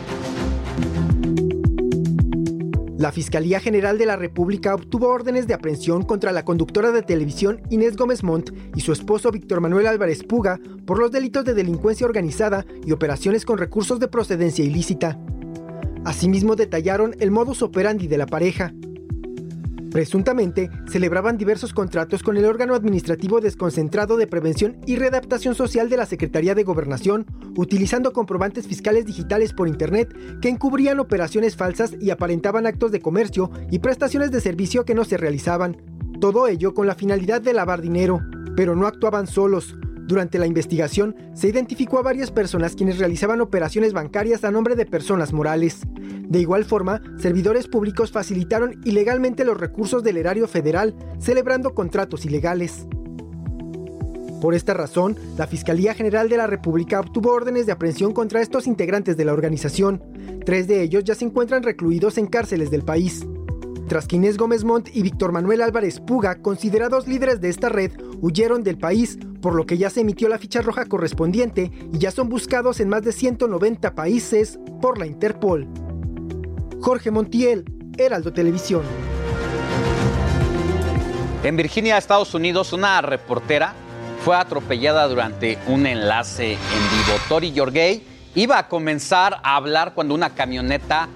[2.97, 7.61] La Fiscalía General de la República obtuvo órdenes de aprehensión contra la conductora de televisión
[7.69, 12.07] Inés Gómez Montt y su esposo Víctor Manuel Álvarez Puga por los delitos de delincuencia
[12.07, 15.19] organizada y operaciones con recursos de procedencia ilícita.
[16.05, 18.73] Asimismo detallaron el modus operandi de la pareja,
[19.95, 25.95] Presuntamente, celebraban diversos contratos con el órgano administrativo desconcentrado de prevención y readaptación social de
[25.95, 32.09] la Secretaría de Gobernación, utilizando comprobantes fiscales digitales por Internet que encubrían operaciones falsas y
[32.09, 35.77] aparentaban actos de comercio y prestaciones de servicio que no se realizaban.
[36.19, 38.19] Todo ello con la finalidad de lavar dinero,
[38.57, 39.77] pero no actuaban solos.
[40.07, 44.85] Durante la investigación se identificó a varias personas quienes realizaban operaciones bancarias a nombre de
[44.85, 45.81] personas morales.
[46.27, 52.85] De igual forma, servidores públicos facilitaron ilegalmente los recursos del erario federal, celebrando contratos ilegales.
[54.41, 58.67] Por esta razón, la Fiscalía General de la República obtuvo órdenes de aprehensión contra estos
[58.67, 60.03] integrantes de la organización.
[60.45, 63.25] Tres de ellos ya se encuentran recluidos en cárceles del país.
[63.87, 68.63] Tras que Gómez Montt y Víctor Manuel Álvarez Puga, considerados líderes de esta red, huyeron
[68.63, 72.27] del país, por lo que ya se emitió la ficha roja correspondiente y ya son
[72.27, 75.67] buscados en más de 190 países por la Interpol.
[76.81, 78.81] Jorge Montiel, Heraldo Televisión.
[81.43, 83.75] En Virginia, Estados Unidos, una reportera
[84.23, 87.19] fue atropellada durante un enlace en vivo.
[87.29, 88.01] Tori Yorgay
[88.33, 91.07] iba a comenzar a hablar cuando una camioneta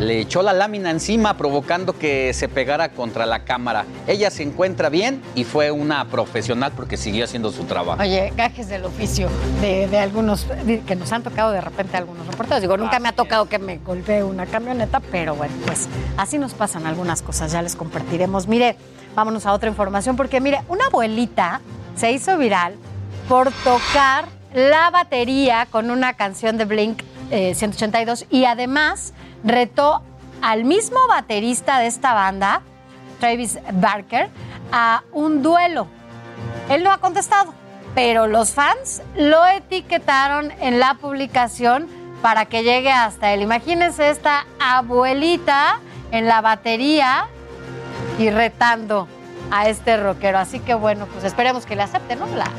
[0.00, 3.84] le echó la lámina encima provocando que se pegara contra la cámara.
[4.06, 8.00] Ella se encuentra bien y fue una profesional porque siguió haciendo su trabajo.
[8.00, 9.28] Oye, gajes del oficio
[9.60, 10.46] de, algunos
[10.86, 12.60] que nos han tocado de repente algunos reporteros.
[12.60, 16.54] Digo, nunca me ha tocado que me golpee una camioneta, pero bueno, pues así nos
[16.54, 18.46] pasan algunas cosas, ya les compartiremos.
[18.46, 18.76] Mire,
[19.14, 21.60] vámonos a otra información porque mire, una abuelita
[21.96, 22.74] se hizo viral
[23.28, 29.12] por tocar la batería con una canción de Blink 182 eh, y además
[29.44, 30.02] retó
[30.42, 32.62] al mismo baterista de esta banda,
[33.20, 34.28] Travis Barker,
[34.72, 35.86] a un duelo.
[36.68, 37.54] Él no ha contestado,
[37.94, 41.88] pero los fans lo etiquetaron en la publicación
[42.22, 43.42] para que llegue hasta él.
[43.42, 47.26] Imagínense esta abuelita en la batería
[48.18, 49.08] y retando
[49.50, 50.38] a este rockero.
[50.38, 52.26] Así que bueno, pues esperemos que le acepte, ¿no?
[52.26, 52.50] La,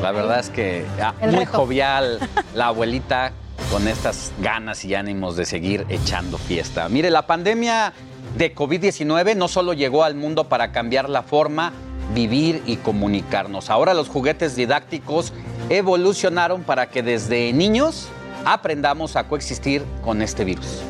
[0.00, 2.18] la, verdad es que ah, muy jovial
[2.54, 3.32] la abuelita
[3.70, 6.88] con estas ganas y ánimos de seguir echando fiesta.
[6.88, 7.92] Mire, la pandemia
[8.36, 11.72] de COVID-19 no solo llegó al mundo para cambiar la forma,
[12.14, 13.70] vivir y comunicarnos.
[13.70, 15.32] Ahora los juguetes didácticos
[15.68, 18.08] evolucionaron para que desde niños
[18.44, 20.82] aprendamos a coexistir con este virus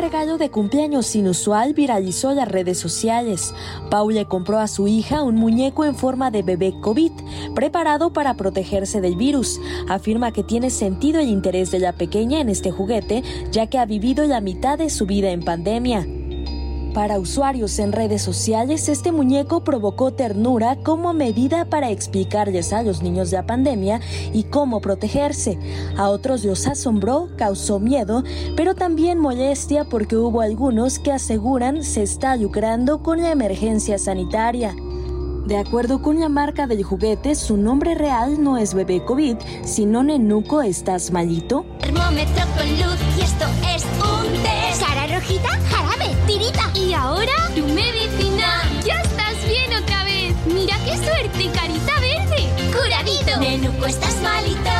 [0.00, 3.54] regalo de cumpleaños inusual viralizó las redes sociales.
[3.90, 7.12] Paul le compró a su hija un muñeco en forma de bebé COVID,
[7.54, 9.60] preparado para protegerse del virus.
[9.88, 13.84] Afirma que tiene sentido el interés de la pequeña en este juguete, ya que ha
[13.84, 16.06] vivido la mitad de su vida en pandemia.
[16.94, 23.00] Para usuarios en redes sociales, este muñeco provocó ternura como medida para explicarles a los
[23.00, 24.00] niños de la pandemia
[24.32, 25.56] y cómo protegerse.
[25.96, 28.24] A otros los asombró, causó miedo,
[28.56, 34.74] pero también molestia porque hubo algunos que aseguran se está lucrando con la emergencia sanitaria.
[35.46, 40.02] De acuerdo con la marca del juguete, su nombre real no es bebé COVID, sino
[40.02, 41.64] Nenuco estás malito.
[41.78, 43.44] Termómetro con luz y esto
[43.74, 44.59] es un test.
[45.30, 46.70] Cara rojita, jarabe, tirita.
[46.74, 48.62] Y ahora tu medicina.
[48.84, 50.34] Ya estás bien otra vez.
[50.46, 52.48] Mira qué suerte, carita verde.
[52.72, 53.40] Curadito.
[53.40, 54.70] Nenuco estás malito.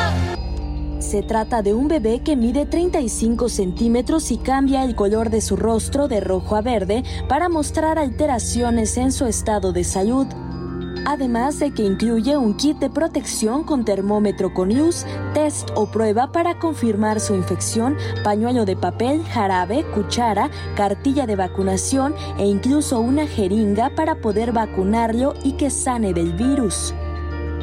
[0.99, 5.57] Se trata de un bebé que mide 35 centímetros y cambia el color de su
[5.57, 10.27] rostro de rojo a verde para mostrar alteraciones en su estado de salud
[11.05, 16.33] además de que incluye un kit de protección con termómetro con luz, test o prueba
[16.33, 23.27] para confirmar su infección, pañuelo de papel, jarabe, cuchara, cartilla de vacunación e incluso una
[23.27, 26.95] jeringa para poder vacunarlo y que sane del virus.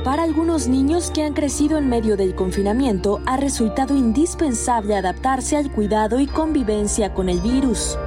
[0.03, 5.71] Para algunos niños que han crecido en medio del confinamiento, ha resultado indispensable adaptarse al
[5.71, 7.97] cuidado y convivencia con el virus.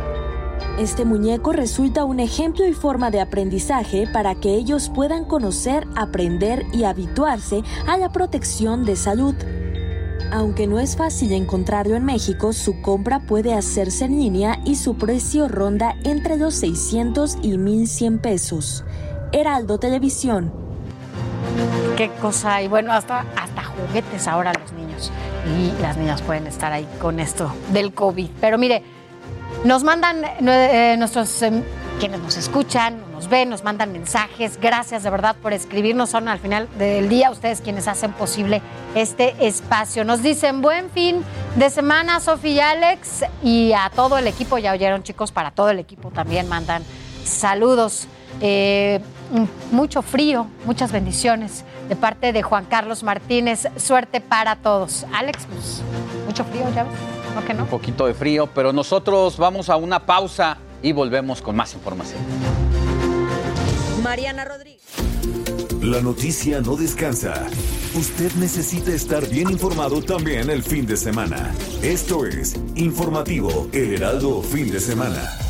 [0.78, 6.64] Este muñeco resulta un ejemplo y forma de aprendizaje para que ellos puedan conocer, aprender
[6.72, 9.34] y habituarse a la protección de salud.
[10.32, 14.96] Aunque no es fácil encontrarlo en México, su compra puede hacerse en línea y su
[14.96, 18.84] precio ronda entre los 600 y 1100 pesos.
[19.32, 20.52] Heraldo Televisión.
[21.96, 25.10] Qué cosa, y bueno, hasta, hasta juguetes ahora los niños.
[25.46, 28.28] Y las niñas pueden estar ahí con esto del COVID.
[28.40, 28.84] Pero mire,
[29.64, 31.62] nos mandan eh, nuestros em,
[31.98, 34.58] quienes nos escuchan, nos ven, nos mandan mensajes.
[34.58, 36.10] Gracias de verdad por escribirnos.
[36.10, 38.62] Son al final del día ustedes quienes hacen posible
[38.94, 40.04] este espacio.
[40.04, 41.22] Nos dicen buen fin
[41.56, 44.56] de semana, Sofía y Alex, y a todo el equipo.
[44.56, 46.82] Ya oyeron, chicos, para todo el equipo también mandan
[47.24, 48.08] saludos.
[48.40, 49.00] Eh,
[49.70, 53.68] mucho frío, muchas bendiciones de parte de Juan Carlos Martínez.
[53.76, 55.04] Suerte para todos.
[55.12, 55.82] Alex, pues,
[56.26, 57.19] mucho frío, ya ves.
[57.58, 62.20] Un poquito de frío, pero nosotros vamos a una pausa y volvemos con más información.
[64.02, 64.80] Mariana Rodríguez.
[65.82, 67.46] La noticia no descansa.
[67.94, 71.54] Usted necesita estar bien informado también el fin de semana.
[71.82, 75.49] Esto es Informativo El Heraldo Fin de Semana.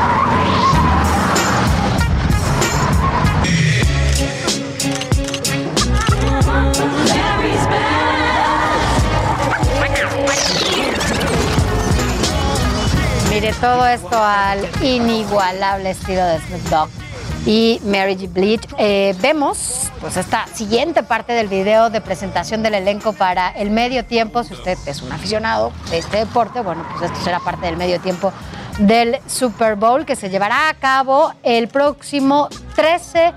[13.31, 16.89] Todo esto al inigualable estilo de Snoop Dogg
[17.45, 18.29] y Mary G.
[18.29, 18.67] Bleach.
[18.77, 24.03] Eh, vemos pues esta siguiente parte del video de presentación del elenco para el medio
[24.03, 24.43] tiempo.
[24.43, 28.01] Si usted es un aficionado de este deporte, bueno, pues esto será parte del medio
[28.01, 28.33] tiempo
[28.79, 33.31] del Super Bowl que se llevará a cabo el próximo 13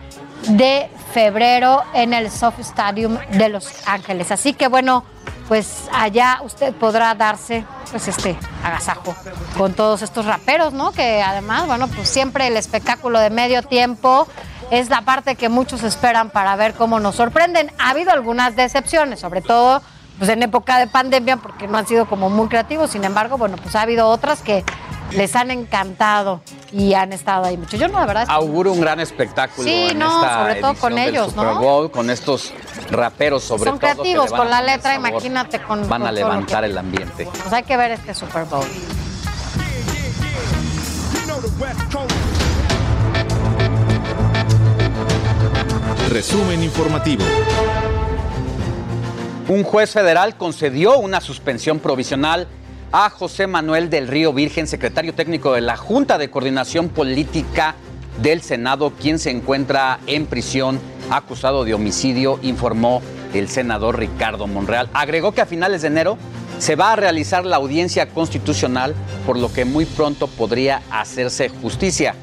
[0.48, 4.32] de febrero en el Soft Stadium de Los Ángeles.
[4.32, 5.04] Así que bueno,
[5.48, 9.14] pues allá usted podrá darse pues este agasajo
[9.56, 10.92] con todos estos raperos, ¿no?
[10.92, 14.26] Que además, bueno, pues siempre el espectáculo de medio tiempo
[14.70, 17.70] es la parte que muchos esperan para ver cómo nos sorprenden.
[17.78, 19.82] Ha habido algunas decepciones, sobre todo
[20.18, 23.56] pues en época de pandemia porque no han sido como muy creativos, sin embargo, bueno,
[23.56, 24.64] pues ha habido otras que
[25.16, 26.40] les han encantado
[26.72, 27.76] y han estado ahí mucho.
[27.76, 28.26] Yo no, la verdad.
[28.28, 29.68] Auguro un gran espectáculo.
[29.68, 31.60] Sí, en no, esta sobre todo con ellos, Super ¿no?
[31.60, 32.52] Bowl, con estos
[32.90, 33.88] raperos, sobre Son todo.
[33.90, 35.08] que creativos con la letra, sabor.
[35.10, 35.88] imagínate con.
[35.88, 37.26] Van a con levantar que- el ambiente.
[37.42, 38.66] Pues hay que ver este Super Bowl.
[46.10, 47.24] Resumen informativo.
[49.48, 52.46] Un juez federal concedió una suspensión provisional
[52.96, 57.74] a José Manuel del Río Virgen, secretario técnico de la Junta de Coordinación Política
[58.22, 60.78] del Senado, quien se encuentra en prisión
[61.10, 63.02] acusado de homicidio, informó
[63.32, 64.88] el senador Ricardo Monreal.
[64.94, 66.18] Agregó que a finales de enero
[66.60, 68.94] se va a realizar la audiencia constitucional,
[69.26, 72.14] por lo que muy pronto podría hacerse justicia.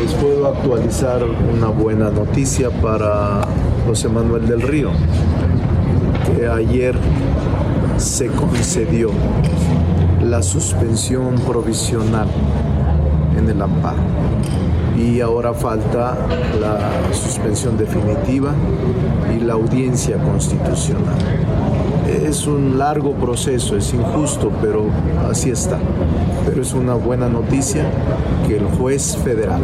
[0.00, 3.40] Les puedo actualizar una buena noticia para
[3.88, 4.92] José Manuel del Río,
[6.48, 6.94] ayer
[8.00, 9.10] se concedió
[10.22, 12.28] la suspensión provisional
[13.36, 13.98] en el amparo
[14.96, 16.16] y ahora falta
[16.60, 18.54] la suspensión definitiva
[19.36, 21.14] y la audiencia constitucional.
[22.08, 24.86] Es un largo proceso, es injusto, pero
[25.30, 25.78] así está.
[26.46, 27.84] Pero es una buena noticia
[28.46, 29.60] que el juez federal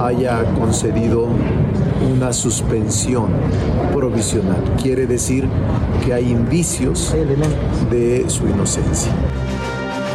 [0.00, 1.28] haya concedido
[2.12, 3.30] una suspensión
[3.92, 4.62] provisional.
[4.80, 5.48] Quiere decir
[6.04, 7.14] que hay indicios
[7.90, 9.10] de su inocencia.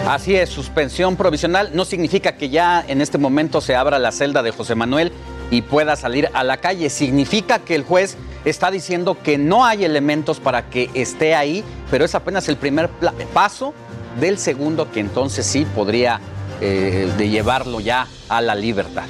[0.08, 4.42] Así es, suspensión provisional no significa que ya en este momento se abra la celda
[4.42, 5.12] de José Manuel
[5.52, 6.90] y pueda salir a la calle.
[6.90, 8.16] Significa que el juez
[8.46, 12.90] está diciendo que no hay elementos para que esté ahí, pero es apenas el primer
[13.34, 13.74] paso
[14.20, 16.22] del segundo que entonces sí podría
[16.62, 19.06] eh, de llevarlo ya a la libertad.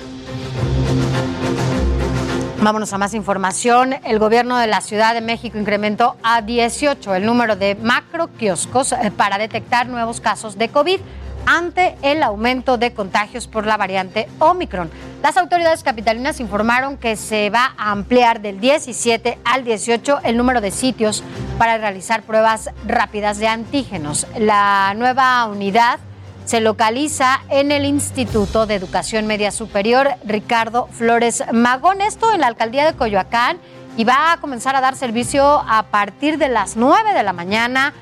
[2.62, 3.96] Vámonos a más información.
[4.04, 8.94] El gobierno de la Ciudad de México incrementó a 18 el número de macro kioscos
[8.94, 11.00] eh, para detectar nuevos casos de COVID
[11.46, 14.90] ante el aumento de contagios por la variante Omicron.
[15.22, 20.60] Las autoridades capitalinas informaron que se va a ampliar del 17 al 18 el número
[20.60, 21.24] de sitios
[21.60, 24.26] para realizar pruebas rápidas de antígenos.
[24.38, 26.00] La nueva unidad
[26.48, 32.48] se localiza en el Instituto de Educación Media Superior Ricardo Flores Magón, esto en la
[32.48, 33.60] alcaldía de Coyoacán,
[33.98, 37.94] y va a comenzar a dar servicio a partir de las 9 de la mañana.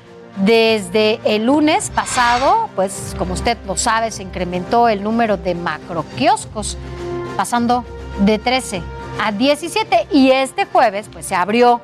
[0.44, 6.78] Desde el lunes pasado, pues como usted lo sabe, se incrementó el número de macroquioscos,
[7.36, 7.84] pasando
[8.20, 8.80] de 13
[9.24, 11.80] a 17 y este jueves pues se abrió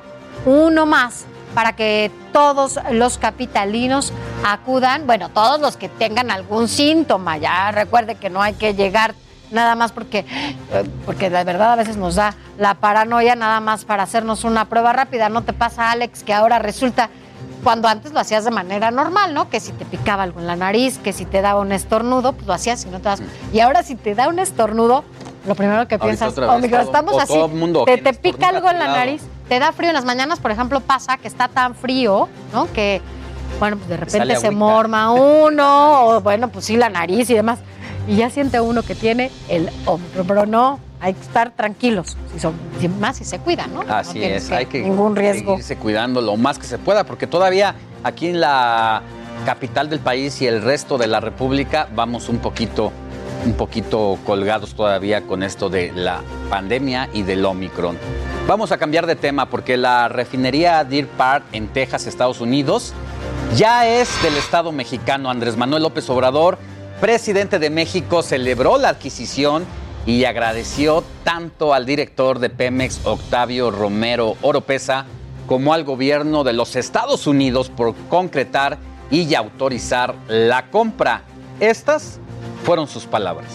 [0.46, 4.12] uno más para que todos los capitalinos
[4.44, 9.14] acudan, bueno, todos los que tengan algún síntoma, ya recuerde que no hay que llegar
[9.50, 10.24] nada más porque,
[11.04, 14.92] porque de verdad a veces nos da la paranoia nada más para hacernos una prueba
[14.92, 15.28] rápida.
[15.28, 17.10] ¿No te pasa, Alex, que ahora resulta,
[17.62, 19.50] cuando antes lo hacías de manera normal, ¿no?
[19.50, 22.46] Que si te picaba algo en la nariz, que si te daba un estornudo, pues
[22.46, 23.22] lo hacías y no te das.
[23.52, 25.04] Y ahora si te da un estornudo,
[25.46, 28.48] lo primero que piensas, vez, micro, todo- estamos o así, todo mundo te, te pica
[28.50, 31.48] algo en la nariz, te da frío en las mañanas, por ejemplo, pasa que está
[31.48, 32.70] tan frío, ¿no?
[32.72, 33.00] Que,
[33.58, 37.58] bueno, pues de repente se morma uno, o bueno, pues sí, la nariz y demás.
[38.08, 42.40] Y ya siente uno que tiene el hombro, pero no, hay que estar tranquilos, si
[42.40, 42.54] son,
[42.98, 43.82] más si se cuidan, ¿no?
[43.88, 45.52] Así No es, hay que ningún riesgo.
[45.52, 49.02] seguirse cuidando lo más que se pueda, porque todavía aquí en la
[49.46, 52.90] capital del país y el resto de la República vamos un poquito,
[53.44, 57.98] un poquito colgados todavía con esto de la pandemia y del Omicron.
[58.46, 62.92] Vamos a cambiar de tema porque la refinería Deer Park en Texas, Estados Unidos,
[63.56, 65.30] ya es del Estado mexicano.
[65.30, 66.58] Andrés Manuel López Obrador,
[67.00, 69.64] presidente de México, celebró la adquisición
[70.06, 75.06] y agradeció tanto al director de Pemex, Octavio Romero Oropesa,
[75.46, 78.78] como al gobierno de los Estados Unidos por concretar
[79.10, 81.22] y autorizar la compra.
[81.60, 82.18] Estas
[82.64, 83.50] fueron sus palabras.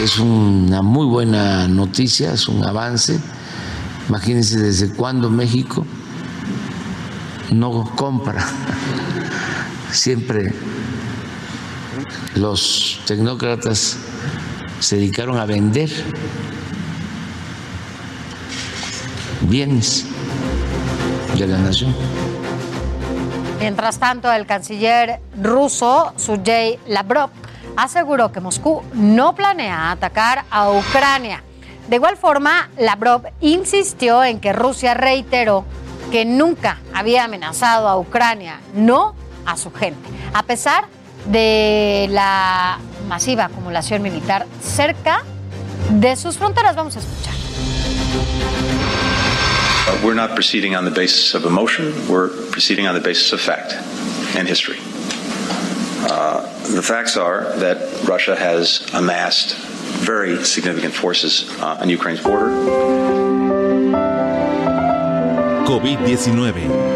[0.00, 3.20] Es una muy buena noticia, es un avance.
[4.08, 5.86] Imagínense desde cuándo México
[7.50, 8.44] no compra.
[9.92, 10.52] Siempre
[12.34, 13.96] los tecnócratas
[14.80, 15.90] se dedicaron a vender
[19.48, 20.06] bienes
[21.38, 21.94] de la nación.
[23.62, 27.30] Mientras tanto, el canciller ruso, Sergei Lavrov,
[27.76, 31.44] aseguró que Moscú no planea atacar a Ucrania.
[31.86, 35.64] De igual forma, Lavrov insistió en que Rusia reiteró
[36.10, 39.14] que nunca había amenazado a Ucrania, no
[39.46, 40.86] a su gente, a pesar
[41.26, 45.22] de la masiva acumulación militar cerca
[45.88, 46.74] de sus fronteras.
[46.74, 47.34] Vamos a escuchar.
[49.84, 53.40] Uh, we're not proceeding on the basis of emotion, we're proceeding on the basis of
[53.40, 53.72] fact
[54.36, 54.78] and history.
[56.08, 56.42] Uh,
[56.74, 59.56] the facts are that Russia has amassed
[60.04, 62.50] very significant forces uh, on Ukraine's border.
[65.66, 66.91] COVID-19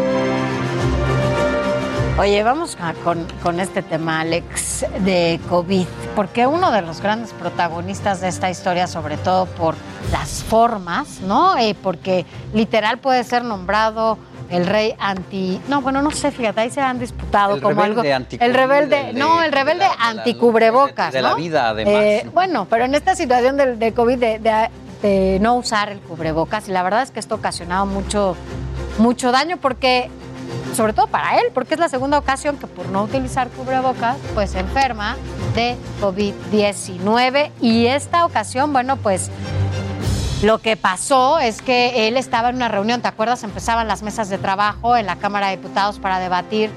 [2.19, 5.85] Oye, vamos con, con, este tema, Alex, de COVID,
[6.15, 9.75] porque uno de los grandes protagonistas de esta historia, sobre todo por
[10.11, 11.55] las formas, ¿no?
[11.59, 12.25] Eh, porque
[12.55, 14.17] literal puede ser nombrado
[14.49, 15.61] el rey anti.
[15.67, 18.01] No, bueno, no sé, fíjate, ahí se han disputado el como algo.
[18.01, 21.13] El rebelde, no, el rebelde anticubrebocas.
[21.13, 21.93] De, de, la vida, además.
[21.93, 24.69] Eh, bueno, pero en esta situación del, COVID, de, de,
[25.03, 28.35] de, no usar el cubrebocas, y la verdad es que esto ha ocasionado mucho,
[28.97, 30.09] mucho daño porque
[30.75, 34.55] sobre todo para él, porque es la segunda ocasión que por no utilizar cubrebocas, pues
[34.55, 35.15] enferma
[35.55, 37.51] de COVID-19.
[37.61, 39.31] Y esta ocasión, bueno, pues
[40.43, 43.43] lo que pasó es que él estaba en una reunión, ¿te acuerdas?
[43.43, 46.69] Empezaban las mesas de trabajo en la Cámara de Diputados para debatir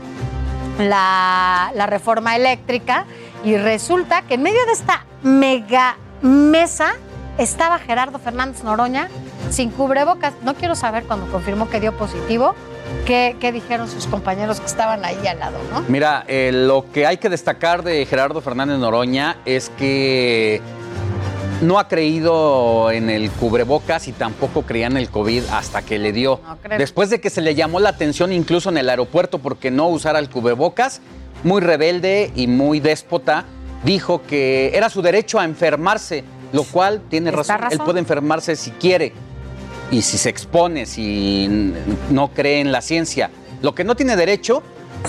[0.78, 3.04] la, la reforma eléctrica
[3.44, 6.94] y resulta que en medio de esta mega mesa
[7.38, 9.08] estaba Gerardo Fernández Noroña
[9.50, 10.34] sin cubrebocas.
[10.42, 12.54] No quiero saber cuando confirmó que dio positivo
[13.06, 15.58] ¿Qué, ¿Qué, dijeron sus compañeros que estaban ahí al lado?
[15.72, 15.84] ¿no?
[15.88, 20.60] Mira, eh, lo que hay que destacar de Gerardo Fernández Noroña es que
[21.60, 26.12] no ha creído en el cubrebocas y tampoco creía en el COVID hasta que le
[26.12, 26.40] dio.
[26.42, 29.88] No Después de que se le llamó la atención incluso en el aeropuerto porque no
[29.88, 31.00] usara el cubrebocas,
[31.44, 33.44] muy rebelde y muy déspota,
[33.84, 37.58] dijo que era su derecho a enfermarse, lo cual tiene razón.
[37.58, 37.78] razón.
[37.78, 39.12] Él puede enfermarse si quiere
[39.90, 41.72] y si se expone, si
[42.10, 43.30] no cree en la ciencia.
[43.62, 44.62] Lo que no tiene derecho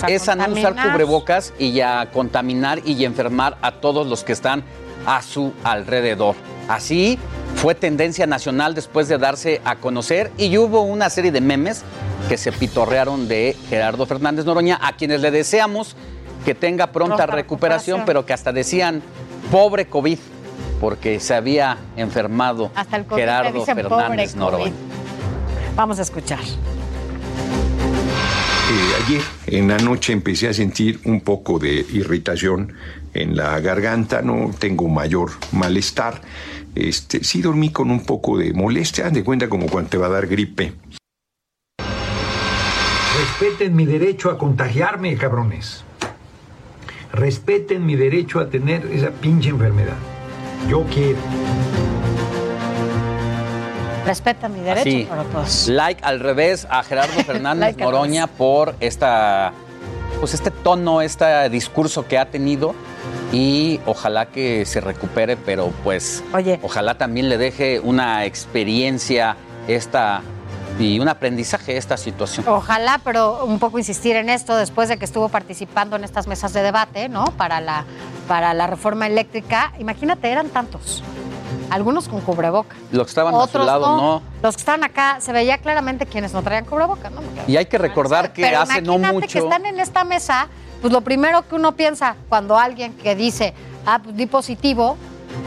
[0.07, 4.63] es a no usar cubrebocas y a contaminar y enfermar a todos los que están
[5.05, 6.35] a su alrededor.
[6.67, 7.17] Así
[7.55, 11.83] fue tendencia nacional después de darse a conocer y hubo una serie de memes
[12.29, 15.95] que se pitorrearon de Gerardo Fernández Noroña, a quienes le deseamos
[16.45, 19.03] que tenga pronta, recuperación, recuperación, pero que hasta decían,
[19.51, 20.17] pobre COVID
[20.81, 24.73] porque se había enfermado Hasta el COVID Gerardo Fernández Noroña.
[25.75, 26.39] Vamos a escuchar.
[28.71, 32.73] Eh, ayer en la noche empecé a sentir un poco de irritación
[33.13, 36.21] en la garganta, no tengo mayor malestar.
[36.73, 40.09] Este, sí dormí con un poco de molestia, de cuenta como cuando te va a
[40.09, 40.73] dar gripe.
[43.19, 45.83] Respeten mi derecho a contagiarme, cabrones.
[47.13, 49.97] Respeten mi derecho a tener esa pinche enfermedad.
[50.67, 51.17] Yo quiero.
[54.05, 55.07] Respeta mi derecho, Sí.
[55.09, 55.67] pero pues.
[55.67, 59.53] Like al revés a Gerardo Fernández Like al Noroña por esta,
[60.19, 62.73] pues este tono, este discurso que ha tenido
[63.31, 66.59] y ojalá que se recupere, pero pues Oye.
[66.63, 70.21] ojalá también le deje una experiencia esta
[70.79, 72.47] y un aprendizaje esta situación.
[72.47, 76.53] Ojalá, pero un poco insistir en esto después de que estuvo participando en estas mesas
[76.53, 77.25] de debate, ¿no?
[77.37, 77.85] Para la,
[78.27, 79.73] para la reforma eléctrica.
[79.79, 81.03] Imagínate, eran tantos.
[81.69, 82.75] Algunos con cubreboca.
[82.91, 84.21] Los que estaban a su Otros lado, no.
[84.41, 87.21] Los que estaban acá, se veía claramente quienes no traían cubreboca, ¿no?
[87.47, 89.27] Y hay que recordar que Pero hace no imagínate mucho.
[89.27, 90.47] que están en esta mesa,
[90.81, 93.53] pues lo primero que uno piensa cuando alguien que dice,
[93.85, 94.97] ah, pues di positivo,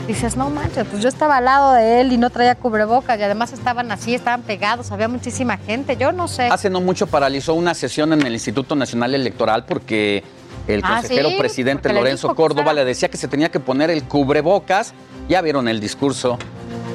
[0.06, 3.22] dices, no manches, pues yo estaba al lado de él y no traía cubrebocas y
[3.22, 6.48] además estaban así, estaban pegados, había muchísima gente, yo no sé.
[6.48, 10.22] Hace no mucho paralizó una sesión en el Instituto Nacional Electoral porque
[10.66, 13.50] el Ah, consejero sí, presidente porque le Lorenzo que Córdoba le decía que se tenía
[13.50, 14.94] que poner el cubrebocas.
[15.28, 16.38] Ya vieron el discurso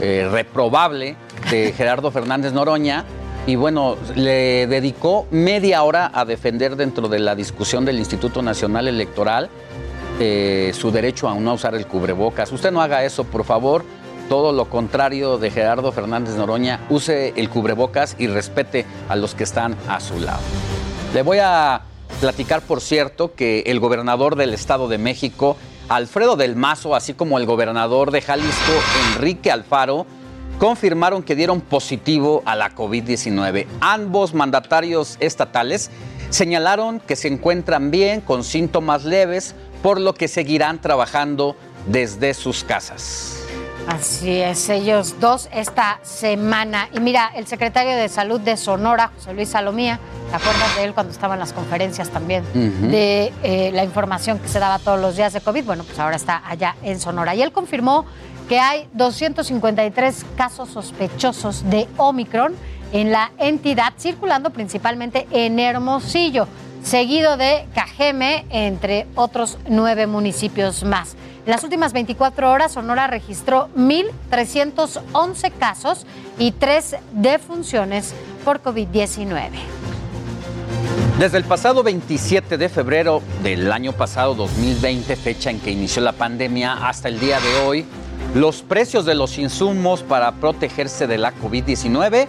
[0.02, 1.16] eh, reprobable
[1.50, 3.06] de Gerardo Fernández Noroña.
[3.48, 8.88] Y bueno, le dedicó media hora a defender dentro de la discusión del Instituto Nacional
[8.88, 9.50] Electoral
[10.20, 12.52] eh, su derecho a no usar el cubrebocas.
[12.52, 13.86] Usted no haga eso, por favor.
[14.28, 19.44] Todo lo contrario de Gerardo Fernández Noroña, use el cubrebocas y respete a los que
[19.44, 20.42] están a su lado.
[21.14, 21.82] Le voy a
[22.20, 27.40] platicar, por cierto, que el gobernador del Estado de México, Alfredo del Mazo, así como
[27.40, 28.74] el gobernador de Jalisco,
[29.16, 30.06] Enrique Alfaro,
[30.60, 33.66] confirmaron que dieron positivo a la COVID-19.
[33.80, 35.90] Ambos mandatarios estatales
[36.30, 41.56] señalaron que se encuentran bien con síntomas leves, por lo que seguirán trabajando
[41.88, 43.36] desde sus casas.
[43.88, 46.90] Así es, ellos dos esta semana.
[46.94, 50.00] Y mira, el secretario de Salud de Sonora, José Luis Salomía,
[50.30, 52.44] ¿te acuerdas de él cuando estaba en las conferencias también?
[52.54, 55.64] De eh, la información que se daba todos los días de COVID.
[55.64, 57.34] Bueno, pues ahora está allá en Sonora.
[57.34, 58.06] Y él confirmó
[58.48, 62.54] que hay 253 casos sospechosos de Omicron
[62.92, 66.48] en la entidad, circulando principalmente en Hermosillo,
[66.84, 71.16] seguido de Cajeme, entre otros nueve municipios más.
[71.46, 76.06] En las últimas 24 horas, Sonora registró 1.311 casos
[76.38, 78.14] y tres defunciones
[78.46, 79.50] por COVID-19.
[81.18, 86.14] Desde el pasado 27 de febrero del año pasado, 2020, fecha en que inició la
[86.14, 87.86] pandemia, hasta el día de hoy,
[88.36, 92.28] los precios de los insumos para protegerse de la COVID-19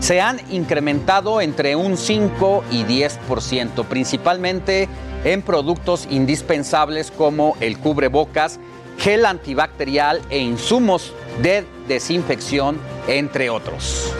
[0.00, 4.88] se han incrementado entre un 5 y 10%, principalmente
[5.24, 8.58] en productos indispensables como el cubrebocas,
[8.98, 14.12] gel antibacterial e insumos de desinfección, entre otros.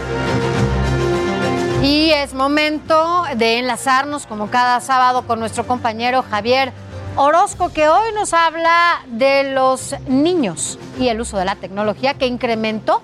[1.82, 6.72] Y es momento de enlazarnos como cada sábado con nuestro compañero Javier
[7.16, 12.26] Orozco, que hoy nos habla de los niños y el uso de la tecnología que
[12.26, 13.02] incrementó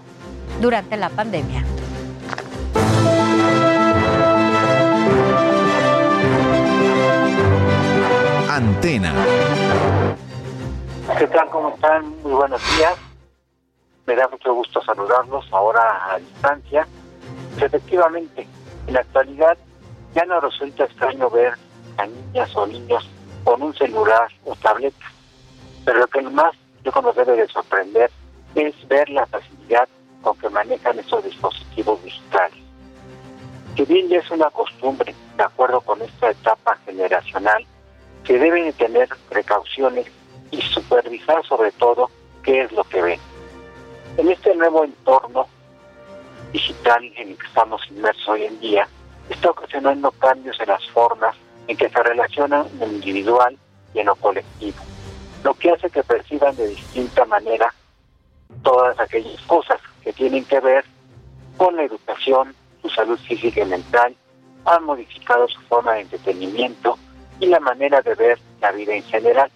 [0.63, 1.63] durante la pandemia.
[8.49, 9.13] Antena.
[11.19, 11.51] ¿Qué tal?
[11.51, 12.09] ¿Cómo están?
[12.23, 12.95] Muy buenos días.
[14.07, 16.89] Me da mucho gusto saludarlos ahora a distancia.
[17.61, 18.49] Efectivamente,
[18.87, 19.59] en la actualidad
[20.15, 21.53] ya no resulta extraño ver
[21.99, 23.07] a niñas o niños
[23.49, 25.07] con un celular o tableta.
[25.87, 26.55] Pero lo que más
[26.85, 28.11] yo nos debe de sorprender
[28.55, 29.89] es ver la facilidad
[30.21, 32.59] con que manejan esos dispositivos digitales.
[33.75, 37.65] Que bien ya es una costumbre, de acuerdo con esta etapa generacional,
[38.23, 40.09] que deben tener precauciones
[40.51, 42.11] y supervisar sobre todo
[42.43, 43.21] qué es lo que ven.
[44.19, 45.47] En este nuevo entorno
[46.53, 48.87] digital en el que estamos inmersos hoy en día,
[49.31, 51.35] está ocasionando cambios en las formas
[51.69, 53.57] en que se relacionan en lo individual
[53.95, 54.79] y en lo colectivo,
[55.45, 57.73] lo que hace que perciban de distinta manera
[58.63, 60.85] todas aquellas cosas que tienen que ver
[61.57, 64.17] con la educación, su salud física y mental,
[64.65, 66.99] han modificado su forma de entretenimiento
[67.41, 69.51] y la manera de ver la vida en general.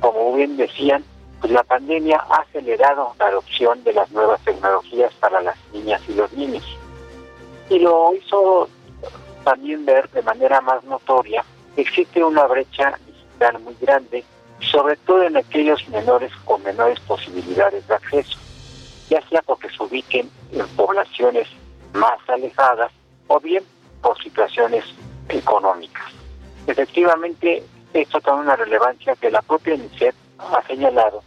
[0.00, 1.04] Como bien decían,
[1.40, 6.14] pues la pandemia ha acelerado la adopción de las nuevas tecnologías para las niñas y
[6.14, 6.64] los niños.
[7.68, 8.68] Y lo hizo
[9.44, 11.44] también ver de manera más notoria
[11.74, 14.24] que existe una brecha digital muy grande,
[14.60, 18.38] sobre todo en aquellos menores con menores posibilidades de acceso,
[19.10, 21.48] ya sea porque se ubiquen en poblaciones
[21.92, 22.90] más alejadas
[23.28, 23.64] o bien
[24.02, 24.84] por situaciones
[25.28, 26.04] económicas.
[26.66, 27.62] Efectivamente,
[27.92, 31.22] esto tiene una relevancia que la propia UNICEF ha señalado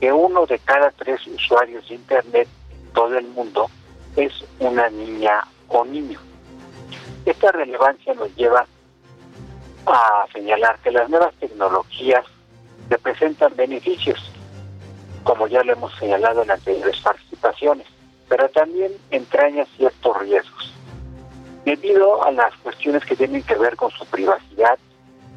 [0.00, 3.70] que uno de cada tres usuarios de Internet en todo el mundo
[4.16, 6.20] es una niña o niño.
[7.24, 8.66] Esta relevancia nos lleva
[9.86, 12.24] a señalar que las nuevas tecnologías
[12.90, 14.30] representan beneficios,
[15.22, 17.86] como ya lo hemos señalado en anteriores participaciones,
[18.28, 20.72] pero también entraña ciertos riesgos.
[21.64, 24.78] Debido a las cuestiones que tienen que ver con su privacidad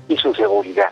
[0.09, 0.91] y su seguridad,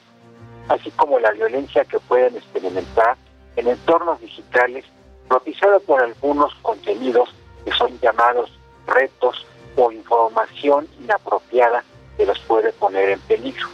[0.70, 3.18] así como la violencia que pueden experimentar
[3.58, 4.86] en entornos digitales
[5.28, 7.34] propiciados por algunos contenidos
[7.66, 8.50] que son llamados
[8.88, 9.46] retos
[9.76, 11.84] o información inapropiada
[12.18, 13.68] que los puede poner en peligro.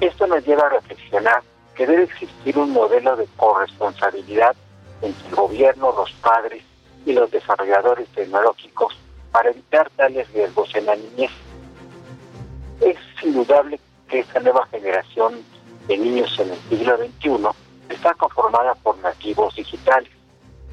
[0.00, 1.42] Esto nos lleva a reflexionar
[1.74, 4.56] que debe existir un modelo de corresponsabilidad
[5.02, 6.62] entre el gobierno, los padres
[7.06, 8.98] y los desarrolladores tecnológicos
[9.32, 11.30] para evitar tales riesgos en la niñez.
[12.80, 13.78] Es indudable
[14.08, 15.42] que esta nueva generación
[15.86, 17.48] de niños en el siglo XXI
[17.88, 20.10] está conformada por nativos digitales,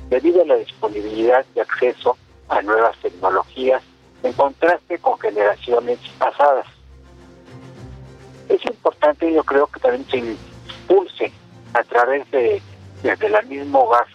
[0.09, 2.17] debido a la disponibilidad de acceso
[2.49, 3.83] a nuevas tecnologías
[4.27, 6.65] en contraste con generaciones pasadas.
[8.49, 11.31] Es importante, yo creo que también se impulse
[11.73, 12.61] a través de,
[13.03, 14.07] desde el mismo hogar,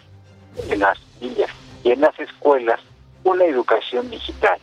[0.69, 1.51] en las niñas
[1.83, 2.81] y en las escuelas,
[3.25, 4.59] una educación digital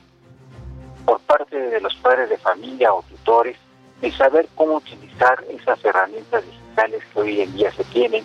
[1.06, 3.58] por parte de los padres de familia o tutores
[4.02, 8.24] de saber cómo utilizar esas herramientas digitales que hoy en día se tienen,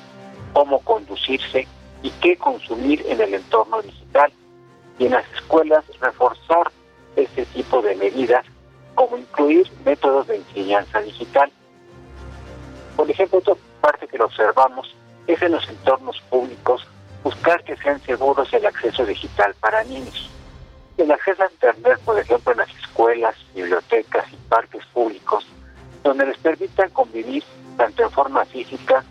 [0.52, 1.66] cómo conducirse
[2.02, 4.30] y qué consumir en el entorno digital.
[4.98, 6.70] Y en las escuelas reforzar
[7.16, 8.44] este tipo de medidas,
[8.94, 11.50] como incluir métodos de enseñanza digital.
[12.96, 14.94] Por ejemplo, otra parte que lo observamos
[15.26, 16.86] es en los entornos públicos
[17.22, 20.30] buscar que sean seguros el acceso digital para niños.
[20.96, 25.46] El acceso a Internet, por ejemplo, en las escuelas, bibliotecas y parques públicos,
[26.04, 27.42] donde les permitan convivir
[27.76, 29.02] tanto en forma física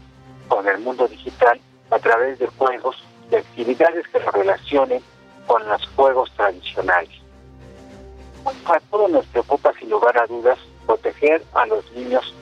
[0.48, 1.60] con el mundo digital
[1.90, 5.02] a través de juegos y actividades que se relacionen
[5.48, 7.23] con los juegos tradicionales.
[8.46, 12.34] A todos nos preocupa, sin lugar a dudas, proteger a los niños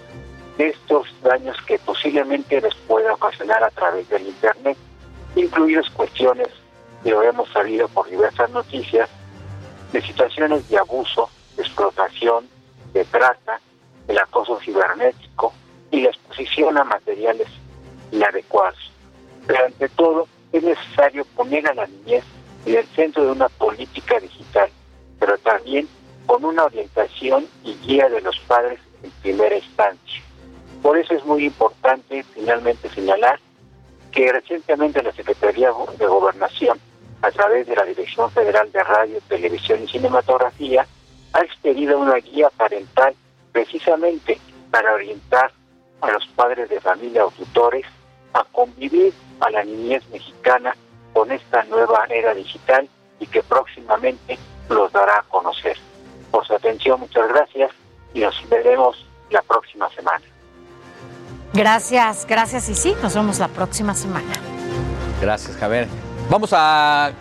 [0.58, 4.78] de estos daños que posiblemente les pueda ocasionar a través del Internet,
[5.36, 6.48] incluidas cuestiones
[7.04, 9.10] que hemos sabido por diversas noticias,
[9.92, 12.48] de situaciones de abuso, de explotación,
[12.94, 13.60] de trata,
[14.08, 15.54] el acoso cibernético
[15.92, 17.48] y la exposición a materiales
[18.12, 18.92] inadecuados.
[19.48, 22.24] Pero ante todo, es necesario poner a la niñez
[22.66, 24.70] en el centro de una política digital,
[25.22, 25.88] pero también
[26.26, 30.22] con una orientación y guía de los padres en primera instancia.
[30.82, 33.40] Por eso es muy importante finalmente señalar
[34.12, 36.80] que recientemente la Secretaría de Gobernación,
[37.22, 40.88] a través de la Dirección Federal de Radio, Televisión y Cinematografía,
[41.34, 43.14] ha expedido una guía parental
[43.52, 44.40] precisamente
[44.72, 45.52] para orientar
[46.02, 47.86] a los padres de familia o tutores
[48.34, 50.76] a convivir a la niñez mexicana
[51.14, 52.90] con esta nueva era digital
[53.20, 54.40] y que próximamente
[54.72, 55.78] los dará a conocer.
[56.32, 57.72] Por su atención, muchas gracias
[58.14, 60.22] y nos veremos la próxima semana.
[61.54, 64.32] Gracias, gracias y sí, nos vemos la próxima semana.
[65.22, 65.88] Gracias, Javier.
[66.30, 67.12] Vamos a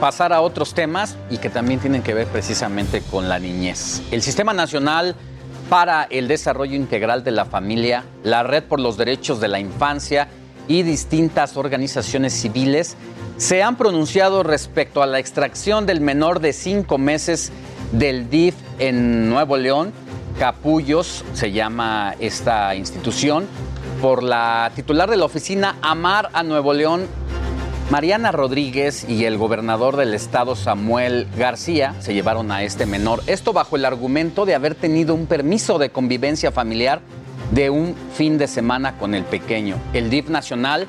[0.00, 4.02] pasar a otros temas y que también tienen que ver precisamente con la niñez.
[4.10, 5.14] El Sistema Nacional
[5.68, 10.28] para el Desarrollo Integral de la Familia, la Red por los Derechos de la Infancia
[10.68, 12.96] y distintas organizaciones civiles
[13.40, 17.50] se han pronunciado respecto a la extracción del menor de cinco meses
[17.90, 19.94] del DIF en Nuevo León.
[20.38, 23.46] Capullos se llama esta institución
[24.02, 27.06] por la titular de la oficina Amar a Nuevo León,
[27.90, 33.22] Mariana Rodríguez y el gobernador del estado Samuel García se llevaron a este menor.
[33.26, 37.00] Esto bajo el argumento de haber tenido un permiso de convivencia familiar
[37.52, 39.76] de un fin de semana con el pequeño.
[39.94, 40.86] El DIF nacional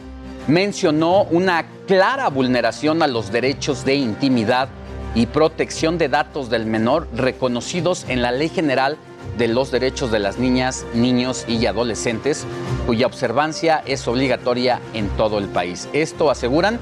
[0.47, 4.69] mencionó una clara vulneración a los derechos de intimidad
[5.13, 8.97] y protección de datos del menor reconocidos en la Ley General
[9.37, 12.45] de los Derechos de las Niñas, Niños y Adolescentes,
[12.87, 15.89] cuya observancia es obligatoria en todo el país.
[15.91, 16.79] Esto, aseguran,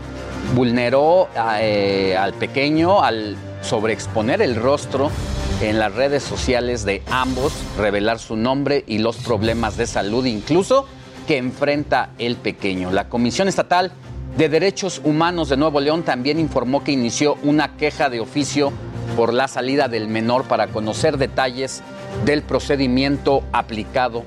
[0.53, 1.27] vulneró
[1.60, 5.10] eh, al pequeño al sobreexponer el rostro
[5.64, 10.86] en las redes sociales de ambos, revelar su nombre y los problemas de salud incluso
[11.27, 12.91] que enfrenta el pequeño.
[12.91, 13.91] La Comisión Estatal
[14.39, 18.71] de Derechos Humanos de Nuevo León también informó que inició una queja de oficio
[19.17, 21.83] por la salida del menor para conocer detalles
[22.23, 24.23] del procedimiento aplicado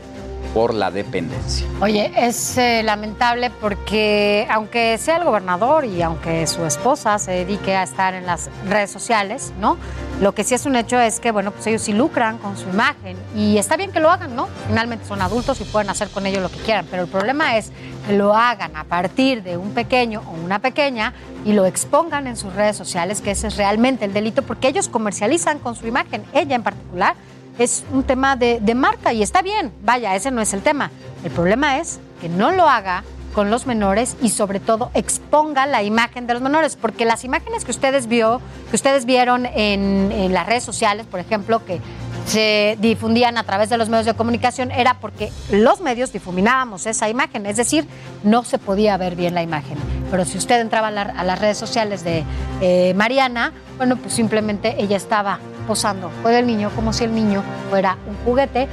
[0.55, 1.66] por la dependencia.
[1.81, 7.74] Oye, es eh, lamentable porque aunque sea el gobernador y aunque su esposa se dedique
[7.74, 9.78] a estar en las redes sociales, ¿no?
[10.20, 12.69] Lo que sí es un hecho es que, bueno, pues ellos sí lucran con su
[12.69, 14.48] imagen y está bien que lo hagan, ¿no?
[14.69, 17.73] Finalmente son adultos y pueden hacer con ellos lo que quieran, pero el problema es
[18.06, 21.14] que lo hagan a partir de un pequeño o una pequeña
[21.44, 24.89] y lo expongan en sus redes sociales, que ese es realmente el delito, porque ellos
[24.89, 27.16] comercializan con su imagen, ella en particular
[27.59, 30.91] es un tema de, marca y está bien, vaya, ese no es el tema.
[31.24, 33.05] El problema es que no lo haga
[33.35, 37.65] con los menores y sobre todo exponga la imagen de los menores, porque las imágenes
[37.65, 41.81] que ustedes vio, que ustedes vieron en, en, las redes sociales, por ejemplo, que
[42.27, 47.09] se difundían a través de los medios de comunicación, era porque los medios difuminábamos esa
[47.09, 47.87] imagen, es decir,
[48.23, 49.79] no se podía ver bien la imagen.
[50.11, 52.24] Pero si usted entraba a, las redes sociales de
[52.61, 57.43] eh, Mariana, bueno, pues simplemente ella estaba posando fue del niño como si el niño
[57.70, 58.68] fuera un juguete,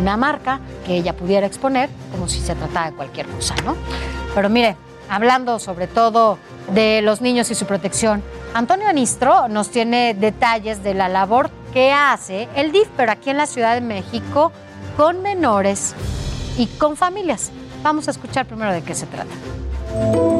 [0.00, 3.76] una marca que ella pudiera exponer como si se tratara de cualquier cosa, ¿no?
[4.34, 4.76] Pero mire,
[5.08, 6.38] hablando sobre todo
[6.72, 8.22] de los niños y su protección,
[8.54, 13.36] Antonio Anistro nos tiene detalles de la labor que hace el DIF, pero aquí en
[13.36, 14.52] la Ciudad de México,
[14.96, 15.94] con menores
[16.56, 17.50] y con familias.
[17.82, 20.33] Vamos a escuchar primero de qué se trata.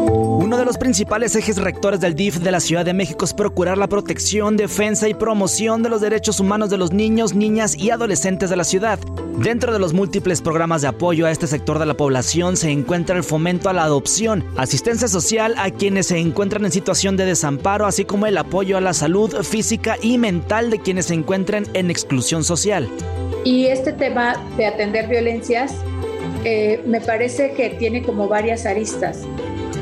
[0.55, 3.77] Uno de los principales ejes rectores del DIF de la Ciudad de México es procurar
[3.77, 8.51] la protección, defensa y promoción de los derechos humanos de los niños, niñas y adolescentes
[8.51, 9.01] de la ciudad.
[9.39, 13.17] Dentro de los múltiples programas de apoyo a este sector de la población se encuentra
[13.17, 17.85] el fomento a la adopción, asistencia social a quienes se encuentran en situación de desamparo,
[17.85, 21.91] así como el apoyo a la salud física y mental de quienes se encuentran en
[21.91, 22.89] exclusión social.
[23.45, 25.75] Y este tema de atender violencias
[26.45, 29.23] eh, me parece que tiene como varias aristas.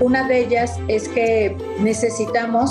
[0.01, 2.71] Una de ellas es que necesitamos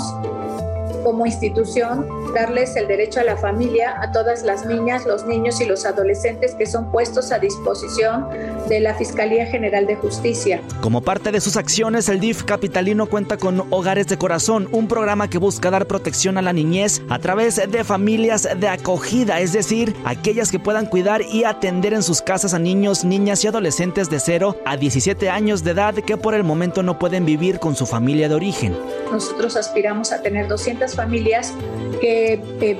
[1.04, 5.64] como institución darles el derecho a la familia a todas las niñas, los niños y
[5.64, 8.28] los adolescentes que son puestos a disposición
[8.68, 10.60] de la Fiscalía General de Justicia.
[10.80, 15.28] Como parte de sus acciones, el DIF capitalino cuenta con Hogares de Corazón, un programa
[15.28, 19.94] que busca dar protección a la niñez a través de familias de acogida, es decir,
[20.04, 24.20] aquellas que puedan cuidar y atender en sus casas a niños, niñas y adolescentes de
[24.20, 27.86] 0 a 17 años de edad que por el momento no pueden vivir con su
[27.86, 28.76] familia de origen.
[29.10, 31.52] Nosotros aspiramos a tener 200 familias
[32.00, 32.21] que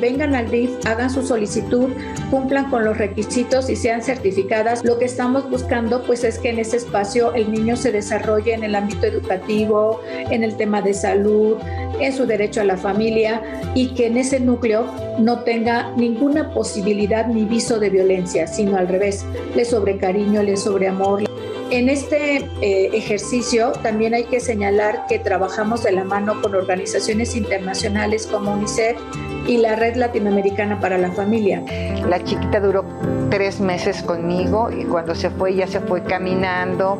[0.01, 1.91] vengan al DIF, hagan su solicitud,
[2.31, 4.85] cumplan con los requisitos y sean certificadas.
[4.85, 8.65] Lo que estamos buscando pues es que en ese espacio el niño se desarrolle en
[8.65, 10.01] el ámbito educativo,
[10.31, 11.57] en el tema de salud,
[12.01, 13.43] en su derecho a la familia
[13.75, 14.87] y que en ese núcleo
[15.19, 19.25] no tenga ninguna posibilidad ni viso de violencia, sino al revés,
[19.55, 21.23] le sobre cariño, le sobre amor.
[21.73, 27.35] En este eh, ejercicio también hay que señalar que trabajamos de la mano con organizaciones
[27.35, 28.99] internacionales como UNICEF
[29.47, 31.65] y la Red Latinoamericana para la Familia.
[32.07, 32.85] La chiquita duró
[33.31, 36.99] tres meses conmigo y cuando se fue ya se fue caminando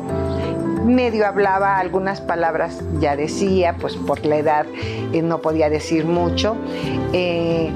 [0.83, 4.65] medio hablaba algunas palabras, ya decía, pues por la edad
[5.13, 6.57] eh, no podía decir mucho.
[7.13, 7.69] Eh,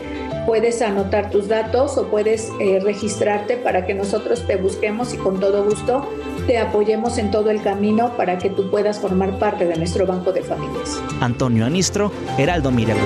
[0.50, 5.38] puedes anotar tus datos o puedes eh, registrarte para que nosotros te busquemos y con
[5.38, 6.12] todo gusto
[6.48, 10.32] te apoyemos en todo el camino para que tú puedas formar parte de nuestro banco
[10.32, 11.00] de familias.
[11.20, 12.96] Antonio Anistro, Heraldo Mira.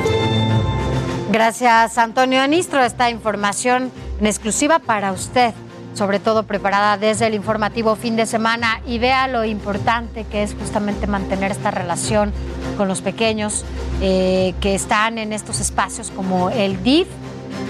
[1.31, 2.83] Gracias, Antonio Anistro.
[2.83, 5.53] Esta información en exclusiva para usted,
[5.93, 10.55] sobre todo preparada desde el informativo fin de semana y vea lo importante que es
[10.55, 12.33] justamente mantener esta relación
[12.79, 13.67] con los pequeños
[14.01, 17.07] eh, que están en estos espacios como el DIF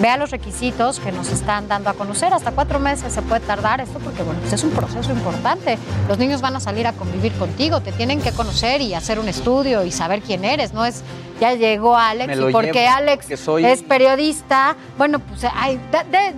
[0.01, 2.33] Vea los requisitos que nos están dando a conocer.
[2.33, 5.79] Hasta cuatro meses se puede tardar esto porque, bueno, pues es un proceso importante.
[6.09, 9.29] Los niños van a salir a convivir contigo, te tienen que conocer y hacer un
[9.29, 10.73] estudio y saber quién eres.
[10.73, 11.03] No es,
[11.41, 15.81] ya llegó Alex y porque Alex es periodista, bueno, pues ay,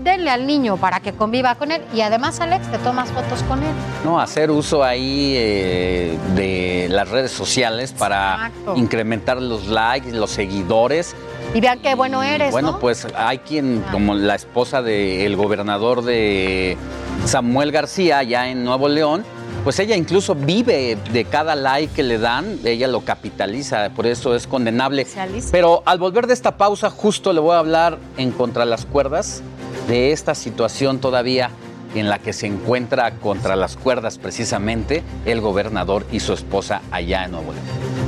[0.02, 1.82] denle al niño para que conviva con él.
[1.94, 3.72] Y además, Alex, te tomas fotos con él.
[4.04, 11.14] No, hacer uso ahí eh, de las redes sociales para incrementar los likes, los seguidores
[11.56, 12.52] y vean qué bueno eres.
[12.52, 16.76] Bueno, pues hay quien, como la esposa del gobernador de
[17.24, 19.24] Samuel García, allá en Nuevo León,
[19.64, 24.34] pues ella incluso vive de cada like que le dan, ella lo capitaliza, por eso
[24.34, 25.06] es condenable.
[25.50, 29.40] Pero al volver de esta pausa, justo le voy a hablar en contra las cuerdas
[29.88, 31.50] de esta situación todavía
[31.94, 37.24] en la que se encuentra contra las cuerdas precisamente el gobernador y su esposa allá
[37.24, 38.05] en Nuevo León.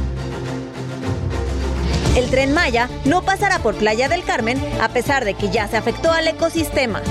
[2.17, 5.77] El tren Maya no pasará por Playa del Carmen a pesar de que ya se
[5.77, 7.03] afectó al ecosistema.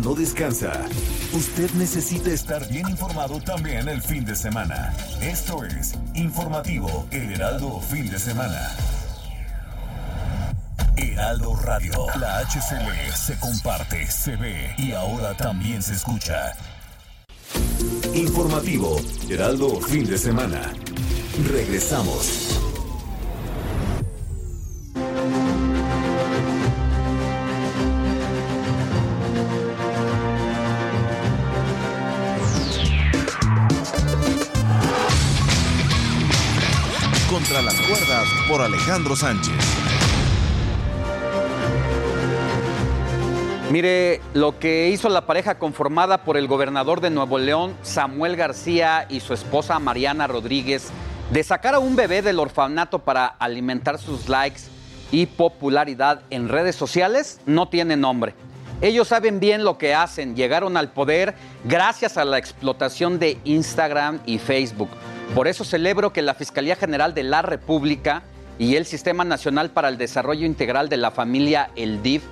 [0.00, 0.72] no descansa,
[1.32, 4.92] usted necesita estar bien informado también el fin de semana.
[5.20, 8.93] Esto es Informativo El Heraldo Fin de Semana.
[10.96, 16.52] Heraldo Radio, la HCL se comparte, se ve y ahora también se escucha.
[18.14, 20.72] Informativo Heraldo Fin de Semana.
[21.50, 22.60] Regresamos.
[37.28, 39.83] Contra las cuerdas por Alejandro Sánchez.
[43.70, 49.06] Mire, lo que hizo la pareja conformada por el gobernador de Nuevo León, Samuel García,
[49.08, 50.90] y su esposa Mariana Rodríguez,
[51.32, 54.62] de sacar a un bebé del orfanato para alimentar sus likes
[55.10, 58.34] y popularidad en redes sociales, no tiene nombre.
[58.82, 61.34] Ellos saben bien lo que hacen, llegaron al poder
[61.64, 64.90] gracias a la explotación de Instagram y Facebook.
[65.34, 68.24] Por eso celebro que la Fiscalía General de la República
[68.58, 72.24] y el Sistema Nacional para el Desarrollo Integral de la Familia, el DIF,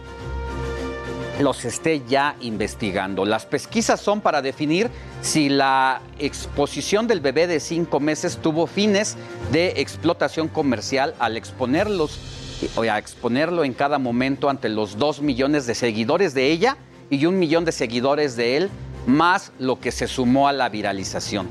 [1.43, 3.25] los esté ya investigando.
[3.25, 4.91] Las pesquisas son para definir
[5.21, 9.17] si la exposición del bebé de cinco meses tuvo fines
[9.51, 12.19] de explotación comercial al exponerlos
[12.77, 16.77] o a exponerlo en cada momento ante los dos millones de seguidores de ella
[17.11, 18.71] y un millón de seguidores de él,
[19.07, 21.49] más lo que se sumó a la viralización.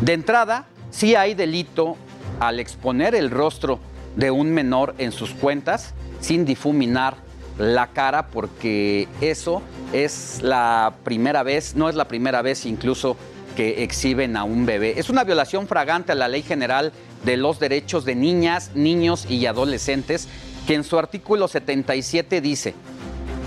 [0.00, 1.96] De entrada, sí hay delito
[2.40, 3.78] al exponer el rostro
[4.16, 7.16] de un menor en sus cuentas sin difuminar
[7.58, 9.62] la cara porque eso
[9.92, 13.16] es la primera vez, no es la primera vez incluso
[13.56, 14.98] que exhiben a un bebé.
[14.98, 16.92] Es una violación fragante a la Ley General
[17.24, 20.28] de los Derechos de Niñas, Niños y Adolescentes,
[20.66, 22.74] que en su artículo 77 dice,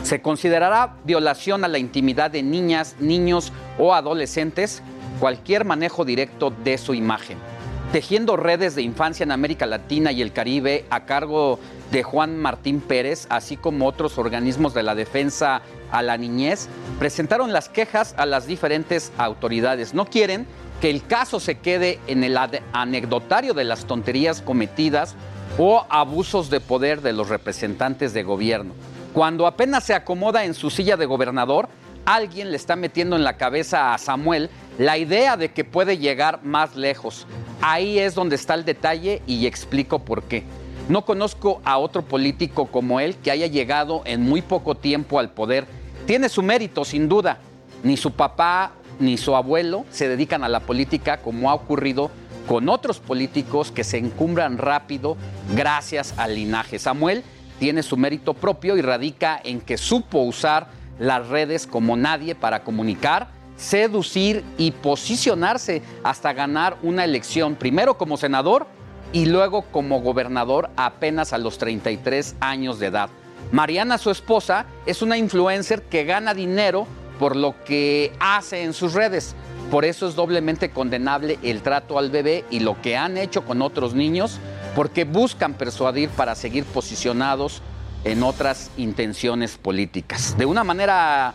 [0.04, 4.84] se considerará violación a la intimidad de niñas, niños o adolescentes
[5.20, 7.55] cualquier manejo directo de su imagen
[7.92, 11.60] tejiendo redes de infancia en América Latina y el Caribe a cargo
[11.92, 16.68] de Juan Martín Pérez, así como otros organismos de la defensa a la niñez,
[17.00, 19.94] presentaron las quejas a las diferentes autoridades.
[19.94, 20.46] No quieren
[20.82, 22.38] que el caso se quede en el
[22.74, 25.16] anecdotario de las tonterías cometidas
[25.58, 28.74] o abusos de poder de los representantes de gobierno.
[29.14, 31.70] Cuando apenas se acomoda en su silla de gobernador,
[32.06, 36.44] alguien le está metiendo en la cabeza a Samuel la idea de que puede llegar
[36.44, 37.28] más lejos.
[37.62, 40.44] Ahí es donde está el detalle y explico por qué.
[40.90, 45.32] No conozco a otro político como él que haya llegado en muy poco tiempo al
[45.32, 45.66] poder.
[46.06, 47.40] Tiene su mérito, sin duda.
[47.84, 52.12] Ni su papá ni su abuelo se dedican a la política como ha ocurrido
[52.48, 55.18] con otros políticos que se encumbran rápido
[55.56, 56.78] gracias al linaje.
[56.80, 57.24] Samuel
[57.60, 60.68] tiene su mérito propio y radica en que supo usar
[61.00, 68.18] las redes como nadie para comunicar, seducir y posicionarse hasta ganar una elección, primero como
[68.18, 68.68] senador
[69.14, 73.10] y luego como gobernador apenas a los 33 años de edad.
[73.52, 76.88] Mariana, su esposa, es una influencer que gana dinero
[77.20, 79.36] por lo que hace en sus redes.
[79.72, 83.62] Por eso es doblemente condenable el trato al bebé y lo que han hecho con
[83.62, 84.40] otros niños,
[84.76, 87.62] porque buscan persuadir para seguir posicionados
[88.04, 90.38] en otras intenciones políticas.
[90.38, 91.34] De una manera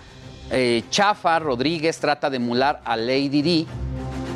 [0.51, 3.67] eh, chafa, Rodríguez trata de emular a Lady Di,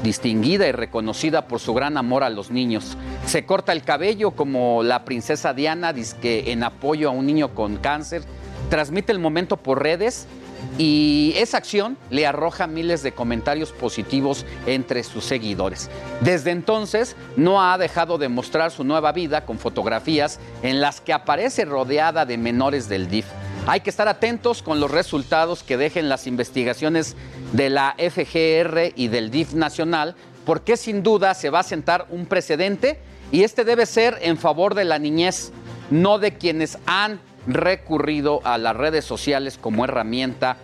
[0.03, 2.97] distinguida y reconocida por su gran amor a los niños.
[3.27, 7.77] Se corta el cabello como la princesa Diana, que en apoyo a un niño con
[7.79, 8.23] cáncer,
[8.71, 10.27] transmite el momento por redes
[10.79, 15.91] y esa acción le arroja miles de comentarios positivos entre sus seguidores.
[16.21, 21.13] Desde entonces no ha dejado de mostrar su nueva vida con fotografías en las que
[21.13, 23.27] aparece rodeada de menores del DIF.
[23.67, 27.17] Hay que estar atentos con los resultados que dejen las investigaciones
[27.53, 32.27] de la FGR y del DIF nacional, porque sin duda se va a sentar un
[32.27, 32.99] precedente
[33.33, 35.51] y este debe ser en favor de la niñez,
[35.91, 40.59] no de quienes han recurrido a las redes sociales como herramienta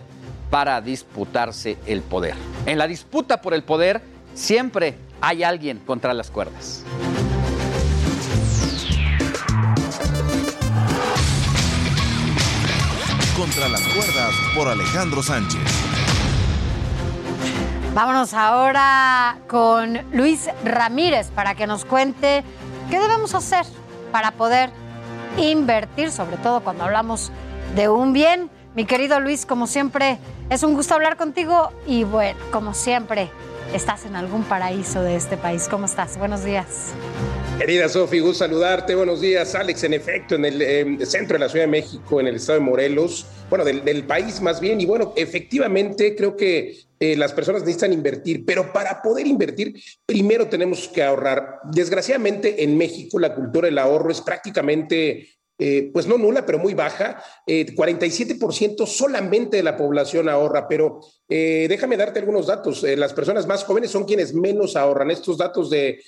[0.51, 2.35] para disputarse el poder.
[2.67, 4.01] En la disputa por el poder
[4.35, 6.83] siempre hay alguien contra las cuerdas.
[13.41, 15.63] Contra las cuerdas por Alejandro Sánchez.
[17.95, 22.43] Vámonos ahora con Luis Ramírez para que nos cuente
[22.91, 23.65] qué debemos hacer
[24.11, 24.69] para poder
[25.39, 27.31] invertir, sobre todo cuando hablamos
[27.75, 28.51] de un bien.
[28.75, 30.19] Mi querido Luis, como siempre,
[30.51, 33.31] es un gusto hablar contigo y bueno, como siempre,
[33.73, 35.67] estás en algún paraíso de este país.
[35.69, 36.17] ¿Cómo estás?
[36.17, 36.93] Buenos días.
[37.57, 38.95] Querida Sofi, gusto saludarte.
[38.95, 39.83] Buenos días, Alex.
[39.83, 43.27] En efecto, en el centro de la Ciudad de México, en el estado de Morelos,
[43.49, 44.81] bueno, del, país más bien.
[44.81, 50.47] Y bueno, efectivamente, creo que eh, las personas necesitan invertir, pero para poder invertir, primero
[50.47, 51.59] tenemos que ahorrar.
[51.71, 55.29] Desgraciadamente, en México, la cultura del ahorro es prácticamente
[55.63, 57.21] eh, pues no nula, pero muy baja.
[57.45, 61.01] 47% eh, solamente de la población ahorra, pero
[61.33, 62.83] eh, déjame darte algunos datos.
[62.83, 65.11] las personas más jóvenes son quienes menos ahorran.
[65.11, 66.01] Estos datos de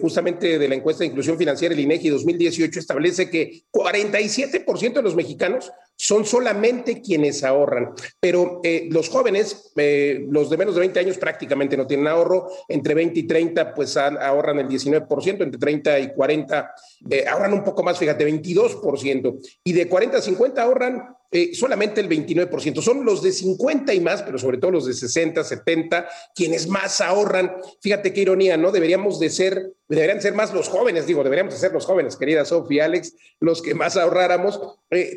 [0.00, 5.14] justamente de la encuesta de inclusión financiera, el INEGI 2018, establece que 47% de los
[5.14, 11.00] mexicanos son solamente quienes ahorran, pero eh, los jóvenes, eh, los de menos de 20
[11.00, 15.98] años prácticamente no tienen ahorro, entre 20 y 30 pues ahorran el 19%, entre 30
[16.00, 16.74] y 40
[17.10, 21.16] eh, ahorran un poco más, fíjate, 22%, y de 40 a 50 ahorran
[21.54, 22.80] solamente el 29%.
[22.80, 27.00] Son los de 50 y más, pero sobre todo los de 60, 70, quienes más
[27.00, 27.56] ahorran.
[27.80, 28.70] Fíjate qué ironía, ¿no?
[28.70, 32.44] Deberíamos de ser, deberían ser más los jóvenes, digo, deberíamos de ser los jóvenes, querida
[32.44, 34.60] Sofía, Alex, los que más ahorráramos,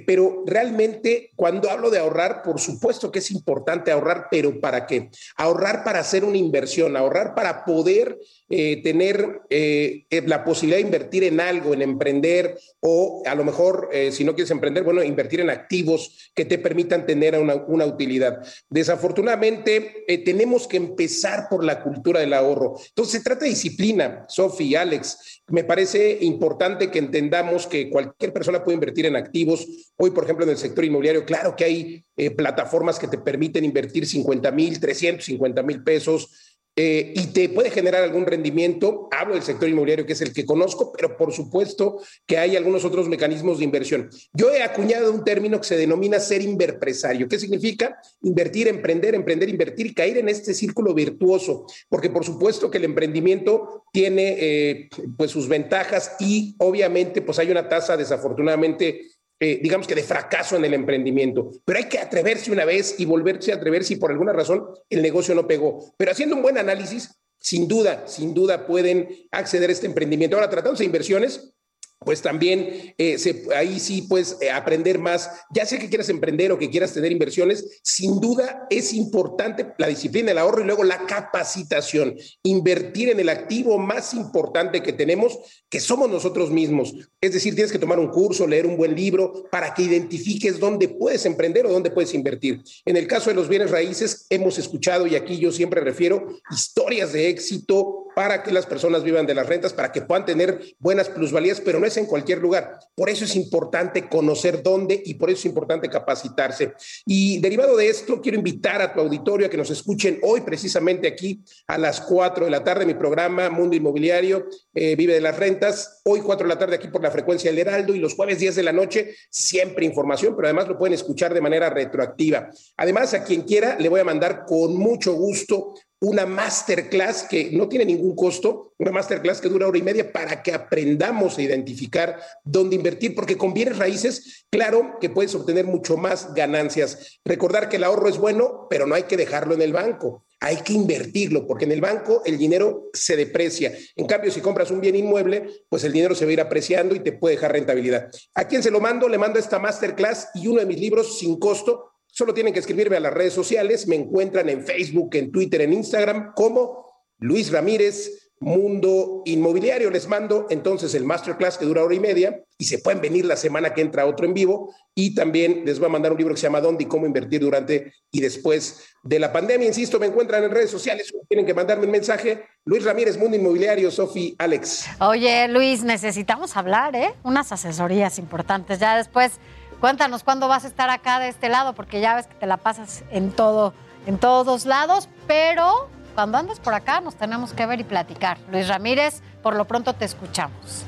[0.05, 5.09] pero realmente cuando hablo de ahorrar, por supuesto que es importante ahorrar, pero ¿para qué?
[5.35, 8.17] Ahorrar para hacer una inversión, ahorrar para poder
[8.49, 13.43] eh, tener eh, eh, la posibilidad de invertir en algo, en emprender o a lo
[13.43, 17.85] mejor, si no quieres emprender, bueno, invertir en activos que te permitan tener una, una
[17.85, 18.41] utilidad.
[18.69, 22.77] Desafortunadamente, tenemos que empezar por la cultura del ahorro.
[22.87, 24.25] Entonces, se trata de disciplina,
[24.57, 25.43] Sofi, Alex.
[25.47, 29.67] Me parece importante que entendamos que cualquier persona puede invertir en activos.
[29.97, 32.05] Hoy, por ejemplo, en el sector inmobiliario, claro que hay
[32.35, 38.03] plataformas que te permiten invertir 50 mil, 350 mil pesos eh, y te puede generar
[38.03, 39.09] algún rendimiento.
[39.09, 42.85] Hablo del sector inmobiliario, que es el que conozco, pero por supuesto que hay algunos
[42.85, 44.11] otros mecanismos de inversión.
[44.31, 47.27] Yo he acuñado un término que se denomina ser inverpresario.
[47.27, 47.99] ¿Qué significa?
[48.21, 52.85] Invertir, emprender, emprender, invertir y caer en este círculo virtuoso, porque por supuesto que el
[52.85, 59.01] emprendimiento tiene eh, pues sus ventajas y obviamente pues hay una tasa desafortunadamente
[59.39, 61.51] eh, digamos que de fracaso en el emprendimiento.
[61.63, 65.01] Pero hay que atreverse una vez y volverse a atrever si por alguna razón el
[65.01, 65.93] negocio no pegó.
[65.97, 70.35] Pero haciendo un buen análisis, sin duda, sin duda pueden acceder a este emprendimiento.
[70.37, 71.53] Ahora, tratándose de inversiones,
[71.99, 73.17] pues también eh,
[73.55, 75.29] ahí sí puedes eh, aprender más.
[75.53, 79.87] Ya sea que quieras emprender o que quieras tener inversiones, sin duda es importante la
[79.87, 82.15] disciplina, el ahorro y luego la capacitación.
[82.43, 85.37] Invertir en el activo más importante que tenemos,
[85.69, 86.93] que somos nosotros mismos.
[87.19, 90.87] Es decir, tienes que tomar un curso, leer un buen libro para que identifiques dónde
[90.89, 92.61] puedes emprender o dónde puedes invertir.
[92.85, 97.11] En el caso de los bienes raíces, hemos escuchado, y aquí yo siempre refiero, historias
[97.11, 101.07] de éxito para que las personas vivan de las rentas, para que puedan tener buenas
[101.07, 102.79] plusvalías, pero no es en cualquier lugar.
[102.95, 106.73] Por eso es importante conocer dónde y por eso es importante capacitarse.
[107.05, 111.07] Y derivado de esto, quiero invitar a tu auditorio a que nos escuchen hoy precisamente
[111.07, 115.37] aquí a las 4 de la tarde, mi programa Mundo Inmobiliario, eh, Vive de las
[115.37, 118.39] Rentas, hoy 4 de la tarde aquí por la frecuencia del Heraldo y los jueves
[118.39, 122.49] 10 de la noche, siempre información, pero además lo pueden escuchar de manera retroactiva.
[122.77, 127.67] Además, a quien quiera, le voy a mandar con mucho gusto una masterclass que no
[127.67, 132.19] tiene ningún costo, una masterclass que dura hora y media para que aprendamos a identificar
[132.43, 137.19] dónde invertir, porque con bienes raíces, claro que puedes obtener mucho más ganancias.
[137.25, 140.23] Recordar que el ahorro es bueno, pero no hay que dejarlo en el banco.
[140.39, 143.73] Hay que invertirlo, porque en el banco el dinero se deprecia.
[143.95, 146.93] En cambio, si compras un bien inmueble, pues el dinero se va a ir apreciando
[146.93, 148.11] y te puede dejar rentabilidad.
[148.35, 149.09] ¿A quién se lo mando?
[149.09, 152.97] Le mando esta masterclass y uno de mis libros sin costo Solo tienen que escribirme
[152.97, 153.87] a las redes sociales.
[153.87, 156.87] Me encuentran en Facebook, en Twitter, en Instagram como
[157.19, 159.89] Luis Ramírez Mundo Inmobiliario.
[159.89, 163.35] Les mando entonces el masterclass que dura hora y media y se pueden venir la
[163.35, 164.73] semana que entra otro en vivo.
[164.93, 167.41] Y también les voy a mandar un libro que se llama ¿Dónde y cómo invertir
[167.41, 169.67] durante y después de la pandemia?
[169.67, 171.13] Insisto, me encuentran en redes sociales.
[171.27, 172.43] Tienen que mandarme un mensaje.
[172.65, 174.85] Luis Ramírez, Mundo Inmobiliario, Sofi, Alex.
[174.99, 177.13] Oye, Luis, necesitamos hablar, ¿eh?
[177.23, 178.79] Unas asesorías importantes.
[178.79, 179.33] Ya después
[179.79, 182.57] Cuéntanos cuándo vas a estar acá de este lado, porque ya ves que te la
[182.57, 183.73] pasas en todo,
[184.07, 188.39] en todos lados, pero cuando andes por acá nos tenemos que ver y platicar.
[188.51, 190.83] Luis Ramírez, por lo pronto te escuchamos.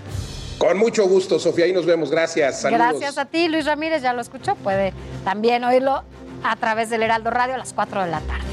[0.57, 2.09] Con mucho gusto, Sofía, ahí nos vemos.
[2.09, 2.61] Gracias.
[2.61, 2.79] Saludos.
[2.79, 4.55] Gracias a ti, Luis Ramírez, ya lo escuchó.
[4.55, 4.93] Puede
[5.23, 6.03] también oírlo
[6.43, 8.43] a través del Heraldo Radio a las 4 de la tarde.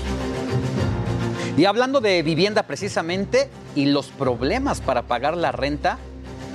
[1.57, 5.99] Y hablando de vivienda precisamente y los problemas para pagar la renta,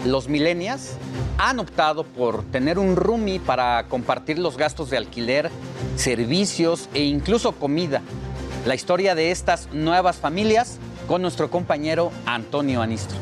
[0.06, 0.94] los millennials
[1.38, 5.50] han optado por tener un roomie para compartir los gastos de alquiler,
[5.96, 8.02] servicios e incluso comida.
[8.66, 13.18] La historia de estas nuevas familias con nuestro compañero Antonio Anistro.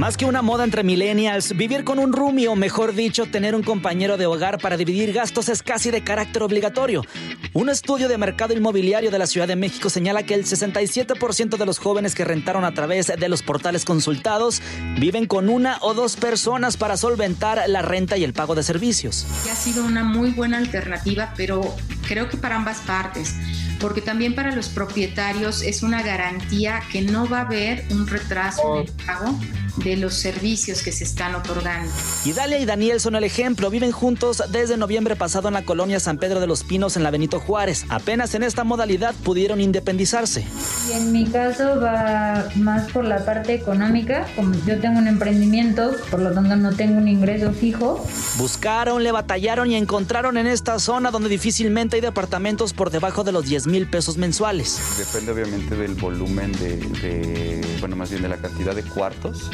[0.00, 3.62] Más que una moda entre millennials, vivir con un roomie o mejor dicho, tener un
[3.62, 7.04] compañero de hogar para dividir gastos es casi de carácter obligatorio.
[7.52, 11.66] Un estudio de mercado inmobiliario de la Ciudad de México señala que el 67% de
[11.66, 14.62] los jóvenes que rentaron a través de los portales consultados
[14.98, 19.26] viven con una o dos personas para solventar la renta y el pago de servicios.
[19.52, 21.60] Ha sido una muy buena alternativa, pero
[22.08, 23.34] creo que para ambas partes
[23.80, 28.76] porque también para los propietarios es una garantía que no va a haber un retraso
[28.76, 29.38] en el pago
[29.76, 31.90] de los servicios que se están otorgando.
[32.24, 33.70] Y Dalia y Daniel son el ejemplo.
[33.70, 37.10] Viven juntos desde noviembre pasado en la colonia San Pedro de los Pinos en la
[37.10, 37.84] Benito Juárez.
[37.88, 40.44] Apenas en esta modalidad pudieron independizarse.
[40.88, 44.26] Y en mi caso va más por la parte económica.
[44.36, 48.06] Como yo tengo un emprendimiento, por lo tanto no tengo un ingreso fijo.
[48.36, 53.32] Buscaron, le batallaron y encontraron en esta zona donde difícilmente hay departamentos por debajo de
[53.32, 54.78] los 10 mil pesos mensuales.
[54.98, 59.50] Depende obviamente del volumen de, de, bueno, más bien de la cantidad de cuartos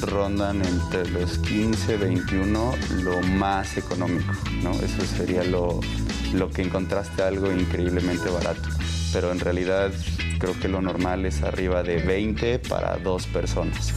[0.00, 4.32] rondan entre los 15, 21, lo más económico,
[4.62, 4.72] ¿no?
[4.72, 5.80] Eso sería lo,
[6.32, 8.68] lo que encontraste algo increíblemente barato.
[9.12, 9.92] Pero en realidad
[10.44, 13.94] creo que lo normal es arriba de 20 para dos personas.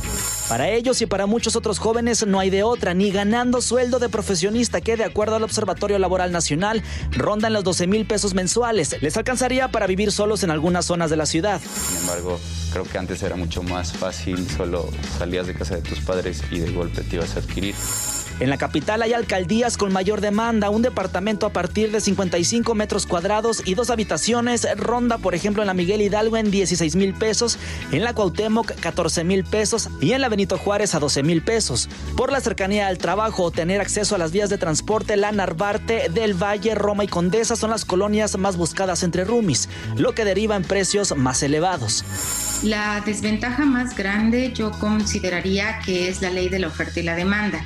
[0.47, 4.07] Para ellos y para muchos otros jóvenes no hay de otra, ni ganando sueldo de
[4.07, 8.95] profesionista que de acuerdo al Observatorio Laboral Nacional rondan los 12 mil pesos mensuales.
[9.01, 11.59] Les alcanzaría para vivir solos en algunas zonas de la ciudad.
[11.59, 12.39] Sin embargo,
[12.71, 16.59] creo que antes era mucho más fácil, solo salías de casa de tus padres y
[16.59, 17.75] de golpe te ibas a adquirir.
[18.39, 20.69] En la capital hay alcaldías con mayor demanda.
[20.69, 25.67] Un departamento a partir de 55 metros cuadrados y dos habitaciones ronda, por ejemplo, en
[25.67, 27.57] la Miguel Hidalgo en 16 mil pesos,
[27.91, 31.89] en la Cuauhtémoc 14 mil pesos y en la Benito Juárez a 12 mil pesos.
[32.15, 36.09] Por la cercanía al trabajo o tener acceso a las vías de transporte, la Narvarte,
[36.09, 40.55] del Valle, Roma y Condesa son las colonias más buscadas entre roomies, lo que deriva
[40.55, 42.03] en precios más elevados.
[42.63, 47.15] La desventaja más grande yo consideraría que es la ley de la oferta y la
[47.15, 47.63] demanda.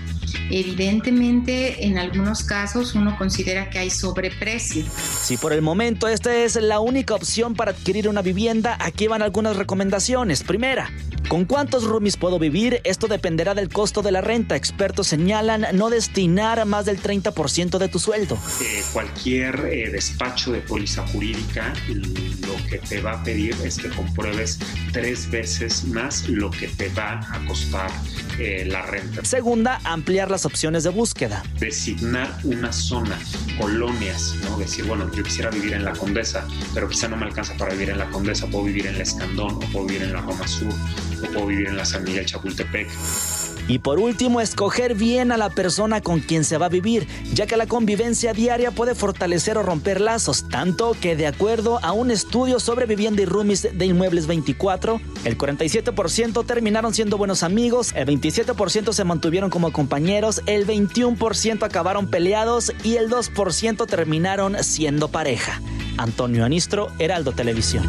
[0.52, 4.86] Evidentemente, en algunos casos uno considera que hay sobreprecio.
[5.22, 9.22] Si por el momento esta es la única opción para adquirir una vivienda, aquí van
[9.22, 10.44] algunas recomendaciones.
[10.44, 10.90] Primera,
[11.32, 12.82] ¿Con cuántos roomies puedo vivir?
[12.84, 14.58] Esto dependerá del costo de la renta.
[14.58, 18.38] Expertos señalan no destinar más del 30% de tu sueldo.
[18.62, 23.88] Eh, cualquier eh, despacho de póliza jurídica lo que te va a pedir es que
[23.88, 24.60] compruebes
[24.92, 27.90] tres veces más lo que te va a costar
[28.38, 29.24] eh, la renta.
[29.24, 31.44] Segunda, ampliar las opciones de búsqueda.
[31.60, 33.18] Designar una zona,
[33.60, 34.58] colonias, ¿no?
[34.58, 37.90] Decir, bueno, yo quisiera vivir en la Condesa, pero quizá no me alcanza para vivir
[37.90, 40.74] en la Condesa, puedo vivir en la Escandón o puedo vivir en la Roma Sur
[41.28, 42.90] puedo vivir en la San Miguel Chapultepec.
[43.68, 47.46] Y por último, escoger bien a la persona con quien se va a vivir, ya
[47.46, 52.12] que la convivencia diaria puede fortalecer o romper lazos, tanto que de acuerdo a un
[52.12, 58.08] estudio sobre vivienda y roomies de Inmuebles 24, el 47% terminaron siendo buenos amigos, el
[58.08, 65.62] 27% se mantuvieron como compañeros, el 21% acabaron peleados y el 2% terminaron siendo pareja.
[65.98, 67.88] Antonio Anistro, Heraldo Televisión.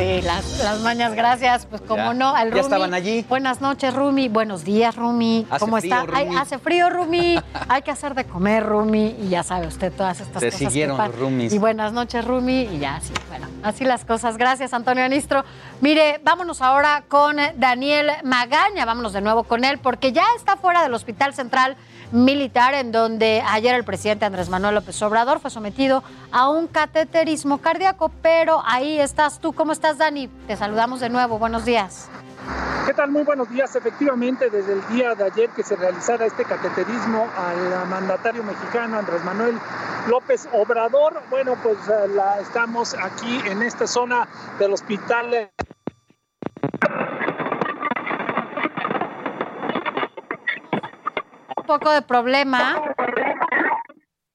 [0.00, 1.66] Sí, las, las mañas, gracias.
[1.66, 2.56] Pues como no, al Rumi.
[2.56, 3.24] Ya estaban allí.
[3.28, 4.28] Buenas noches, Rumi.
[4.28, 5.46] Buenos días, Rumi.
[5.50, 6.16] Hace ¿Cómo frío, está?
[6.16, 6.36] Ay, Rumi.
[6.38, 7.38] hace frío, Rumi.
[7.68, 9.14] Hay que hacer de comer, Rumi.
[9.20, 10.58] Y ya sabe usted todas estas Se cosas.
[10.58, 11.52] siguieron los Rumis.
[11.52, 12.62] Y buenas noches, Rumi.
[12.62, 14.38] Y ya, sí, bueno, así las cosas.
[14.38, 15.44] Gracias, Antonio Anistro.
[15.82, 18.86] Mire, vámonos ahora con Daniel Magaña.
[18.86, 21.76] Vámonos de nuevo con él, porque ya está fuera del Hospital Central
[22.12, 27.58] Militar, en donde ayer el presidente Andrés Manuel López Obrador fue sometido a un cateterismo
[27.58, 28.10] cardíaco.
[28.22, 29.52] Pero ahí estás tú.
[29.52, 30.28] ¿Cómo estás, Dani?
[30.46, 31.38] Te saludamos de nuevo.
[31.38, 32.08] Buenos días.
[32.86, 33.10] ¿Qué tal?
[33.10, 33.76] Muy buenos días.
[33.76, 39.22] Efectivamente, desde el día de ayer que se realizara este cateterismo al mandatario mexicano Andrés
[39.24, 39.56] Manuel
[40.08, 44.26] López Obrador, bueno, pues eh, la, estamos aquí en esta zona
[44.58, 45.32] del hospital.
[45.34, 45.50] eh,
[51.56, 52.82] un poco de problema.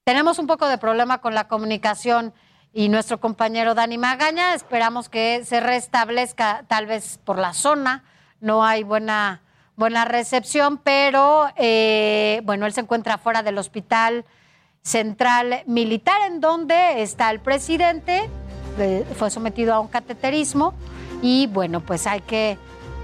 [0.06, 2.34] Tenemos un poco de problema con la comunicación
[2.72, 4.54] y nuestro compañero Dani Magaña.
[4.54, 8.06] Esperamos que se restablezca tal vez por la zona.
[8.40, 9.42] No hay buena,
[9.76, 14.24] buena recepción, pero eh, bueno, él se encuentra fuera del hospital
[14.82, 18.30] central militar en donde está el presidente.
[18.80, 20.74] Eh, fue sometido a un cateterismo
[21.22, 22.58] y bueno, pues hay que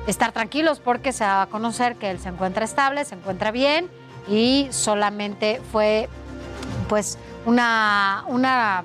[0.08, 3.90] estar tranquilos porque se va a conocer que él se encuentra estable, se encuentra bien
[4.27, 6.09] y solamente fue
[6.88, 8.83] pues una, una,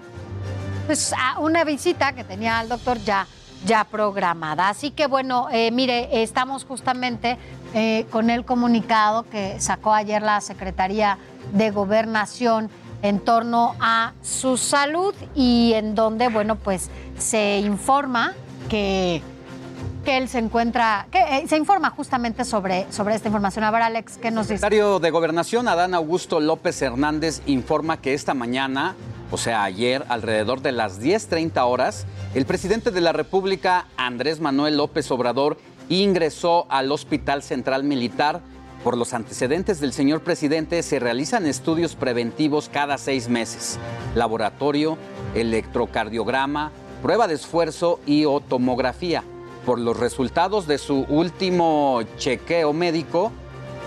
[0.87, 3.27] pues, una visita que tenía el doctor ya,
[3.65, 4.69] ya programada.
[4.69, 7.37] Así que bueno, eh, mire, estamos justamente
[7.75, 11.19] eh, con el comunicado que sacó ayer la Secretaría
[11.53, 12.71] de Gobernación
[13.03, 18.35] en torno a su salud y en donde, bueno, pues se informa
[18.69, 19.23] que
[20.07, 23.65] que él se encuentra, que eh, se informa justamente sobre, sobre esta información.
[23.65, 24.55] A ver, Alex, ¿qué nos dice?
[24.55, 28.95] El secretario de Gobernación, Adán Augusto López Hernández, informa que esta mañana,
[29.33, 34.77] o sea, ayer, alrededor de las 10.30 horas, el presidente de la República, Andrés Manuel
[34.77, 38.41] López Obrador, ingresó al Hospital Central Militar.
[38.85, 43.77] Por los antecedentes del señor presidente se realizan estudios preventivos cada seis meses.
[44.15, 44.99] Laboratorio,
[45.35, 46.71] electrocardiograma,
[47.03, 49.25] prueba de esfuerzo y o tomografía.
[49.67, 53.33] Por los resultados de su último chequeo médico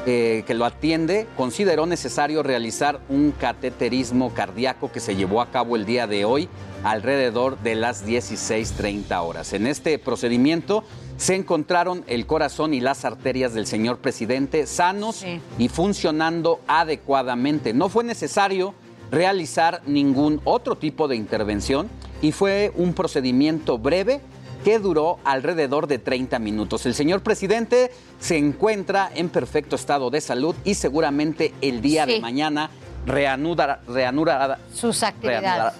[0.05, 5.77] eh, que lo atiende, consideró necesario realizar un cateterismo cardíaco que se llevó a cabo
[5.77, 6.49] el día de hoy
[6.83, 9.53] alrededor de las 16.30 horas.
[9.53, 10.83] En este procedimiento
[11.15, 15.25] se encontraron el corazón y las arterias del señor presidente sanos
[15.57, 17.73] y funcionando adecuadamente.
[17.73, 18.73] No fue necesario
[19.11, 21.89] realizar ningún otro tipo de intervención
[22.21, 24.19] y fue un procedimiento breve
[24.63, 26.85] que duró alrededor de 30 minutos.
[26.85, 32.19] El señor presidente se encuentra en perfecto estado de salud y seguramente el día de
[32.19, 32.69] mañana
[33.05, 35.73] reanudará, reanudará sus actividades.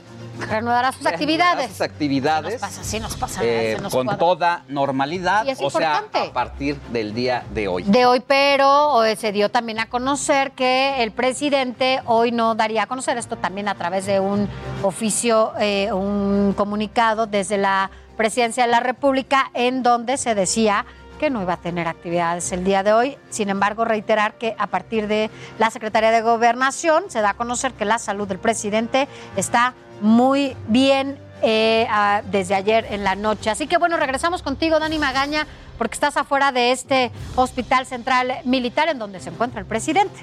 [0.48, 1.70] Reanudará, sus actividades.
[1.70, 2.54] Sus actividades.
[2.54, 3.42] Nos pasa, sí, nos pasa.
[3.44, 7.84] Eh, con toda normalidad, o sea, a partir del día de hoy.
[7.84, 12.88] De hoy, pero se dio también a conocer que el presidente hoy no daría a
[12.88, 14.48] conocer esto también a través de un
[14.82, 20.86] oficio, eh, un comunicado desde la presidencia de la República en donde se decía
[21.22, 23.18] que no iba a tener actividades el día de hoy.
[23.30, 27.72] Sin embargo, reiterar que a partir de la Secretaría de Gobernación se da a conocer
[27.72, 29.08] que la salud del presidente
[29.38, 31.88] está muy bien eh,
[32.30, 33.52] desde ayer en la noche.
[33.52, 38.90] Así que bueno, regresamos contigo, Dani Magaña, porque estás afuera de este hospital central militar
[38.90, 40.20] en donde se encuentra el presidente.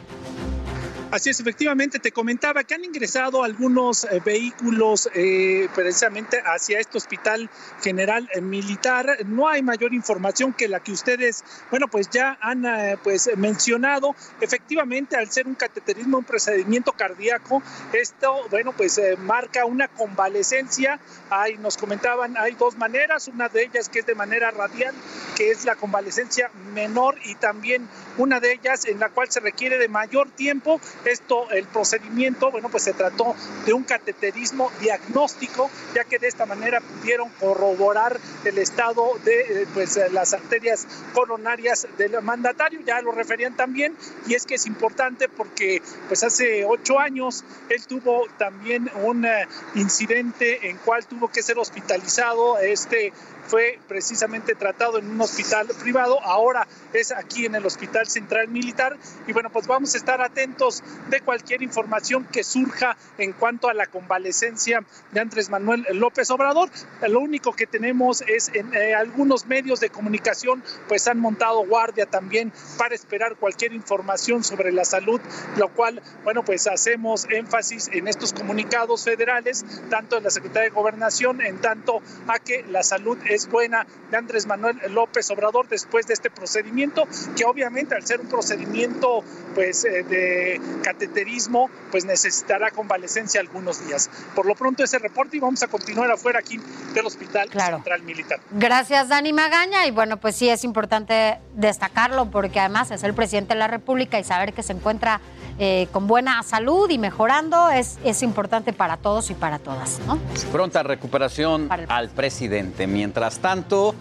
[1.13, 6.99] Así es, efectivamente, te comentaba que han ingresado algunos eh, vehículos eh, precisamente hacia este
[6.99, 7.49] hospital
[7.81, 9.19] general eh, militar.
[9.25, 12.65] No hay mayor información que la que ustedes, bueno, pues ya han
[13.05, 14.17] pues mencionado.
[14.41, 17.63] Efectivamente, al ser un cateterismo, un procedimiento cardíaco,
[17.93, 20.99] esto, bueno, pues marca una convalecencia.
[21.31, 24.95] Ahí nos comentaban, hay dos maneras, una de ellas que es de manera radial,
[25.37, 29.79] que es la convalecencia menor y también una de ellas en la cual se requiere
[29.79, 33.35] de mayor tiempo esto, el procedimiento, bueno, pues se trató
[33.65, 39.67] de un cateterismo diagnóstico, ya que de esta manera pudieron corroborar el estado de eh,
[39.75, 45.29] pues, las arterias coronarias del mandatario, ya lo referían también, y es que es importante
[45.29, 51.43] porque pues hace ocho años él tuvo también un eh, incidente en cual tuvo que
[51.43, 53.13] ser hospitalizado, este
[53.49, 58.97] fue precisamente tratado en un hospital privado, ahora es aquí en el Hospital Central Militar
[59.27, 63.75] y bueno, pues vamos a estar atentos de cualquier información que surja en cuanto a
[63.75, 66.71] la convalecencia de Andrés Manuel López Obrador.
[67.07, 72.07] Lo único que tenemos es en eh, algunos medios de comunicación pues han montado guardia
[72.07, 75.21] también para esperar cualquier información sobre la salud,
[75.57, 80.75] lo cual, bueno, pues hacemos énfasis en estos comunicados federales, tanto de la Secretaría de
[80.75, 85.69] Gobernación, en tanto a que la salud es es buena de Andrés Manuel López Obrador
[85.69, 87.07] después de este procedimiento,
[87.37, 89.23] que obviamente al ser un procedimiento
[89.55, 94.11] pues eh, de cateterismo, pues necesitará convalecencia algunos días.
[94.35, 96.61] Por lo pronto ese reporte y vamos a continuar afuera aquí
[96.95, 98.41] del Hospital Central Militar.
[98.51, 103.55] Gracias Dani Magaña y bueno, pues sí es importante destacarlo porque además es el presidente
[103.55, 105.21] de la República y saber que se encuentra
[105.59, 110.01] eh, con buena salud y mejorando es, es importante para todos y para todas.
[110.07, 110.19] ¿no?
[110.53, 112.87] Pronta recuperación al presidente.
[112.87, 113.95] Mientras tanto,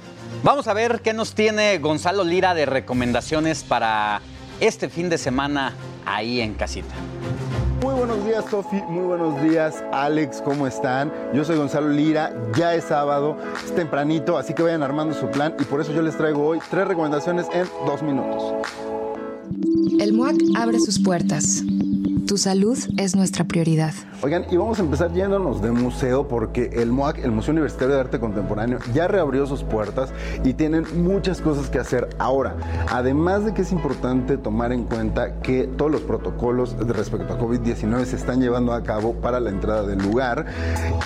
[0.43, 4.21] vamos a ver qué nos tiene Gonzalo Lira de recomendaciones para
[4.59, 5.73] este fin de semana
[6.05, 6.93] ahí en casita.
[7.81, 8.77] Muy buenos días, Sofi.
[8.87, 10.41] Muy buenos días, Alex.
[10.41, 11.13] ¿Cómo están?
[11.33, 12.33] Yo soy Gonzalo Lira.
[12.55, 16.01] Ya es sábado, es tempranito, así que vayan armando su plan y por eso yo
[16.01, 18.55] les traigo hoy tres recomendaciones en dos minutos.
[19.99, 21.63] El MUAC abre sus puertas.
[22.27, 23.93] Tu salud es nuestra prioridad.
[24.23, 28.01] Oigan, y vamos a empezar yéndonos de museo porque el MUAC, el Museo Universitario de
[28.01, 30.11] Arte Contemporáneo, ya reabrió sus puertas
[30.43, 32.55] y tienen muchas cosas que hacer ahora.
[32.89, 38.05] Además de que es importante tomar en cuenta que todos los protocolos respecto a COVID-19
[38.05, 40.47] se están llevando a cabo para la entrada del lugar,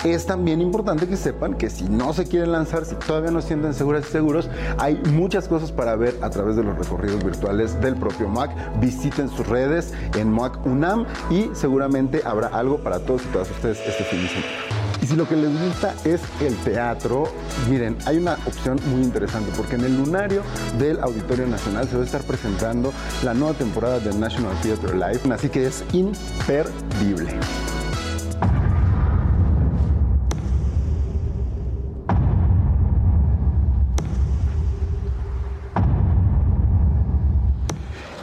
[0.04, 3.48] es también importante que sepan que si no se quieren lanzar, si todavía no se
[3.48, 7.78] sienten seguras y seguros, hay muchas cosas para ver a través de los recorridos virtuales
[7.82, 8.80] del propio MUAC.
[8.80, 13.78] Visiten sus redes en MUAC UNAM y seguramente habrá algo para todos y todas ustedes
[13.86, 14.80] este fin de semana.
[15.02, 17.24] Y si lo que les gusta es el teatro,
[17.70, 20.42] miren, hay una opción muy interesante porque en el lunario
[20.78, 22.92] del Auditorio Nacional se va a estar presentando
[23.24, 27.38] la nueva temporada del National Theatre Live, así que es imperdible.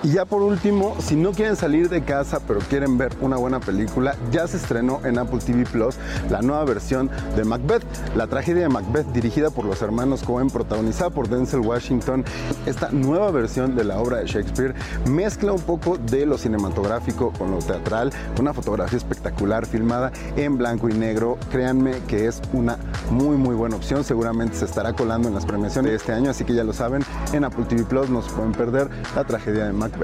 [0.08, 3.60] Y ya por último, si no quieren salir de casa pero quieren ver una buena
[3.60, 5.96] película, ya se estrenó en Apple TV Plus
[6.30, 7.84] la nueva versión de Macbeth,
[8.16, 12.24] la tragedia de Macbeth dirigida por los hermanos Cohen, protagonizada por Denzel Washington.
[12.66, 14.76] Esta nueva versión de la obra de Shakespeare
[15.10, 20.88] mezcla un poco de lo cinematográfico con lo teatral, una fotografía espectacular filmada en blanco
[20.88, 21.38] y negro.
[21.52, 22.78] Créanme que es una
[23.12, 26.46] muy muy buena opción, seguramente se estará colando en las premiaciones de este año, así
[26.46, 27.04] que ya lo saben,
[27.34, 29.97] en Apple TV Plus no se pueden perder la tragedia de Macbeth.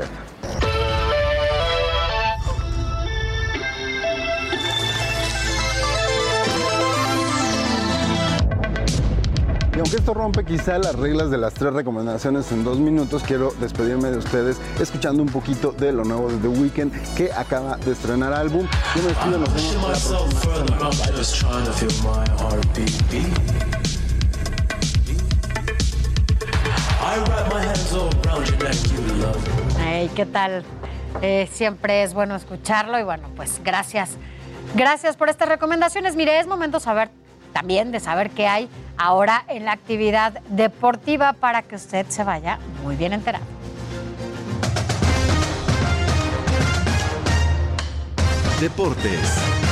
[9.75, 13.53] Y aunque esto rompe quizá las reglas de las tres recomendaciones en dos minutos, quiero
[13.59, 17.91] despedirme de ustedes escuchando un poquito de lo nuevo de The Weeknd que acaba de
[17.91, 18.67] estrenar álbum.
[18.95, 19.89] Yo me despido, nos vemos
[23.73, 23.82] la
[29.79, 30.63] Ay, ¿qué tal?
[31.21, 34.17] Eh, siempre es bueno escucharlo y bueno, pues gracias.
[34.75, 36.15] Gracias por estas recomendaciones.
[36.15, 37.09] Mire, es momento saber
[37.53, 42.59] también de saber qué hay ahora en la actividad deportiva para que usted se vaya
[42.83, 43.45] muy bien enterado.
[48.59, 49.62] Deportes.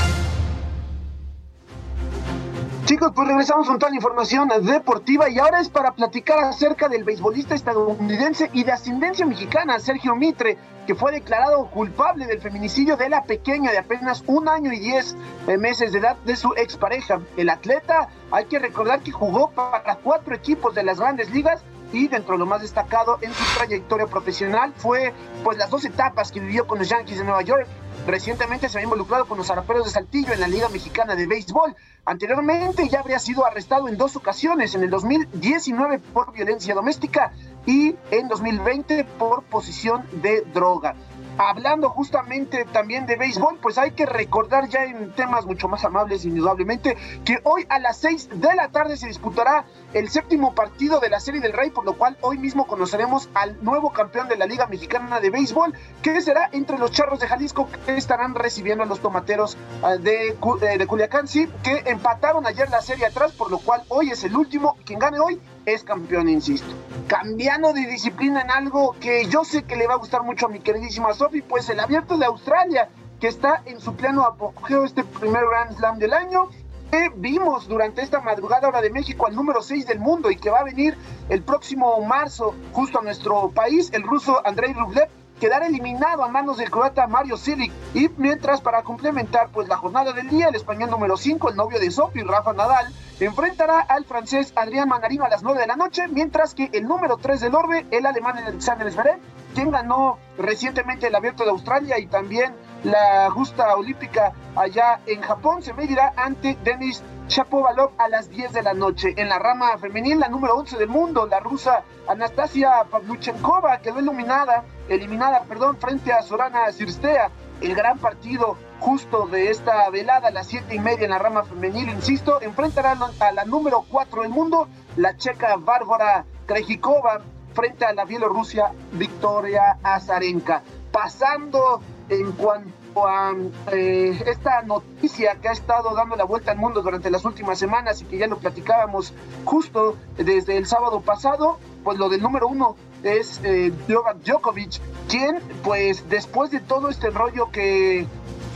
[2.91, 7.05] Chicos, pues regresamos con toda la información deportiva y ahora es para platicar acerca del
[7.05, 13.07] beisbolista estadounidense y de ascendencia mexicana, Sergio Mitre, que fue declarado culpable del feminicidio de
[13.07, 15.15] la pequeña de apenas un año y diez
[15.57, 17.21] meses de edad de su expareja.
[17.37, 21.63] El atleta, hay que recordar que jugó para cuatro equipos de las grandes ligas
[21.93, 25.13] y dentro de lo más destacado en su trayectoria profesional fue
[25.45, 27.67] pues las dos etapas que vivió con los Yankees de Nueva York.
[28.05, 31.75] Recientemente se había involucrado con los zaraperos de Saltillo en la Liga Mexicana de Béisbol.
[32.05, 37.31] Anteriormente ya habría sido arrestado en dos ocasiones, en el 2019 por violencia doméstica
[37.65, 40.95] y en 2020 por posición de droga.
[41.37, 46.25] Hablando justamente también de béisbol, pues hay que recordar ya en temas mucho más amables,
[46.25, 51.09] indudablemente, que hoy a las 6 de la tarde se disputará el séptimo partido de
[51.09, 54.45] la Serie del Rey, por lo cual hoy mismo conoceremos al nuevo campeón de la
[54.45, 58.87] Liga Mexicana de Béisbol, que será entre los Charros de Jalisco, que estarán recibiendo a
[58.87, 60.37] los Tomateros ah, de,
[60.77, 64.35] de Culiacán, sí, que empataron ayer la serie atrás, por lo cual hoy es el
[64.35, 66.67] último, quien gane hoy es campeón, insisto.
[67.07, 70.49] Cambiando de disciplina en algo que yo sé que le va a gustar mucho a
[70.49, 75.03] mi queridísima Sofi, pues el abierto de Australia, que está en su pleno apogeo este
[75.03, 76.49] primer Grand Slam del año,
[76.91, 80.49] que vimos durante esta madrugada hora de México al número 6 del mundo y que
[80.49, 80.97] va a venir
[81.29, 85.09] el próximo marzo justo a nuestro país, el ruso Andrei Rublev,
[85.41, 87.73] quedar eliminado a manos del croata Mario Silic.
[87.95, 91.79] Y mientras, para complementar pues la jornada del día, el español número 5, el novio
[91.79, 96.07] de Sofi, Rafa Nadal, enfrentará al francés Adrián Manarino a las 9 de la noche,
[96.07, 99.19] mientras que el número 3 del orbe, el alemán Alexander Zverev,
[99.55, 102.53] quien ganó recientemente el Abierto de Australia y también
[102.83, 108.61] la justa olímpica allá en Japón, se medirá ante Denis Shapovalov a las 10 de
[108.61, 109.13] la noche.
[109.17, 114.65] En la rama femenil, la número 11 del mundo, la rusa Anastasia Pavluchenkova quedó eliminada,
[114.95, 117.31] eliminada, perdón, frente a Sorana Cirstea.
[117.61, 121.89] El gran partido justo de esta velada las 7 y media en la rama femenil,
[121.89, 127.21] insisto, enfrentará a la número 4 del mundo, la checa Bárbara Krejikova,
[127.53, 130.63] frente a la Bielorrusia Victoria Azarenka.
[130.91, 133.33] Pasando en cuanto a
[133.71, 138.01] eh, esta noticia que ha estado dando la vuelta al mundo durante las últimas semanas
[138.01, 139.13] y que ya lo platicábamos
[139.45, 145.39] justo desde el sábado pasado, pues lo del número uno es eh, Novak Djokovic, quien
[145.63, 148.05] pues después de todo este rollo que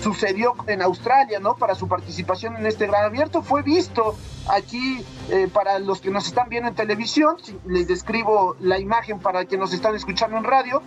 [0.01, 1.55] sucedió en Australia, ¿no?
[1.55, 4.15] Para su participación en este gran abierto, fue visto
[4.47, 9.45] aquí eh, para los que nos están viendo en televisión, les describo la imagen para
[9.45, 10.81] que nos están escuchando en radio,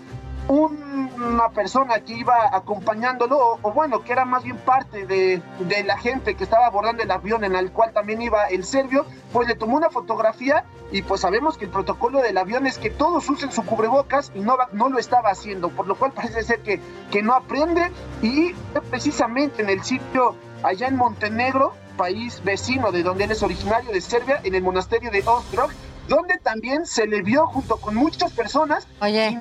[0.49, 5.99] una persona que iba acompañándolo, o, bueno, que era más bien parte de, de, la
[5.99, 9.55] gente que estaba abordando el avión en el cual también iba el serbio, pues le
[9.55, 13.53] tomó una fotografía y pues sabemos que el protocolo del avión es que todos usen
[13.53, 17.23] su cubrebocas y Novak no lo estaba haciendo, por lo cual parece ser que, que
[17.23, 18.55] no aprende y
[18.91, 24.01] precisamente en el sitio allá en Montenegro, país vecino de donde él es originario de
[24.01, 25.71] Serbia, en el monasterio de Ostrog,
[26.09, 28.87] donde también se le vio junto con muchas personas.
[29.01, 29.39] Oye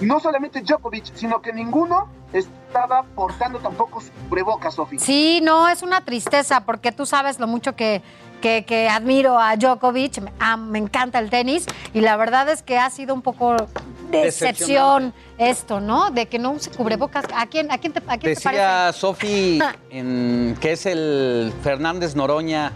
[0.00, 4.98] no solamente Djokovic, sino que ninguno estaba portando tampoco su cubrebocas, Sofía.
[4.98, 8.02] Sí, no, es una tristeza porque tú sabes lo mucho que,
[8.40, 12.88] que, admiro a Djokovic, me, me, encanta el tenis y la verdad es que ha
[12.90, 13.56] sido un poco
[14.10, 16.10] decepción esto, ¿no?
[16.10, 17.24] De que no se cubrebocas.
[17.34, 18.98] ¿A quién, a quién, te, a quién Decía te parece?
[18.98, 19.58] Sofi
[20.60, 22.72] que es el Fernández Noroña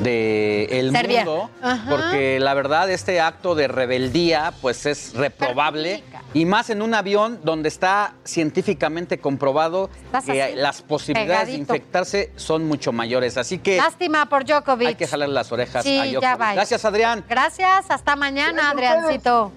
[0.00, 1.24] de el Serbia.
[1.24, 1.90] mundo, Ajá.
[1.90, 7.40] porque la verdad este acto de rebeldía pues es reprobable y más en un avión
[7.42, 9.88] donde está científicamente comprobado
[10.26, 14.88] que así, las posibilidades de infectarse son mucho mayores, así que Lástima por Djokovic.
[14.88, 16.54] hay que jalar las orejas Sí, a Djokovic.
[16.54, 17.24] Gracias, Adrián.
[17.28, 19.50] Gracias, hasta mañana, Adriancito.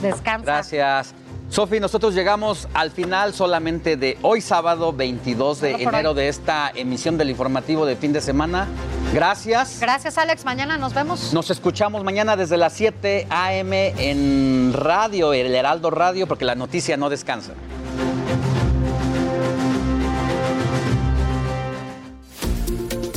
[0.00, 0.44] Descansa.
[0.44, 1.14] Gracias.
[1.52, 6.72] Sofi, nosotros llegamos al final solamente de hoy sábado 22 de Solo enero de esta
[6.74, 8.68] emisión del informativo de fin de semana.
[9.12, 9.76] Gracias.
[9.78, 10.46] Gracias, Alex.
[10.46, 11.34] Mañana nos vemos.
[11.34, 13.92] Nos escuchamos mañana desde las 7 a.m.
[13.98, 17.52] en radio, el Heraldo Radio, porque la noticia no descansa.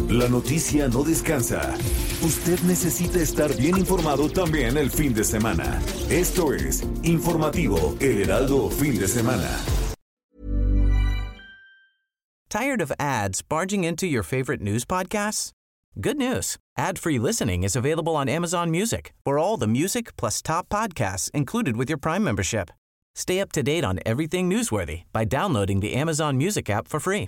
[0.09, 1.74] La noticia no descansa.
[2.22, 5.82] Usted necesita estar bien informado también el fin de semana.
[6.11, 9.50] Esto es Informativo El Heraldo Fin de Semana.
[12.50, 15.51] Tired of ads barging into your favorite news podcasts?
[16.00, 16.58] Good news.
[16.77, 21.75] Ad-free listening is available on Amazon Music for all the music plus top podcasts included
[21.77, 22.69] with your Prime membership.
[23.16, 27.27] Stay up to date on everything newsworthy by downloading the Amazon Music app for free